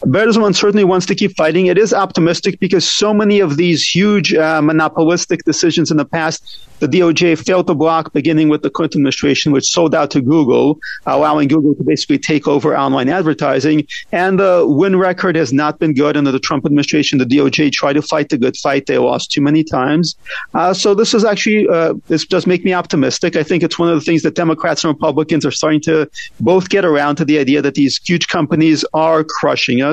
Bertelsmann 0.01 0.55
certainly 0.55 0.83
wants 0.83 1.05
to 1.07 1.15
keep 1.15 1.35
fighting. 1.35 1.67
It 1.67 1.77
is 1.77 1.93
optimistic 1.93 2.59
because 2.59 2.89
so 2.89 3.13
many 3.13 3.39
of 3.39 3.57
these 3.57 3.83
huge 3.83 4.33
uh, 4.33 4.61
monopolistic 4.61 5.43
decisions 5.43 5.91
in 5.91 5.97
the 5.97 6.05
past 6.05 6.59
the 6.79 6.87
DOJ 6.87 7.45
failed 7.45 7.67
to 7.67 7.75
block, 7.75 8.13
beginning 8.13 8.49
with 8.49 8.63
the 8.63 8.69
Clinton 8.69 8.99
administration, 8.99 9.51
which 9.51 9.65
sold 9.65 9.93
out 9.93 10.11
to 10.11 10.21
Google, 10.21 10.79
allowing 11.05 11.47
Google 11.47 11.75
to 11.75 11.83
basically 11.83 12.17
take 12.17 12.47
over 12.47 12.77
online 12.77 13.09
advertising. 13.09 13.85
And 14.11 14.39
the 14.39 14.65
win 14.65 14.95
record 14.95 15.35
has 15.35 15.51
not 15.51 15.79
been 15.79 15.93
good 15.93 16.15
under 16.15 16.31
the 16.31 16.39
Trump 16.39 16.65
administration. 16.65 17.17
The 17.17 17.25
DOJ 17.25 17.71
tried 17.71 17.93
to 17.93 18.01
fight 18.01 18.29
the 18.29 18.37
good 18.37 18.55
fight. 18.57 18.85
They 18.85 18.97
lost 18.97 19.31
too 19.31 19.41
many 19.41 19.63
times. 19.63 20.15
Uh, 20.53 20.73
so 20.73 20.93
this 20.93 21.13
is 21.13 21.25
actually, 21.25 21.67
uh, 21.67 21.93
this 22.07 22.25
does 22.25 22.47
make 22.47 22.63
me 22.63 22.73
optimistic. 22.73 23.35
I 23.35 23.43
think 23.43 23.63
it's 23.63 23.77
one 23.77 23.89
of 23.89 23.95
the 23.95 24.01
things 24.01 24.21
that 24.23 24.35
Democrats 24.35 24.83
and 24.83 24.93
Republicans 24.93 25.45
are 25.45 25.51
starting 25.51 25.81
to 25.81 26.09
both 26.39 26.69
get 26.69 26.85
around 26.85 27.17
to 27.17 27.25
the 27.25 27.39
idea 27.39 27.61
that 27.61 27.75
these 27.75 27.99
huge 28.05 28.27
companies 28.27 28.85
are 28.93 29.23
crushing 29.23 29.81
us. 29.81 29.88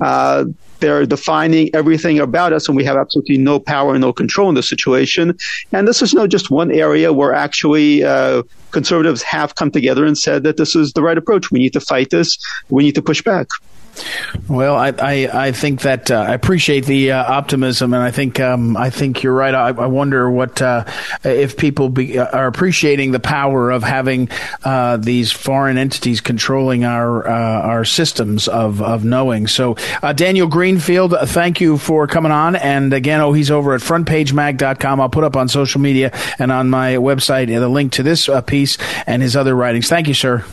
Uh, 0.00 0.44
they're 0.80 1.06
defining 1.06 1.74
everything 1.74 2.18
about 2.18 2.52
us, 2.52 2.68
and 2.68 2.76
we 2.76 2.84
have 2.84 2.96
absolutely 2.96 3.38
no 3.38 3.58
power 3.58 3.92
and 3.92 4.00
no 4.00 4.12
control 4.12 4.48
in 4.48 4.54
the 4.54 4.62
situation. 4.62 5.36
And 5.72 5.88
this 5.88 6.02
is 6.02 6.12
not 6.12 6.28
just 6.28 6.50
one 6.50 6.70
area 6.70 7.12
where 7.12 7.32
actually 7.32 8.04
uh, 8.04 8.42
conservatives 8.70 9.22
have 9.22 9.54
come 9.54 9.70
together 9.70 10.04
and 10.04 10.18
said 10.18 10.42
that 10.42 10.56
this 10.56 10.76
is 10.76 10.92
the 10.92 11.02
right 11.02 11.16
approach. 11.16 11.50
We 11.50 11.58
need 11.58 11.72
to 11.72 11.80
fight 11.80 12.10
this. 12.10 12.38
We 12.68 12.82
need 12.82 12.94
to 12.96 13.02
push 13.02 13.22
back. 13.22 13.48
Well, 14.48 14.76
I, 14.76 14.88
I, 14.98 15.46
I 15.46 15.52
think 15.52 15.82
that 15.82 16.10
uh, 16.10 16.16
I 16.16 16.34
appreciate 16.34 16.84
the 16.84 17.12
uh, 17.12 17.32
optimism, 17.32 17.94
and 17.94 18.02
I 18.02 18.10
think 18.10 18.40
um, 18.40 18.76
I 18.76 18.90
think 18.90 19.22
you're 19.22 19.34
right. 19.34 19.54
I, 19.54 19.68
I 19.68 19.86
wonder 19.86 20.30
what 20.30 20.60
uh, 20.60 20.84
if 21.22 21.56
people 21.56 21.88
be, 21.88 22.18
uh, 22.18 22.26
are 22.26 22.46
appreciating 22.46 23.12
the 23.12 23.20
power 23.20 23.70
of 23.70 23.82
having 23.82 24.28
uh, 24.64 24.96
these 24.98 25.32
foreign 25.32 25.78
entities 25.78 26.20
controlling 26.20 26.84
our 26.84 27.26
uh, 27.26 27.62
our 27.62 27.84
systems 27.84 28.48
of 28.48 28.82
of 28.82 29.04
knowing. 29.04 29.46
So, 29.46 29.76
Daniel 30.14 30.46
Greenfield, 30.46 31.14
thank 31.24 31.60
you 31.60 31.78
for 31.78 32.06
coming 32.06 32.32
on. 32.32 32.56
And 32.56 32.92
again, 32.92 33.20
oh, 33.20 33.32
he's 33.32 33.50
over 33.50 33.74
at 33.74 33.80
frontpagemag.com. 33.80 35.00
I'll 35.00 35.08
put 35.08 35.24
up 35.24 35.36
on 35.36 35.48
social 35.48 35.80
media 35.80 36.12
and 36.38 36.52
on 36.52 36.68
my 36.68 36.94
website 36.94 37.46
the 37.46 37.68
link 37.68 37.92
to 37.92 38.02
this 38.02 38.28
piece 38.46 38.76
and 39.06 39.22
his 39.22 39.36
other 39.36 39.54
writings. 39.54 39.88
Thank 39.88 40.08
you, 40.08 40.14
sir. 40.14 40.44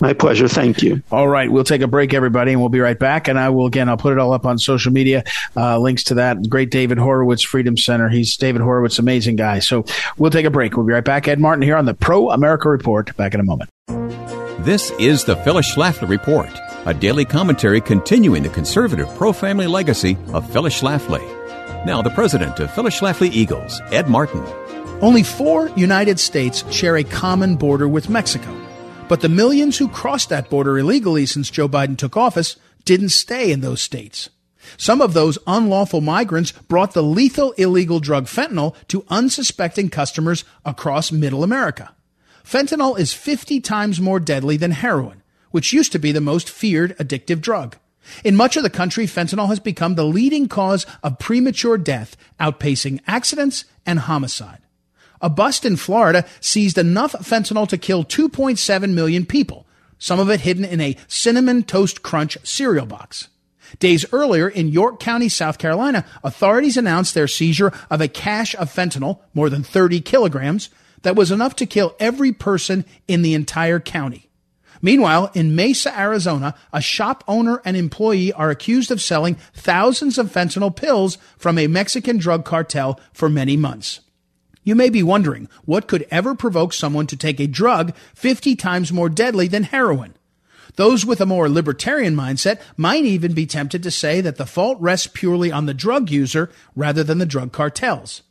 My 0.00 0.12
pleasure. 0.12 0.48
Thank 0.48 0.82
you. 0.82 1.02
All 1.10 1.28
right. 1.28 1.50
We'll 1.50 1.64
take 1.64 1.80
a 1.80 1.86
break, 1.86 2.12
everybody, 2.12 2.52
and 2.52 2.60
we'll 2.60 2.68
be 2.68 2.80
right 2.80 2.98
back. 2.98 3.28
And 3.28 3.38
I 3.38 3.48
will, 3.48 3.66
again, 3.66 3.88
I'll 3.88 3.96
put 3.96 4.12
it 4.12 4.18
all 4.18 4.32
up 4.32 4.44
on 4.44 4.58
social 4.58 4.92
media, 4.92 5.24
uh, 5.56 5.78
links 5.78 6.04
to 6.04 6.14
that. 6.14 6.48
Great 6.48 6.70
David 6.70 6.98
Horowitz, 6.98 7.42
Freedom 7.42 7.76
Center. 7.76 8.08
He's 8.08 8.36
David 8.36 8.60
Horowitz, 8.60 8.98
amazing 8.98 9.36
guy. 9.36 9.60
So 9.60 9.84
we'll 10.18 10.30
take 10.30 10.46
a 10.46 10.50
break. 10.50 10.76
We'll 10.76 10.86
be 10.86 10.92
right 10.92 11.04
back. 11.04 11.28
Ed 11.28 11.40
Martin 11.40 11.62
here 11.62 11.76
on 11.76 11.86
the 11.86 11.94
Pro 11.94 12.30
America 12.30 12.68
Report. 12.68 13.16
Back 13.16 13.34
in 13.34 13.40
a 13.40 13.44
moment. 13.44 13.70
This 14.64 14.90
is 14.98 15.24
the 15.24 15.36
Phyllis 15.36 15.74
Schlafly 15.74 16.08
Report, 16.08 16.50
a 16.86 16.92
daily 16.92 17.24
commentary 17.24 17.80
continuing 17.80 18.42
the 18.42 18.48
conservative 18.48 19.08
pro 19.14 19.32
family 19.32 19.66
legacy 19.66 20.18
of 20.32 20.50
Phyllis 20.50 20.80
Schlafly. 20.80 21.24
Now, 21.86 22.02
the 22.02 22.10
president 22.10 22.58
of 22.58 22.70
Phyllis 22.72 22.98
Schlafly 22.98 23.30
Eagles, 23.30 23.80
Ed 23.92 24.08
Martin. 24.08 24.44
Only 25.00 25.22
four 25.22 25.68
United 25.76 26.18
States 26.18 26.64
share 26.72 26.96
a 26.96 27.04
common 27.04 27.56
border 27.56 27.86
with 27.86 28.08
Mexico. 28.08 28.65
But 29.08 29.20
the 29.20 29.28
millions 29.28 29.78
who 29.78 29.88
crossed 29.88 30.30
that 30.30 30.50
border 30.50 30.78
illegally 30.78 31.26
since 31.26 31.48
Joe 31.48 31.68
Biden 31.68 31.96
took 31.96 32.16
office 32.16 32.56
didn't 32.84 33.10
stay 33.10 33.52
in 33.52 33.60
those 33.60 33.80
states. 33.80 34.30
Some 34.76 35.00
of 35.00 35.14
those 35.14 35.38
unlawful 35.46 36.00
migrants 36.00 36.50
brought 36.50 36.92
the 36.92 37.04
lethal 37.04 37.52
illegal 37.52 38.00
drug 38.00 38.24
fentanyl 38.24 38.74
to 38.88 39.04
unsuspecting 39.08 39.90
customers 39.90 40.44
across 40.64 41.12
middle 41.12 41.44
America. 41.44 41.94
Fentanyl 42.44 42.98
is 42.98 43.14
50 43.14 43.60
times 43.60 44.00
more 44.00 44.18
deadly 44.18 44.56
than 44.56 44.72
heroin, 44.72 45.22
which 45.52 45.72
used 45.72 45.92
to 45.92 46.00
be 46.00 46.10
the 46.10 46.20
most 46.20 46.50
feared 46.50 46.96
addictive 46.98 47.40
drug. 47.40 47.76
In 48.24 48.34
much 48.34 48.56
of 48.56 48.64
the 48.64 48.70
country, 48.70 49.06
fentanyl 49.06 49.48
has 49.48 49.60
become 49.60 49.94
the 49.94 50.04
leading 50.04 50.48
cause 50.48 50.84
of 51.04 51.20
premature 51.20 51.78
death, 51.78 52.16
outpacing 52.40 53.00
accidents 53.06 53.64
and 53.84 54.00
homicide. 54.00 54.65
A 55.20 55.30
bust 55.30 55.64
in 55.64 55.76
Florida 55.76 56.24
seized 56.40 56.78
enough 56.78 57.12
fentanyl 57.12 57.68
to 57.68 57.78
kill 57.78 58.04
2.7 58.04 58.92
million 58.92 59.26
people, 59.26 59.66
some 59.98 60.20
of 60.20 60.30
it 60.30 60.40
hidden 60.40 60.64
in 60.64 60.80
a 60.80 60.96
cinnamon 61.08 61.62
toast 61.62 62.02
crunch 62.02 62.36
cereal 62.42 62.86
box. 62.86 63.28
Days 63.78 64.06
earlier 64.12 64.48
in 64.48 64.68
York 64.68 65.00
County, 65.00 65.28
South 65.28 65.58
Carolina, 65.58 66.04
authorities 66.22 66.76
announced 66.76 67.14
their 67.14 67.26
seizure 67.26 67.72
of 67.90 68.00
a 68.00 68.08
cache 68.08 68.54
of 68.54 68.72
fentanyl, 68.72 69.20
more 69.34 69.50
than 69.50 69.62
30 69.62 70.00
kilograms, 70.00 70.70
that 71.02 71.16
was 71.16 71.30
enough 71.30 71.56
to 71.56 71.66
kill 71.66 71.94
every 71.98 72.32
person 72.32 72.84
in 73.08 73.22
the 73.22 73.34
entire 73.34 73.80
county. 73.80 74.28
Meanwhile, 74.82 75.30
in 75.34 75.56
Mesa, 75.56 75.98
Arizona, 75.98 76.54
a 76.72 76.80
shop 76.80 77.24
owner 77.26 77.62
and 77.64 77.76
employee 77.76 78.32
are 78.32 78.50
accused 78.50 78.90
of 78.90 79.00
selling 79.00 79.36
thousands 79.54 80.18
of 80.18 80.32
fentanyl 80.32 80.74
pills 80.74 81.18
from 81.38 81.58
a 81.58 81.66
Mexican 81.66 82.18
drug 82.18 82.44
cartel 82.44 83.00
for 83.12 83.28
many 83.28 83.56
months. 83.56 84.00
You 84.66 84.74
may 84.74 84.90
be 84.90 85.02
wondering 85.04 85.48
what 85.64 85.86
could 85.86 86.08
ever 86.10 86.34
provoke 86.34 86.72
someone 86.72 87.06
to 87.06 87.16
take 87.16 87.38
a 87.38 87.46
drug 87.46 87.94
50 88.14 88.56
times 88.56 88.92
more 88.92 89.08
deadly 89.08 89.46
than 89.46 89.62
heroin. 89.62 90.16
Those 90.74 91.06
with 91.06 91.20
a 91.20 91.26
more 91.26 91.48
libertarian 91.48 92.16
mindset 92.16 92.60
might 92.76 93.04
even 93.04 93.32
be 93.32 93.46
tempted 93.46 93.84
to 93.84 93.92
say 93.92 94.20
that 94.20 94.38
the 94.38 94.44
fault 94.44 94.76
rests 94.80 95.06
purely 95.06 95.52
on 95.52 95.66
the 95.66 95.72
drug 95.72 96.10
user 96.10 96.50
rather 96.74 97.04
than 97.04 97.18
the 97.18 97.24
drug 97.24 97.52
cartels. 97.52 98.22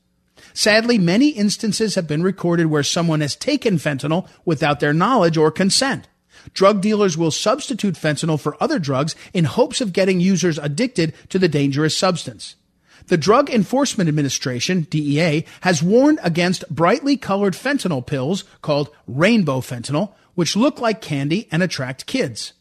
Sadly, 0.53 0.97
many 0.97 1.29
instances 1.29 1.95
have 1.95 2.05
been 2.05 2.21
recorded 2.21 2.65
where 2.65 2.83
someone 2.83 3.21
has 3.21 3.37
taken 3.37 3.77
fentanyl 3.77 4.27
without 4.43 4.81
their 4.81 4.93
knowledge 4.93 5.37
or 5.37 5.51
consent. 5.51 6.09
Drug 6.53 6.81
dealers 6.81 7.17
will 7.17 7.31
substitute 7.31 7.95
fentanyl 7.95 8.37
for 8.37 8.61
other 8.61 8.77
drugs 8.77 9.15
in 9.33 9.45
hopes 9.45 9.79
of 9.79 9.93
getting 9.93 10.19
users 10.19 10.57
addicted 10.57 11.13
to 11.29 11.39
the 11.39 11.47
dangerous 11.47 11.97
substance. 11.97 12.57
The 13.07 13.17
Drug 13.17 13.51
Enforcement 13.51 14.07
Administration, 14.07 14.87
DEA, 14.89 15.45
has 15.61 15.83
warned 15.83 16.19
against 16.23 16.67
brightly 16.69 17.17
colored 17.17 17.53
fentanyl 17.53 18.05
pills 18.05 18.45
called 18.63 18.89
rainbow 19.05 19.59
fentanyl, 19.61 20.13
which 20.33 20.55
look 20.55 20.81
like 20.81 21.01
candy 21.01 21.47
and 21.51 21.61
attract 21.61 22.07
kids. 22.07 22.53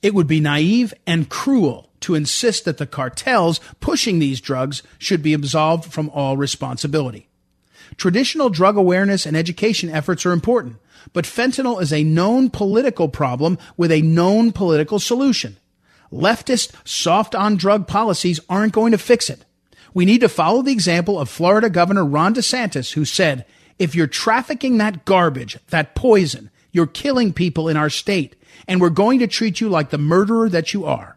It 0.00 0.14
would 0.14 0.26
be 0.26 0.40
naive 0.40 0.94
and 1.06 1.28
cruel 1.28 1.90
to 2.00 2.14
insist 2.14 2.64
that 2.64 2.78
the 2.78 2.86
cartels 2.86 3.60
pushing 3.80 4.18
these 4.18 4.40
drugs 4.40 4.82
should 4.98 5.22
be 5.22 5.34
absolved 5.34 5.92
from 5.92 6.08
all 6.10 6.38
responsibility. 6.38 7.28
Traditional 7.98 8.48
drug 8.48 8.78
awareness 8.78 9.26
and 9.26 9.36
education 9.36 9.90
efforts 9.90 10.24
are 10.24 10.32
important, 10.32 10.76
but 11.12 11.26
fentanyl 11.26 11.82
is 11.82 11.92
a 11.92 12.04
known 12.04 12.48
political 12.48 13.08
problem 13.08 13.58
with 13.76 13.92
a 13.92 14.00
known 14.00 14.52
political 14.52 14.98
solution. 14.98 15.58
Leftist 16.10 16.72
soft 16.88 17.34
on 17.34 17.56
drug 17.56 17.86
policies 17.86 18.40
aren't 18.48 18.72
going 18.72 18.92
to 18.92 18.98
fix 18.98 19.28
it. 19.28 19.44
We 19.92 20.04
need 20.04 20.20
to 20.20 20.28
follow 20.28 20.62
the 20.62 20.72
example 20.72 21.18
of 21.18 21.28
Florida 21.28 21.68
Governor 21.68 22.04
Ron 22.04 22.34
DeSantis, 22.34 22.92
who 22.92 23.04
said, 23.04 23.44
if 23.78 23.94
you're 23.94 24.06
trafficking 24.06 24.78
that 24.78 25.04
garbage, 25.04 25.58
that 25.70 25.94
poison, 25.94 26.50
you're 26.70 26.86
killing 26.86 27.32
people 27.32 27.68
in 27.68 27.76
our 27.76 27.90
state, 27.90 28.36
and 28.68 28.80
we're 28.80 28.90
going 28.90 29.18
to 29.20 29.26
treat 29.26 29.60
you 29.60 29.68
like 29.68 29.90
the 29.90 29.98
murderer 29.98 30.48
that 30.48 30.72
you 30.72 30.84
are. 30.84 31.16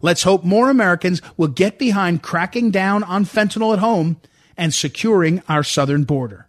Let's 0.00 0.24
hope 0.24 0.44
more 0.44 0.68
Americans 0.68 1.22
will 1.36 1.48
get 1.48 1.78
behind 1.78 2.22
cracking 2.22 2.70
down 2.70 3.02
on 3.04 3.24
fentanyl 3.24 3.72
at 3.72 3.78
home 3.78 4.20
and 4.56 4.74
securing 4.74 5.42
our 5.48 5.62
southern 5.62 6.04
border. 6.04 6.48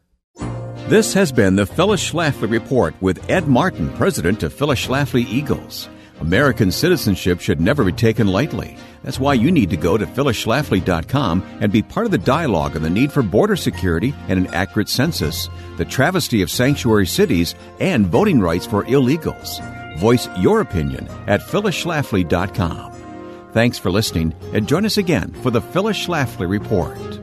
This 0.88 1.14
has 1.14 1.32
been 1.32 1.56
the 1.56 1.66
Phyllis 1.66 2.12
Schlafly 2.12 2.52
Report 2.52 2.94
with 3.00 3.30
Ed 3.30 3.48
Martin, 3.48 3.92
president 3.94 4.44
of 4.44 4.54
Phyllis 4.54 4.86
Schlafly 4.86 5.26
Eagles. 5.26 5.88
American 6.24 6.72
citizenship 6.72 7.42
should 7.42 7.60
never 7.60 7.84
be 7.84 7.92
taken 7.92 8.28
lightly. 8.28 8.78
That's 9.04 9.20
why 9.20 9.34
you 9.34 9.52
need 9.52 9.70
to 9.72 9.78
go 9.78 9.98
to 9.98 10.06
phyllisschlafly.com 10.06 11.44
and 11.60 11.70
be 11.70 11.82
part 11.82 12.06
of 12.06 12.14
the 12.14 12.18
dialogue 12.18 12.78
on 12.78 12.82
the 12.82 12.90
need 12.90 13.12
for 13.12 13.22
border 13.22 13.58
security 13.58 14.16
and 14.30 14.40
an 14.40 14.54
accurate 14.54 14.88
census, 14.88 15.50
the 15.76 15.84
travesty 15.84 16.42
of 16.42 16.50
sanctuary 16.50 17.08
cities, 17.08 17.56
and 17.82 18.08
voting 18.08 18.40
rights 18.40 18.66
for 18.66 18.86
illegals. 18.86 19.60
Voice 19.98 20.30
your 20.40 20.62
opinion 20.62 21.10
at 21.28 21.42
phyllisschlafly.com. 21.42 22.94
Thanks 23.52 23.78
for 23.78 23.92
listening 23.92 24.34
and 24.54 24.66
join 24.66 24.86
us 24.86 24.98
again 24.98 25.34
for 25.44 25.52
the 25.52 25.62
Phyllis 25.62 26.08
Schlafly 26.08 26.48
Report. 26.50 27.23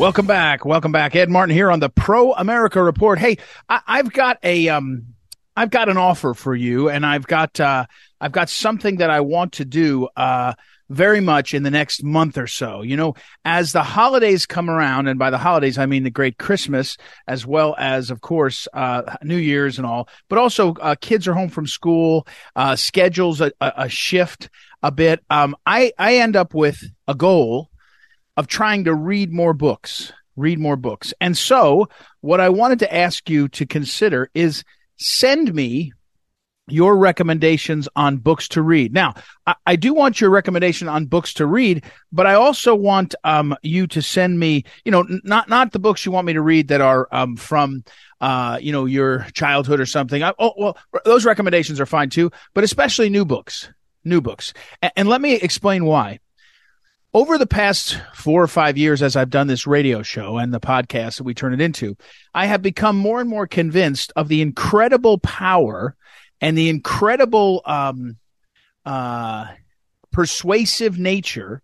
Welcome 0.00 0.26
back. 0.26 0.64
Welcome 0.64 0.92
back. 0.92 1.14
Ed 1.14 1.28
Martin 1.28 1.54
here 1.54 1.70
on 1.70 1.78
the 1.78 1.90
Pro 1.90 2.32
America 2.32 2.82
Report. 2.82 3.18
Hey, 3.18 3.36
I, 3.68 3.98
have 3.98 4.10
got 4.10 4.38
a, 4.42 4.70
um, 4.70 5.08
I've 5.54 5.68
got 5.68 5.90
an 5.90 5.98
offer 5.98 6.32
for 6.32 6.54
you 6.54 6.88
and 6.88 7.04
I've 7.04 7.26
got, 7.26 7.60
uh, 7.60 7.84
I've 8.18 8.32
got 8.32 8.48
something 8.48 8.96
that 8.96 9.10
I 9.10 9.20
want 9.20 9.52
to 9.52 9.66
do, 9.66 10.08
uh, 10.16 10.54
very 10.88 11.20
much 11.20 11.52
in 11.52 11.64
the 11.64 11.70
next 11.70 12.02
month 12.02 12.38
or 12.38 12.46
so. 12.46 12.80
You 12.80 12.96
know, 12.96 13.14
as 13.44 13.72
the 13.72 13.82
holidays 13.82 14.46
come 14.46 14.70
around, 14.70 15.06
and 15.06 15.18
by 15.18 15.28
the 15.28 15.36
holidays, 15.36 15.76
I 15.76 15.84
mean 15.84 16.02
the 16.02 16.10
great 16.10 16.38
Christmas, 16.38 16.96
as 17.28 17.46
well 17.46 17.76
as, 17.78 18.10
of 18.10 18.22
course, 18.22 18.66
uh, 18.72 19.02
New 19.22 19.36
Year's 19.36 19.76
and 19.76 19.86
all, 19.86 20.08
but 20.30 20.38
also 20.38 20.72
uh, 20.76 20.94
kids 20.98 21.28
are 21.28 21.34
home 21.34 21.50
from 21.50 21.66
school, 21.66 22.26
uh, 22.56 22.74
schedules 22.74 23.42
a, 23.42 23.52
a, 23.60 23.90
shift 23.90 24.48
a 24.82 24.90
bit. 24.90 25.22
Um, 25.28 25.56
I, 25.66 25.92
I 25.98 26.16
end 26.16 26.36
up 26.36 26.54
with 26.54 26.82
a 27.06 27.14
goal 27.14 27.69
of 28.40 28.46
trying 28.46 28.84
to 28.84 28.94
read 28.94 29.30
more 29.30 29.52
books, 29.52 30.14
read 30.34 30.58
more 30.58 30.76
books. 30.76 31.12
And 31.20 31.36
so 31.36 31.90
what 32.22 32.40
I 32.40 32.48
wanted 32.48 32.78
to 32.78 32.94
ask 32.94 33.28
you 33.28 33.48
to 33.48 33.66
consider 33.66 34.30
is 34.32 34.64
send 34.96 35.52
me 35.52 35.92
your 36.66 36.96
recommendations 36.96 37.86
on 37.94 38.16
books 38.16 38.48
to 38.48 38.62
read. 38.62 38.94
Now, 38.94 39.12
I, 39.46 39.56
I, 39.66 39.76
do 39.76 39.92
want 39.92 40.22
your 40.22 40.30
recommendation 40.30 40.88
on 40.88 41.04
books 41.04 41.34
to 41.34 41.44
read, 41.44 41.84
but 42.12 42.26
I 42.26 42.32
also 42.32 42.74
want 42.74 43.14
um, 43.24 43.54
you 43.62 43.86
to 43.88 44.00
send 44.00 44.40
me, 44.40 44.64
you 44.86 44.92
know, 44.92 45.00
n- 45.00 45.20
not 45.22 45.50
not 45.50 45.72
the 45.72 45.78
books 45.78 46.06
you 46.06 46.12
want 46.12 46.26
me 46.26 46.32
to 46.32 46.40
read 46.40 46.68
that 46.68 46.80
are 46.80 47.08
um, 47.12 47.36
from, 47.36 47.84
uh, 48.22 48.58
you 48.58 48.72
know, 48.72 48.86
your 48.86 49.26
childhood 49.34 49.80
or 49.80 49.86
something. 49.86 50.22
I, 50.22 50.32
oh, 50.38 50.54
well, 50.56 50.78
those 51.04 51.26
recommendations 51.26 51.78
are 51.78 51.86
fine 51.86 52.08
too, 52.08 52.30
but 52.54 52.64
especially 52.64 53.10
new 53.10 53.26
books, 53.26 53.68
new 54.02 54.22
books. 54.22 54.54
and, 54.80 54.92
and 54.96 55.08
let 55.10 55.20
me 55.20 55.34
explain 55.34 55.84
why. 55.84 56.20
Over 57.12 57.38
the 57.38 57.46
past 57.46 58.00
four 58.14 58.40
or 58.40 58.46
five 58.46 58.78
years, 58.78 59.02
as 59.02 59.16
I've 59.16 59.30
done 59.30 59.48
this 59.48 59.66
radio 59.66 60.00
show 60.02 60.38
and 60.38 60.54
the 60.54 60.60
podcast 60.60 61.16
that 61.16 61.24
we 61.24 61.34
turn 61.34 61.52
it 61.52 61.60
into, 61.60 61.96
I 62.32 62.46
have 62.46 62.62
become 62.62 62.96
more 62.96 63.20
and 63.20 63.28
more 63.28 63.48
convinced 63.48 64.12
of 64.14 64.28
the 64.28 64.40
incredible 64.40 65.18
power 65.18 65.96
and 66.40 66.56
the 66.56 66.68
incredible 66.68 67.62
um, 67.66 68.16
uh, 68.86 69.46
persuasive 70.12 71.00
nature 71.00 71.62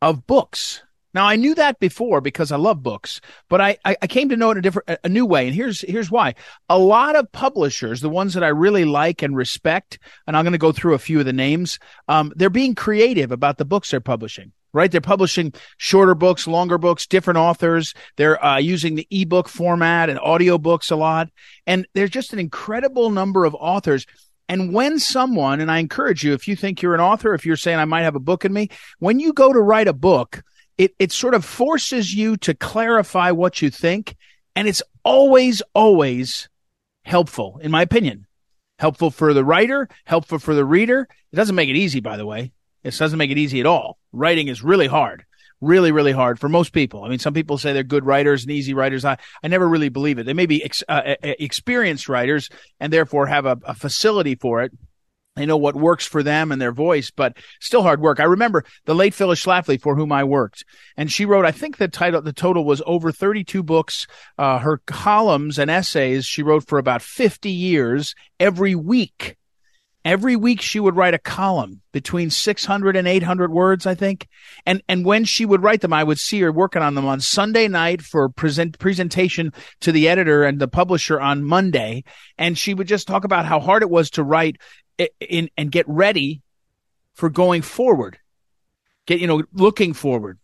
of 0.00 0.24
books. 0.24 0.82
Now 1.16 1.26
I 1.26 1.36
knew 1.36 1.54
that 1.54 1.80
before 1.80 2.20
because 2.20 2.52
I 2.52 2.56
love 2.56 2.82
books, 2.82 3.22
but 3.48 3.58
I, 3.58 3.78
I, 3.86 4.06
came 4.06 4.28
to 4.28 4.36
know 4.36 4.50
it 4.50 4.52
in 4.52 4.58
a 4.58 4.60
different, 4.60 5.00
a 5.02 5.08
new 5.08 5.24
way. 5.24 5.46
And 5.46 5.56
here's, 5.56 5.80
here's 5.80 6.10
why. 6.10 6.34
A 6.68 6.78
lot 6.78 7.16
of 7.16 7.32
publishers, 7.32 8.02
the 8.02 8.10
ones 8.10 8.34
that 8.34 8.44
I 8.44 8.48
really 8.48 8.84
like 8.84 9.22
and 9.22 9.34
respect, 9.34 9.98
and 10.26 10.36
I'm 10.36 10.44
going 10.44 10.52
to 10.52 10.58
go 10.58 10.72
through 10.72 10.92
a 10.92 10.98
few 10.98 11.18
of 11.18 11.24
the 11.24 11.32
names, 11.32 11.78
um, 12.06 12.34
they're 12.36 12.50
being 12.50 12.74
creative 12.74 13.32
about 13.32 13.56
the 13.56 13.64
books 13.64 13.90
they're 13.90 14.00
publishing 14.00 14.52
right? 14.74 14.92
They're 14.92 15.00
publishing 15.00 15.54
shorter 15.78 16.14
books, 16.14 16.46
longer 16.46 16.76
books, 16.76 17.06
different 17.06 17.38
authors. 17.38 17.94
They're 18.16 18.44
uh, 18.44 18.58
using 18.58 18.94
the 18.94 19.06
ebook 19.10 19.48
format 19.48 20.10
and 20.10 20.18
audiobooks 20.20 20.92
a 20.92 20.96
lot. 20.96 21.30
And 21.66 21.88
there's 21.94 22.10
just 22.10 22.34
an 22.34 22.38
incredible 22.38 23.08
number 23.08 23.46
of 23.46 23.54
authors. 23.54 24.04
And 24.50 24.74
when 24.74 24.98
someone, 24.98 25.62
and 25.62 25.70
I 25.70 25.78
encourage 25.78 26.24
you, 26.24 26.34
if 26.34 26.46
you 26.46 26.56
think 26.56 26.82
you're 26.82 26.94
an 26.94 27.00
author, 27.00 27.32
if 27.32 27.46
you're 27.46 27.56
saying 27.56 27.78
I 27.78 27.86
might 27.86 28.02
have 28.02 28.16
a 28.16 28.20
book 28.20 28.44
in 28.44 28.52
me, 28.52 28.68
when 28.98 29.18
you 29.18 29.32
go 29.32 29.50
to 29.50 29.58
write 29.58 29.88
a 29.88 29.94
book, 29.94 30.42
it, 30.78 30.94
it 30.98 31.12
sort 31.12 31.34
of 31.34 31.44
forces 31.44 32.12
you 32.12 32.36
to 32.38 32.54
clarify 32.54 33.30
what 33.30 33.62
you 33.62 33.70
think. 33.70 34.16
And 34.54 34.66
it's 34.68 34.82
always, 35.04 35.62
always 35.74 36.48
helpful, 37.04 37.58
in 37.62 37.70
my 37.70 37.82
opinion. 37.82 38.26
Helpful 38.78 39.10
for 39.10 39.32
the 39.32 39.44
writer, 39.44 39.88
helpful 40.04 40.38
for 40.38 40.54
the 40.54 40.64
reader. 40.64 41.08
It 41.32 41.36
doesn't 41.36 41.54
make 41.54 41.70
it 41.70 41.76
easy, 41.76 42.00
by 42.00 42.16
the 42.16 42.26
way. 42.26 42.52
It 42.84 42.96
doesn't 42.96 43.18
make 43.18 43.30
it 43.30 43.38
easy 43.38 43.60
at 43.60 43.66
all. 43.66 43.98
Writing 44.12 44.48
is 44.48 44.62
really 44.62 44.86
hard, 44.86 45.24
really, 45.60 45.92
really 45.92 46.12
hard 46.12 46.38
for 46.38 46.48
most 46.48 46.72
people. 46.72 47.02
I 47.02 47.08
mean, 47.08 47.18
some 47.18 47.32
people 47.32 47.56
say 47.56 47.72
they're 47.72 47.82
good 47.82 48.04
writers 48.04 48.42
and 48.42 48.52
easy 48.52 48.74
writers. 48.74 49.04
I, 49.04 49.16
I 49.42 49.48
never 49.48 49.66
really 49.66 49.88
believe 49.88 50.18
it. 50.18 50.26
They 50.26 50.34
may 50.34 50.46
be 50.46 50.62
ex, 50.62 50.84
uh, 50.88 51.14
experienced 51.22 52.08
writers 52.08 52.50
and 52.78 52.92
therefore 52.92 53.26
have 53.26 53.46
a, 53.46 53.58
a 53.64 53.74
facility 53.74 54.34
for 54.34 54.62
it. 54.62 54.72
They 55.36 55.46
know 55.46 55.58
what 55.58 55.76
works 55.76 56.06
for 56.06 56.22
them 56.22 56.50
and 56.50 56.60
their 56.60 56.72
voice, 56.72 57.10
but 57.10 57.36
still 57.60 57.82
hard 57.82 58.00
work. 58.00 58.20
I 58.20 58.24
remember 58.24 58.64
the 58.86 58.94
late 58.94 59.14
Phyllis 59.14 59.44
Schlafly 59.44 59.80
for 59.80 59.94
whom 59.94 60.10
I 60.10 60.24
worked, 60.24 60.64
and 60.96 61.12
she 61.12 61.26
wrote, 61.26 61.44
I 61.44 61.52
think 61.52 61.76
the 61.76 61.88
title, 61.88 62.22
the 62.22 62.32
total 62.32 62.64
was 62.64 62.82
over 62.86 63.12
32 63.12 63.62
books. 63.62 64.06
Uh, 64.38 64.58
her 64.58 64.80
columns 64.86 65.58
and 65.58 65.70
essays 65.70 66.24
she 66.24 66.42
wrote 66.42 66.66
for 66.66 66.78
about 66.78 67.02
50 67.02 67.50
years 67.50 68.14
every 68.40 68.74
week. 68.74 69.36
Every 70.06 70.36
week 70.36 70.60
she 70.60 70.78
would 70.78 70.94
write 70.94 71.14
a 71.14 71.18
column 71.18 71.80
between 71.92 72.30
600 72.30 72.94
and 72.94 73.08
800 73.08 73.50
words, 73.50 73.86
I 73.86 73.96
think. 73.96 74.28
And, 74.64 74.80
and 74.88 75.04
when 75.04 75.24
she 75.24 75.44
would 75.44 75.64
write 75.64 75.80
them, 75.80 75.92
I 75.92 76.04
would 76.04 76.20
see 76.20 76.38
her 76.42 76.52
working 76.52 76.80
on 76.80 76.94
them 76.94 77.06
on 77.06 77.18
Sunday 77.18 77.66
night 77.66 78.02
for 78.02 78.28
present, 78.28 78.78
presentation 78.78 79.52
to 79.80 79.90
the 79.90 80.08
editor 80.08 80.44
and 80.44 80.60
the 80.60 80.68
publisher 80.68 81.20
on 81.20 81.42
Monday. 81.42 82.04
And 82.38 82.56
she 82.56 82.72
would 82.72 82.86
just 82.86 83.08
talk 83.08 83.24
about 83.24 83.46
how 83.46 83.58
hard 83.58 83.82
it 83.82 83.90
was 83.90 84.10
to 84.10 84.22
write 84.22 84.58
in, 85.20 85.50
and 85.56 85.70
get 85.70 85.86
ready 85.88 86.42
for 87.14 87.28
going 87.30 87.62
forward. 87.62 88.18
Get, 89.06 89.20
you 89.20 89.26
know, 89.26 89.42
looking 89.52 89.92
forward. 89.92 90.38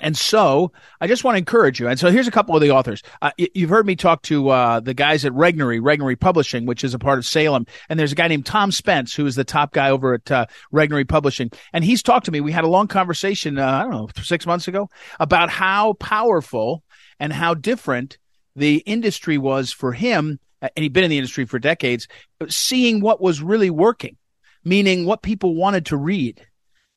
And 0.00 0.16
so 0.16 0.72
I 1.02 1.06
just 1.06 1.22
want 1.22 1.34
to 1.34 1.38
encourage 1.38 1.78
you. 1.78 1.86
And 1.86 2.00
so 2.00 2.10
here's 2.10 2.28
a 2.28 2.30
couple 2.30 2.54
of 2.54 2.62
the 2.62 2.70
authors. 2.70 3.02
Uh, 3.20 3.30
you've 3.36 3.68
heard 3.68 3.86
me 3.86 3.94
talk 3.94 4.22
to 4.22 4.48
uh, 4.48 4.80
the 4.80 4.94
guys 4.94 5.26
at 5.26 5.32
Regnery, 5.32 5.80
Regnery 5.80 6.18
Publishing, 6.18 6.64
which 6.64 6.82
is 6.82 6.94
a 6.94 6.98
part 6.98 7.18
of 7.18 7.26
Salem. 7.26 7.66
And 7.90 8.00
there's 8.00 8.12
a 8.12 8.14
guy 8.14 8.28
named 8.28 8.46
Tom 8.46 8.72
Spence, 8.72 9.14
who 9.14 9.26
is 9.26 9.34
the 9.34 9.44
top 9.44 9.72
guy 9.72 9.90
over 9.90 10.14
at 10.14 10.30
uh, 10.30 10.46
Regnery 10.72 11.06
Publishing. 11.06 11.50
And 11.74 11.84
he's 11.84 12.02
talked 12.02 12.24
to 12.26 12.32
me. 12.32 12.40
We 12.40 12.52
had 12.52 12.64
a 12.64 12.68
long 12.68 12.88
conversation, 12.88 13.58
uh, 13.58 13.66
I 13.66 13.82
don't 13.82 13.90
know, 13.90 14.08
six 14.22 14.46
months 14.46 14.66
ago 14.66 14.88
about 15.20 15.50
how 15.50 15.92
powerful 15.94 16.82
and 17.20 17.32
how 17.32 17.52
different 17.52 18.16
the 18.56 18.76
industry 18.86 19.36
was 19.36 19.72
for 19.72 19.92
him. 19.92 20.40
Uh, 20.62 20.68
and 20.76 20.82
he'd 20.82 20.92
been 20.92 21.04
in 21.04 21.10
the 21.10 21.18
industry 21.18 21.44
for 21.44 21.58
decades, 21.58 22.08
seeing 22.48 23.00
what 23.00 23.20
was 23.20 23.42
really 23.42 23.70
working, 23.70 24.16
meaning 24.64 25.04
what 25.04 25.20
people 25.20 25.54
wanted 25.54 25.86
to 25.86 25.96
read 25.96 26.40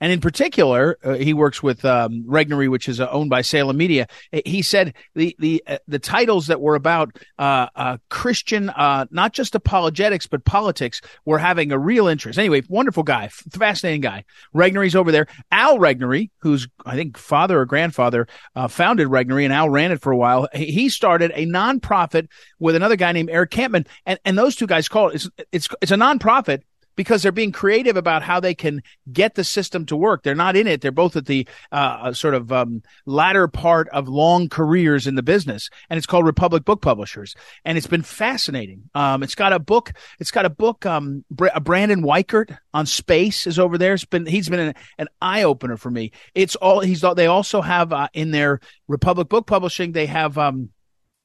and 0.02 0.12
in 0.12 0.20
particular, 0.20 0.98
uh, 1.04 1.14
he 1.14 1.34
works 1.34 1.64
with 1.64 1.86
um, 1.86 2.26
Regnery, 2.28 2.70
which 2.70 2.89
is 2.89 3.00
uh, 3.00 3.08
owned 3.10 3.30
by 3.30 3.41
Salem 3.41 3.78
Media. 3.78 4.08
He 4.46 4.62
said 4.62 4.93
the 5.14 5.36
the 5.39 5.64
uh, 5.66 5.78
the 5.88 6.00
titles 6.00 6.48
that 6.48 6.60
were 6.60 6.76
about 6.76 7.18
uh, 7.39 7.68
uh, 7.76 7.98
Christian, 8.10 8.70
uh, 8.70 9.06
not 9.10 9.32
just 9.32 9.56
apologetics 9.56 10.28
but 10.28 10.43
politics, 10.43 11.00
were 11.24 11.38
having 11.38 11.72
a 11.72 11.80
real 11.80 12.08
interest. 12.08 12.38
Anyway, 12.38 12.62
wonderful 12.68 13.04
guy, 13.04 13.30
fascinating 13.30 14.02
guy. 14.02 14.26
Regnery's 14.54 14.96
over 14.96 15.14
there. 15.14 15.28
Al 15.52 15.78
Regnery, 15.78 16.30
who's 16.39 16.68
I 16.86 16.96
think 16.96 17.18
father 17.18 17.62
or 17.62 17.66
grandfather, 17.66 18.28
founded 18.70 19.08
Regnery, 19.08 19.46
and 19.46 19.54
Al 19.54 19.70
ran 19.70 19.93
it 19.93 20.02
for 20.02 20.12
a 20.12 20.18
while. 20.18 20.50
He 20.54 20.89
started 20.89 21.32
a 21.36 21.46
nonprofit 21.46 22.28
with 22.60 22.76
another 22.76 22.98
guy 22.98 23.14
named 23.14 23.30
Eric 23.30 23.52
Kampmann, 23.52 23.88
and 24.06 24.20
and 24.26 24.38
those 24.38 24.58
two 24.58 24.68
guys 24.68 24.89
call 24.89 25.10
it 25.10 25.16
it's 25.16 25.30
it's, 25.54 25.70
it's 25.82 25.91
a 25.91 25.96
nonprofit 25.96 26.64
because 26.96 27.24
they're 27.24 27.32
being 27.32 27.52
creative 27.52 27.98
about 27.98 28.24
how 28.24 28.39
they 28.39 28.54
can 28.54 28.82
get 29.12 29.36
the 29.36 29.43
system 29.43 29.86
to 29.86 29.96
work. 29.96 30.24
They're 30.24 30.36
not 30.36 30.56
in 30.56 30.68
it. 30.68 30.82
They're 30.82 30.91
both 30.91 31.16
at 31.16 31.26
the 31.26 31.48
uh, 31.72 32.14
sort 32.14 32.34
of 32.34 32.52
um, 32.52 32.84
latter 33.06 33.48
part 33.48 33.88
of 33.89 34.08
long 34.08 34.50
careers 34.50 35.08
in 35.08 35.16
the 35.16 35.24
business, 35.24 35.70
and 35.89 35.98
it's 35.98 36.08
called 36.08 36.26
Republic 36.26 36.66
Book 36.66 36.82
Publishers, 36.82 37.36
and 37.64 37.78
it's 37.78 37.88
been 37.88 38.02
fascinating. 38.02 38.89
Um, 38.93 39.24
it's 39.24 39.36
got 39.36 39.54
a 39.54 39.60
book. 39.60 39.91
It's 40.20 40.32
got 40.32 40.46
a 40.46 40.50
book. 40.50 40.86
Um, 40.86 41.26
Brandon 41.30 42.04
Weichert 42.04 42.58
on 42.74 42.86
space 42.86 43.48
is 43.48 43.60
over 43.60 43.78
there. 43.78 43.93
It's 43.93 44.06
been 44.06 44.26
he's 44.26 44.50
been 44.50 44.60
an, 44.60 44.74
an 44.98 45.08
eye 45.22 45.43
opener 45.43 45.78
for 45.78 45.91
me. 45.91 46.12
It's 46.34 46.56
all 46.56 46.80
he's. 46.80 47.02
They 47.16 47.28
also 47.28 47.62
have 47.62 47.93
uh, 47.93 48.08
in 48.14 48.32
their 48.32 48.60
Republic 48.88 49.30
Book 49.30 49.48
Publishing. 49.48 49.91
They 49.91 50.06
have 50.08 50.38
um, 50.38 50.70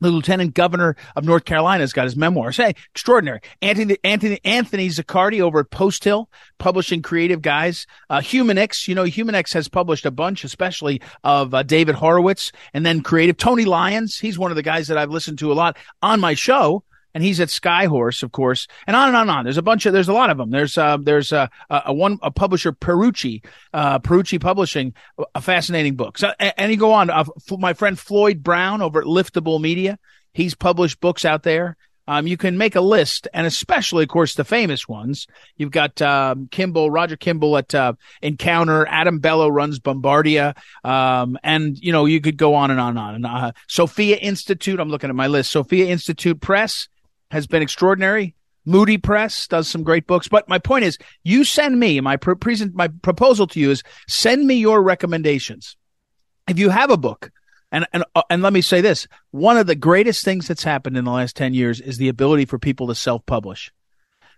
the 0.01 0.11
lieutenant 0.11 0.55
governor 0.55 0.97
of 1.17 1.25
North 1.25 1.45
Carolina 1.45 1.83
has 1.83 1.93
got 1.93 2.05
his 2.05 2.17
memoirs. 2.17 2.57
Hey, 2.57 2.75
extraordinary. 2.93 3.41
Anthony, 3.63 3.97
Anthony, 4.05 4.41
Anthony 4.45 4.89
Ziccardi 4.89 5.41
over 5.41 5.61
at 5.61 5.71
Post 5.71 6.05
Hill, 6.05 6.29
publishing 6.59 7.03
creative 7.03 7.43
guys. 7.43 7.87
Uh, 8.09 8.19
Humanix, 8.19 8.89
you 8.89 8.95
know, 8.95 9.05
Humanix 9.05 9.53
has 9.55 9.69
published 9.69 10.07
a 10.07 10.11
bunch, 10.11 10.45
especially 10.45 11.01
of 11.25 11.55
uh, 11.55 11.63
David 11.63 11.95
Horowitz 11.95 12.53
and 12.75 12.85
then 12.85 13.03
creative. 13.03 13.37
Tony 13.37 13.65
Lyons, 13.65 14.19
he's 14.19 14.39
one 14.39 14.51
of 14.51 14.57
the 14.57 14.63
guys 14.63 14.89
that 14.89 14.99
I've 14.99 15.11
listened 15.11 15.39
to 15.41 15.53
a 15.53 15.55
lot 15.55 15.77
on 16.03 16.21
my 16.21 16.35
show 16.35 16.85
and 17.15 17.25
he's 17.25 17.41
at 17.41 17.49
Skyhorse, 17.49 18.23
of 18.23 18.33
course, 18.33 18.67
and 18.87 18.97
on 18.97 19.09
and 19.09 19.17
on 19.17 19.23
and 19.23 19.31
on. 19.31 19.45
There's 19.45 19.59
a 19.59 19.63
bunch 19.63 19.87
of, 19.87 19.93
there's 19.93 20.09
a 20.09 20.13
lot 20.13 20.31
of 20.31 20.39
them. 20.39 20.51
There's, 20.51 20.79
uh, 20.79 20.97
there's, 21.01 21.33
a, 21.33 21.51
one, 21.87 22.19
a 22.23 22.31
publisher, 22.31 22.73
Perucci, 22.73 23.45
uh, 23.73 23.99
Perucci 23.99 24.41
Publishing, 24.41 24.95
a 25.35 25.41
fascinating 25.41 25.97
book. 25.97 26.19
So, 26.19 26.33
and, 26.39 26.55
and 26.57 26.73
you 26.73 26.79
go 26.79 26.93
on, 26.93 27.11
uh, 27.11 27.25
my 27.59 27.73
friend 27.73 27.99
Floyd 27.99 28.43
Brown 28.43 28.83
over 28.83 29.01
at 29.01 29.07
Liftable 29.07 29.61
Media, 29.61 29.99
he's 30.33 30.55
published 30.55 31.01
books 31.01 31.25
out 31.25 31.43
there. 31.43 31.77
Um, 32.11 32.27
you 32.27 32.37
can 32.37 32.59
make 32.59 32.75
a 32.75 32.81
list, 32.81 33.29
and 33.33 33.47
especially, 33.47 34.03
of 34.03 34.09
course, 34.09 34.35
the 34.35 34.43
famous 34.43 34.89
ones. 34.89 35.29
You've 35.57 35.71
got 35.71 36.03
um, 36.03 36.49
Kimball, 36.51 36.91
Roger 36.91 37.17
Kimball 37.17 37.57
at 37.57 37.73
uh, 37.73 37.93
Encounter. 38.21 38.85
Adam 38.89 39.21
Bellow 39.21 39.49
runs 39.49 39.79
Bombardier, 39.79 40.55
um, 40.83 41.39
and 41.45 41.79
you 41.79 41.93
know 41.93 42.07
you 42.07 42.21
could 42.21 42.37
go 42.37 42.55
on 42.55 42.73
and 42.73 42.81
on 42.81 42.97
and 42.97 42.99
on. 42.99 43.15
And, 43.15 43.27
uh, 43.27 43.53
Sophia 43.69 44.17
Institute. 44.17 44.81
I'm 44.81 44.89
looking 44.89 45.09
at 45.09 45.15
my 45.15 45.29
list. 45.29 45.53
Sophia 45.53 45.87
Institute 45.87 46.41
Press 46.41 46.89
has 47.31 47.47
been 47.47 47.63
extraordinary. 47.63 48.35
Moody 48.65 48.99
Press 48.99 49.47
does 49.47 49.69
some 49.69 49.83
great 49.83 50.07
books. 50.07 50.29
But 50.29 50.49
my 50.49 50.59
point 50.59 50.85
is, 50.85 50.99
you 51.25 51.45
send 51.45 51.81
me 51.81 52.01
my 52.01 52.17
pre- 52.17 52.35
present 52.35 52.75
my 52.75 52.89
proposal 52.89 53.47
to 53.49 53.61
you 53.61 53.71
is 53.71 53.83
send 54.09 54.47
me 54.47 54.57
your 54.57 54.83
recommendations. 54.83 55.77
If 56.49 56.59
you 56.59 56.71
have 56.71 56.91
a 56.91 56.97
book, 56.97 57.31
and 57.73 57.87
and 57.93 58.05
uh, 58.15 58.23
and 58.29 58.43
let 58.43 58.53
me 58.53 58.61
say 58.61 58.81
this: 58.81 59.07
one 59.31 59.57
of 59.57 59.67
the 59.67 59.75
greatest 59.75 60.25
things 60.25 60.49
that's 60.49 60.65
happened 60.65 60.97
in 60.97 61.05
the 61.05 61.11
last 61.11 61.37
ten 61.37 61.55
years 61.55 61.81
is 61.81 61.97
the 61.97 62.09
ability 62.09 62.45
for 62.45 62.59
people 62.59 62.89
to 62.89 62.95
self 62.95 63.25
publish. 63.27 63.73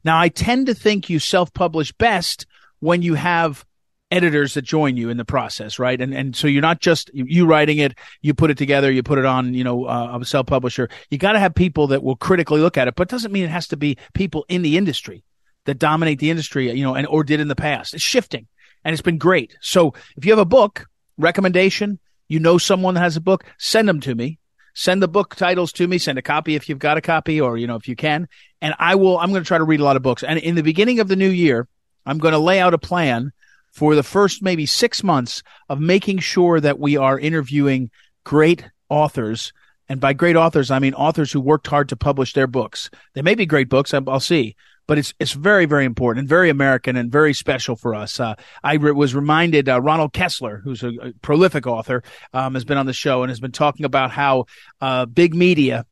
Now, 0.05 0.19
I 0.19 0.29
tend 0.29 0.67
to 0.67 0.75
think 0.75 1.09
you 1.09 1.19
self 1.19 1.53
publish 1.53 1.93
best 1.93 2.47
when 2.81 3.03
you 3.03 3.15
have 3.15 3.65
editors 4.13 4.55
that 4.55 4.63
join 4.63 4.97
you 4.97 5.09
in 5.09 5.17
the 5.17 5.25
process, 5.25 5.79
right? 5.79 6.01
And 6.01 6.15
and 6.15 6.37
so 6.37 6.47
you're 6.47 6.63
not 6.63 6.81
just 6.81 7.11
you 7.15 7.47
writing 7.47 7.79
it, 7.79 7.99
you 8.21 8.35
put 8.35 8.51
it 8.51 8.59
together, 8.59 8.93
you 8.93 9.03
put 9.03 9.19
it 9.19 9.25
on, 9.25 9.55
you 9.55 9.65
know, 9.65 9.87
uh, 9.87 10.19
a 10.21 10.25
self 10.25 10.47
publisher. 10.47 10.89
You 11.11 11.19
got 11.19 11.33
to 11.33 11.41
have 11.41 11.55
people 11.55 11.89
that 11.89 12.03
will 12.03 12.17
critically 12.17 12.61
look 12.61 12.77
at 12.77 12.87
it, 12.87 12.95
but 12.95 13.09
it 13.09 13.11
doesn't 13.11 13.33
mean 13.33 13.45
it 13.45 13.51
has 13.51 13.69
to 13.69 13.77
be 13.77 13.97
people 14.13 14.45
in 14.49 14.63
the 14.63 14.77
industry 14.77 15.25
that 15.65 15.79
dominate 15.79 16.19
the 16.19 16.31
industry, 16.31 16.71
you 16.71 16.85
know, 16.85 16.95
and 16.95 17.07
or 17.07 17.25
did 17.25 17.41
in 17.41 17.49
the 17.49 17.57
past. 17.57 17.95
It's 17.95 18.03
shifting, 18.03 18.47
and 18.85 18.93
it's 18.93 19.03
been 19.03 19.19
great. 19.19 19.57
So 19.61 19.95
if 20.17 20.25
you 20.25 20.33
have 20.33 20.39
a 20.39 20.45
book 20.45 20.87
recommendation, 21.17 21.99
you 22.29 22.39
know 22.39 22.59
someone 22.59 22.95
that 22.95 23.01
has 23.01 23.17
a 23.17 23.21
book, 23.21 23.45
send 23.59 23.89
them 23.89 24.01
to 24.01 24.15
me. 24.15 24.39
Send 24.75 25.03
the 25.03 25.09
book 25.09 25.35
titles 25.35 25.73
to 25.73 25.87
me. 25.87 25.99
Send 25.99 26.19
a 26.19 26.23
copy 26.23 26.55
if 26.55 26.67
you've 26.69 26.79
got 26.79 26.97
a 26.97 27.03
copy 27.03 27.39
or, 27.39 27.59
you 27.59 27.67
know, 27.67 27.77
if 27.77 27.89
you 27.89 27.95
can. 27.95 28.27
And 28.63 28.75
I 28.79 28.95
will, 28.95 29.19
I'm 29.19 29.31
going 29.31 29.43
to 29.43 29.47
try 29.47 29.59
to 29.59 29.65
read 29.65 29.81
a 29.81 29.85
lot 29.85 29.97
of 29.97 30.03
books. 30.03 30.23
And 30.23 30.39
in 30.39 30.55
the 30.55 30.63
beginning 30.63 30.99
of 31.01 31.09
the 31.09 31.17
new 31.17 31.29
year, 31.29 31.69
I'm 32.07 32.17
going 32.17 32.33
to 32.33 32.39
lay 32.39 32.59
out 32.59 32.73
a 32.73 32.79
plan 32.79 33.33
for 33.73 33.95
the 33.95 34.03
first 34.03 34.43
maybe 34.43 34.67
six 34.67 35.03
months 35.03 35.43
of 35.69 35.81
making 35.81 36.19
sure 36.19 36.61
that 36.61 36.79
we 36.79 36.97
are 36.97 37.19
interviewing 37.19 37.91
great 38.25 38.65
authors. 38.89 39.53
And 39.89 40.01
by 40.01 40.13
great 40.13 40.37
authors, 40.37 40.71
I 40.71 40.79
mean 40.79 40.95
authors 40.95 41.33
who 41.33 41.41
worked 41.41 41.67
hard 41.67 41.89
to 41.89 41.97
publish 41.97 42.35
their 42.35 42.47
books. 42.47 42.91
They 43.15 43.23
may 43.23 43.35
be 43.35 43.47
great 43.47 43.69
books. 43.69 43.93
I'll 43.93 44.21
see, 44.21 44.57
but 44.87 44.99
it's 44.99 45.15
it's 45.19 45.33
very 45.33 45.67
very 45.67 45.85
important 45.85 46.21
and 46.21 46.29
very 46.29 46.51
American 46.51 46.97
and 46.97 47.11
very 47.11 47.35
special 47.35 47.77
for 47.77 47.95
us. 47.95 48.21
Uh, 48.21 48.35
I 48.63 48.75
re- 48.75 48.93
was 48.93 49.15
reminded 49.15 49.69
uh, 49.69 49.81
Ronald 49.81 50.13
Kessler, 50.13 50.61
who's 50.63 50.83
a, 50.83 50.91
a 51.01 51.13
prolific 51.23 51.67
author, 51.67 52.03
um, 52.33 52.55
has 52.55 52.65
been 52.65 52.79
on 52.79 52.87
the 52.87 52.93
show 52.93 53.23
and 53.23 53.31
has 53.31 53.41
been 53.41 53.53
talking 53.53 53.85
about 53.85 54.11
how 54.11 54.47
uh, 54.81 55.07
big 55.07 55.35
media 55.35 55.87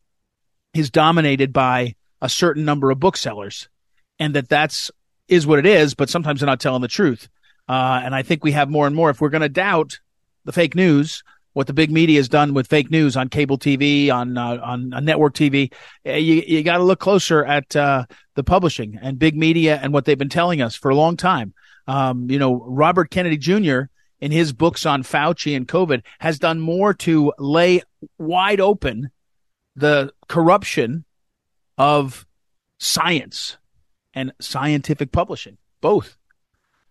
is 0.72 0.90
dominated 0.90 1.52
by 1.52 1.94
a 2.22 2.28
certain 2.28 2.64
number 2.64 2.90
of 2.90 3.00
booksellers, 3.00 3.68
and 4.18 4.34
that 4.34 4.48
that's 4.48 4.90
is 5.28 5.46
what 5.46 5.58
it 5.58 5.66
is. 5.66 5.94
But 5.94 6.10
sometimes 6.10 6.40
they're 6.40 6.46
not 6.46 6.60
telling 6.60 6.82
the 6.82 6.88
truth. 6.88 7.28
Uh, 7.70 8.00
and 8.02 8.16
I 8.16 8.24
think 8.24 8.42
we 8.42 8.50
have 8.50 8.68
more 8.68 8.88
and 8.88 8.96
more. 8.96 9.10
If 9.10 9.20
we're 9.20 9.28
going 9.28 9.42
to 9.42 9.48
doubt 9.48 10.00
the 10.44 10.50
fake 10.50 10.74
news, 10.74 11.22
what 11.52 11.68
the 11.68 11.72
big 11.72 11.92
media 11.92 12.18
has 12.18 12.28
done 12.28 12.52
with 12.52 12.66
fake 12.66 12.90
news 12.90 13.16
on 13.16 13.28
cable 13.28 13.58
TV, 13.58 14.10
on 14.10 14.36
uh, 14.36 14.58
on, 14.60 14.92
on, 14.92 15.04
network 15.04 15.34
TV. 15.34 15.72
Eh, 16.04 16.16
you 16.16 16.42
you 16.44 16.64
got 16.64 16.78
to 16.78 16.82
look 16.82 16.98
closer 16.98 17.44
at 17.44 17.76
uh, 17.76 18.06
the 18.34 18.42
publishing 18.42 18.98
and 19.00 19.20
big 19.20 19.36
media 19.36 19.78
and 19.80 19.92
what 19.92 20.04
they've 20.04 20.18
been 20.18 20.28
telling 20.28 20.60
us 20.60 20.74
for 20.74 20.90
a 20.90 20.96
long 20.96 21.16
time. 21.16 21.54
Um, 21.86 22.28
you 22.28 22.40
know, 22.40 22.60
Robert 22.66 23.08
Kennedy 23.08 23.36
Jr. 23.36 23.82
in 24.20 24.32
his 24.32 24.52
books 24.52 24.84
on 24.84 25.04
Fauci 25.04 25.56
and 25.56 25.68
COVID 25.68 26.02
has 26.18 26.40
done 26.40 26.58
more 26.58 26.92
to 26.94 27.32
lay 27.38 27.82
wide 28.18 28.60
open 28.60 29.12
the 29.76 30.12
corruption 30.26 31.04
of 31.78 32.26
science 32.80 33.58
and 34.12 34.32
scientific 34.40 35.12
publishing, 35.12 35.56
both. 35.80 36.16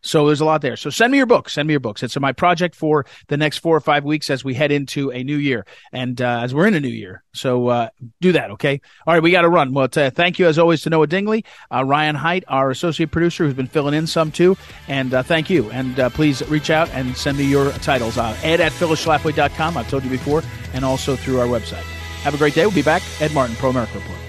So 0.01 0.27
there's 0.27 0.41
a 0.41 0.45
lot 0.45 0.61
there. 0.61 0.75
So 0.75 0.89
send 0.89 1.11
me 1.11 1.17
your 1.17 1.27
books. 1.27 1.53
Send 1.53 1.67
me 1.67 1.73
your 1.73 1.79
books. 1.79 2.03
It's 2.03 2.17
my 2.19 2.31
project 2.31 2.75
for 2.75 3.05
the 3.27 3.37
next 3.37 3.57
four 3.57 3.75
or 3.75 3.81
five 3.81 4.03
weeks 4.03 4.29
as 4.29 4.43
we 4.43 4.53
head 4.53 4.71
into 4.71 5.11
a 5.11 5.23
new 5.23 5.37
year 5.37 5.65
and 5.91 6.21
uh, 6.21 6.41
as 6.43 6.53
we're 6.53 6.67
in 6.67 6.73
a 6.73 6.79
new 6.79 6.87
year. 6.87 7.23
So 7.33 7.67
uh, 7.67 7.89
do 8.21 8.31
that, 8.31 8.51
okay? 8.51 8.81
All 9.05 9.13
right, 9.13 9.21
we 9.21 9.31
got 9.31 9.41
to 9.41 9.49
run. 9.49 9.73
Well, 9.73 9.87
thank 9.87 10.39
you 10.39 10.47
as 10.47 10.57
always 10.57 10.81
to 10.83 10.89
Noah 10.89 11.07
Dingley, 11.07 11.45
uh, 11.73 11.83
Ryan 11.83 12.15
Height, 12.15 12.43
our 12.47 12.69
associate 12.69 13.11
producer, 13.11 13.45
who's 13.45 13.53
been 13.53 13.67
filling 13.67 13.93
in 13.93 14.07
some 14.07 14.31
too. 14.31 14.57
And 14.87 15.13
uh, 15.13 15.23
thank 15.23 15.49
you. 15.49 15.69
And 15.71 15.99
uh, 15.99 16.09
please 16.09 16.47
reach 16.49 16.69
out 16.69 16.89
and 16.91 17.15
send 17.15 17.37
me 17.37 17.45
your 17.45 17.71
titles. 17.73 18.17
Uh, 18.17 18.35
ed 18.43 18.61
at 18.61 18.71
phyllisschlafly.com. 18.71 19.77
I've 19.77 19.89
told 19.89 20.03
you 20.03 20.09
before, 20.09 20.43
and 20.73 20.85
also 20.85 21.15
through 21.15 21.39
our 21.39 21.47
website. 21.47 21.83
Have 22.23 22.33
a 22.33 22.37
great 22.37 22.53
day. 22.53 22.65
We'll 22.65 22.75
be 22.75 22.81
back. 22.81 23.01
Ed 23.21 23.33
Martin, 23.33 23.55
Pro 23.55 23.69
America 23.69 23.93
Report. 23.95 24.28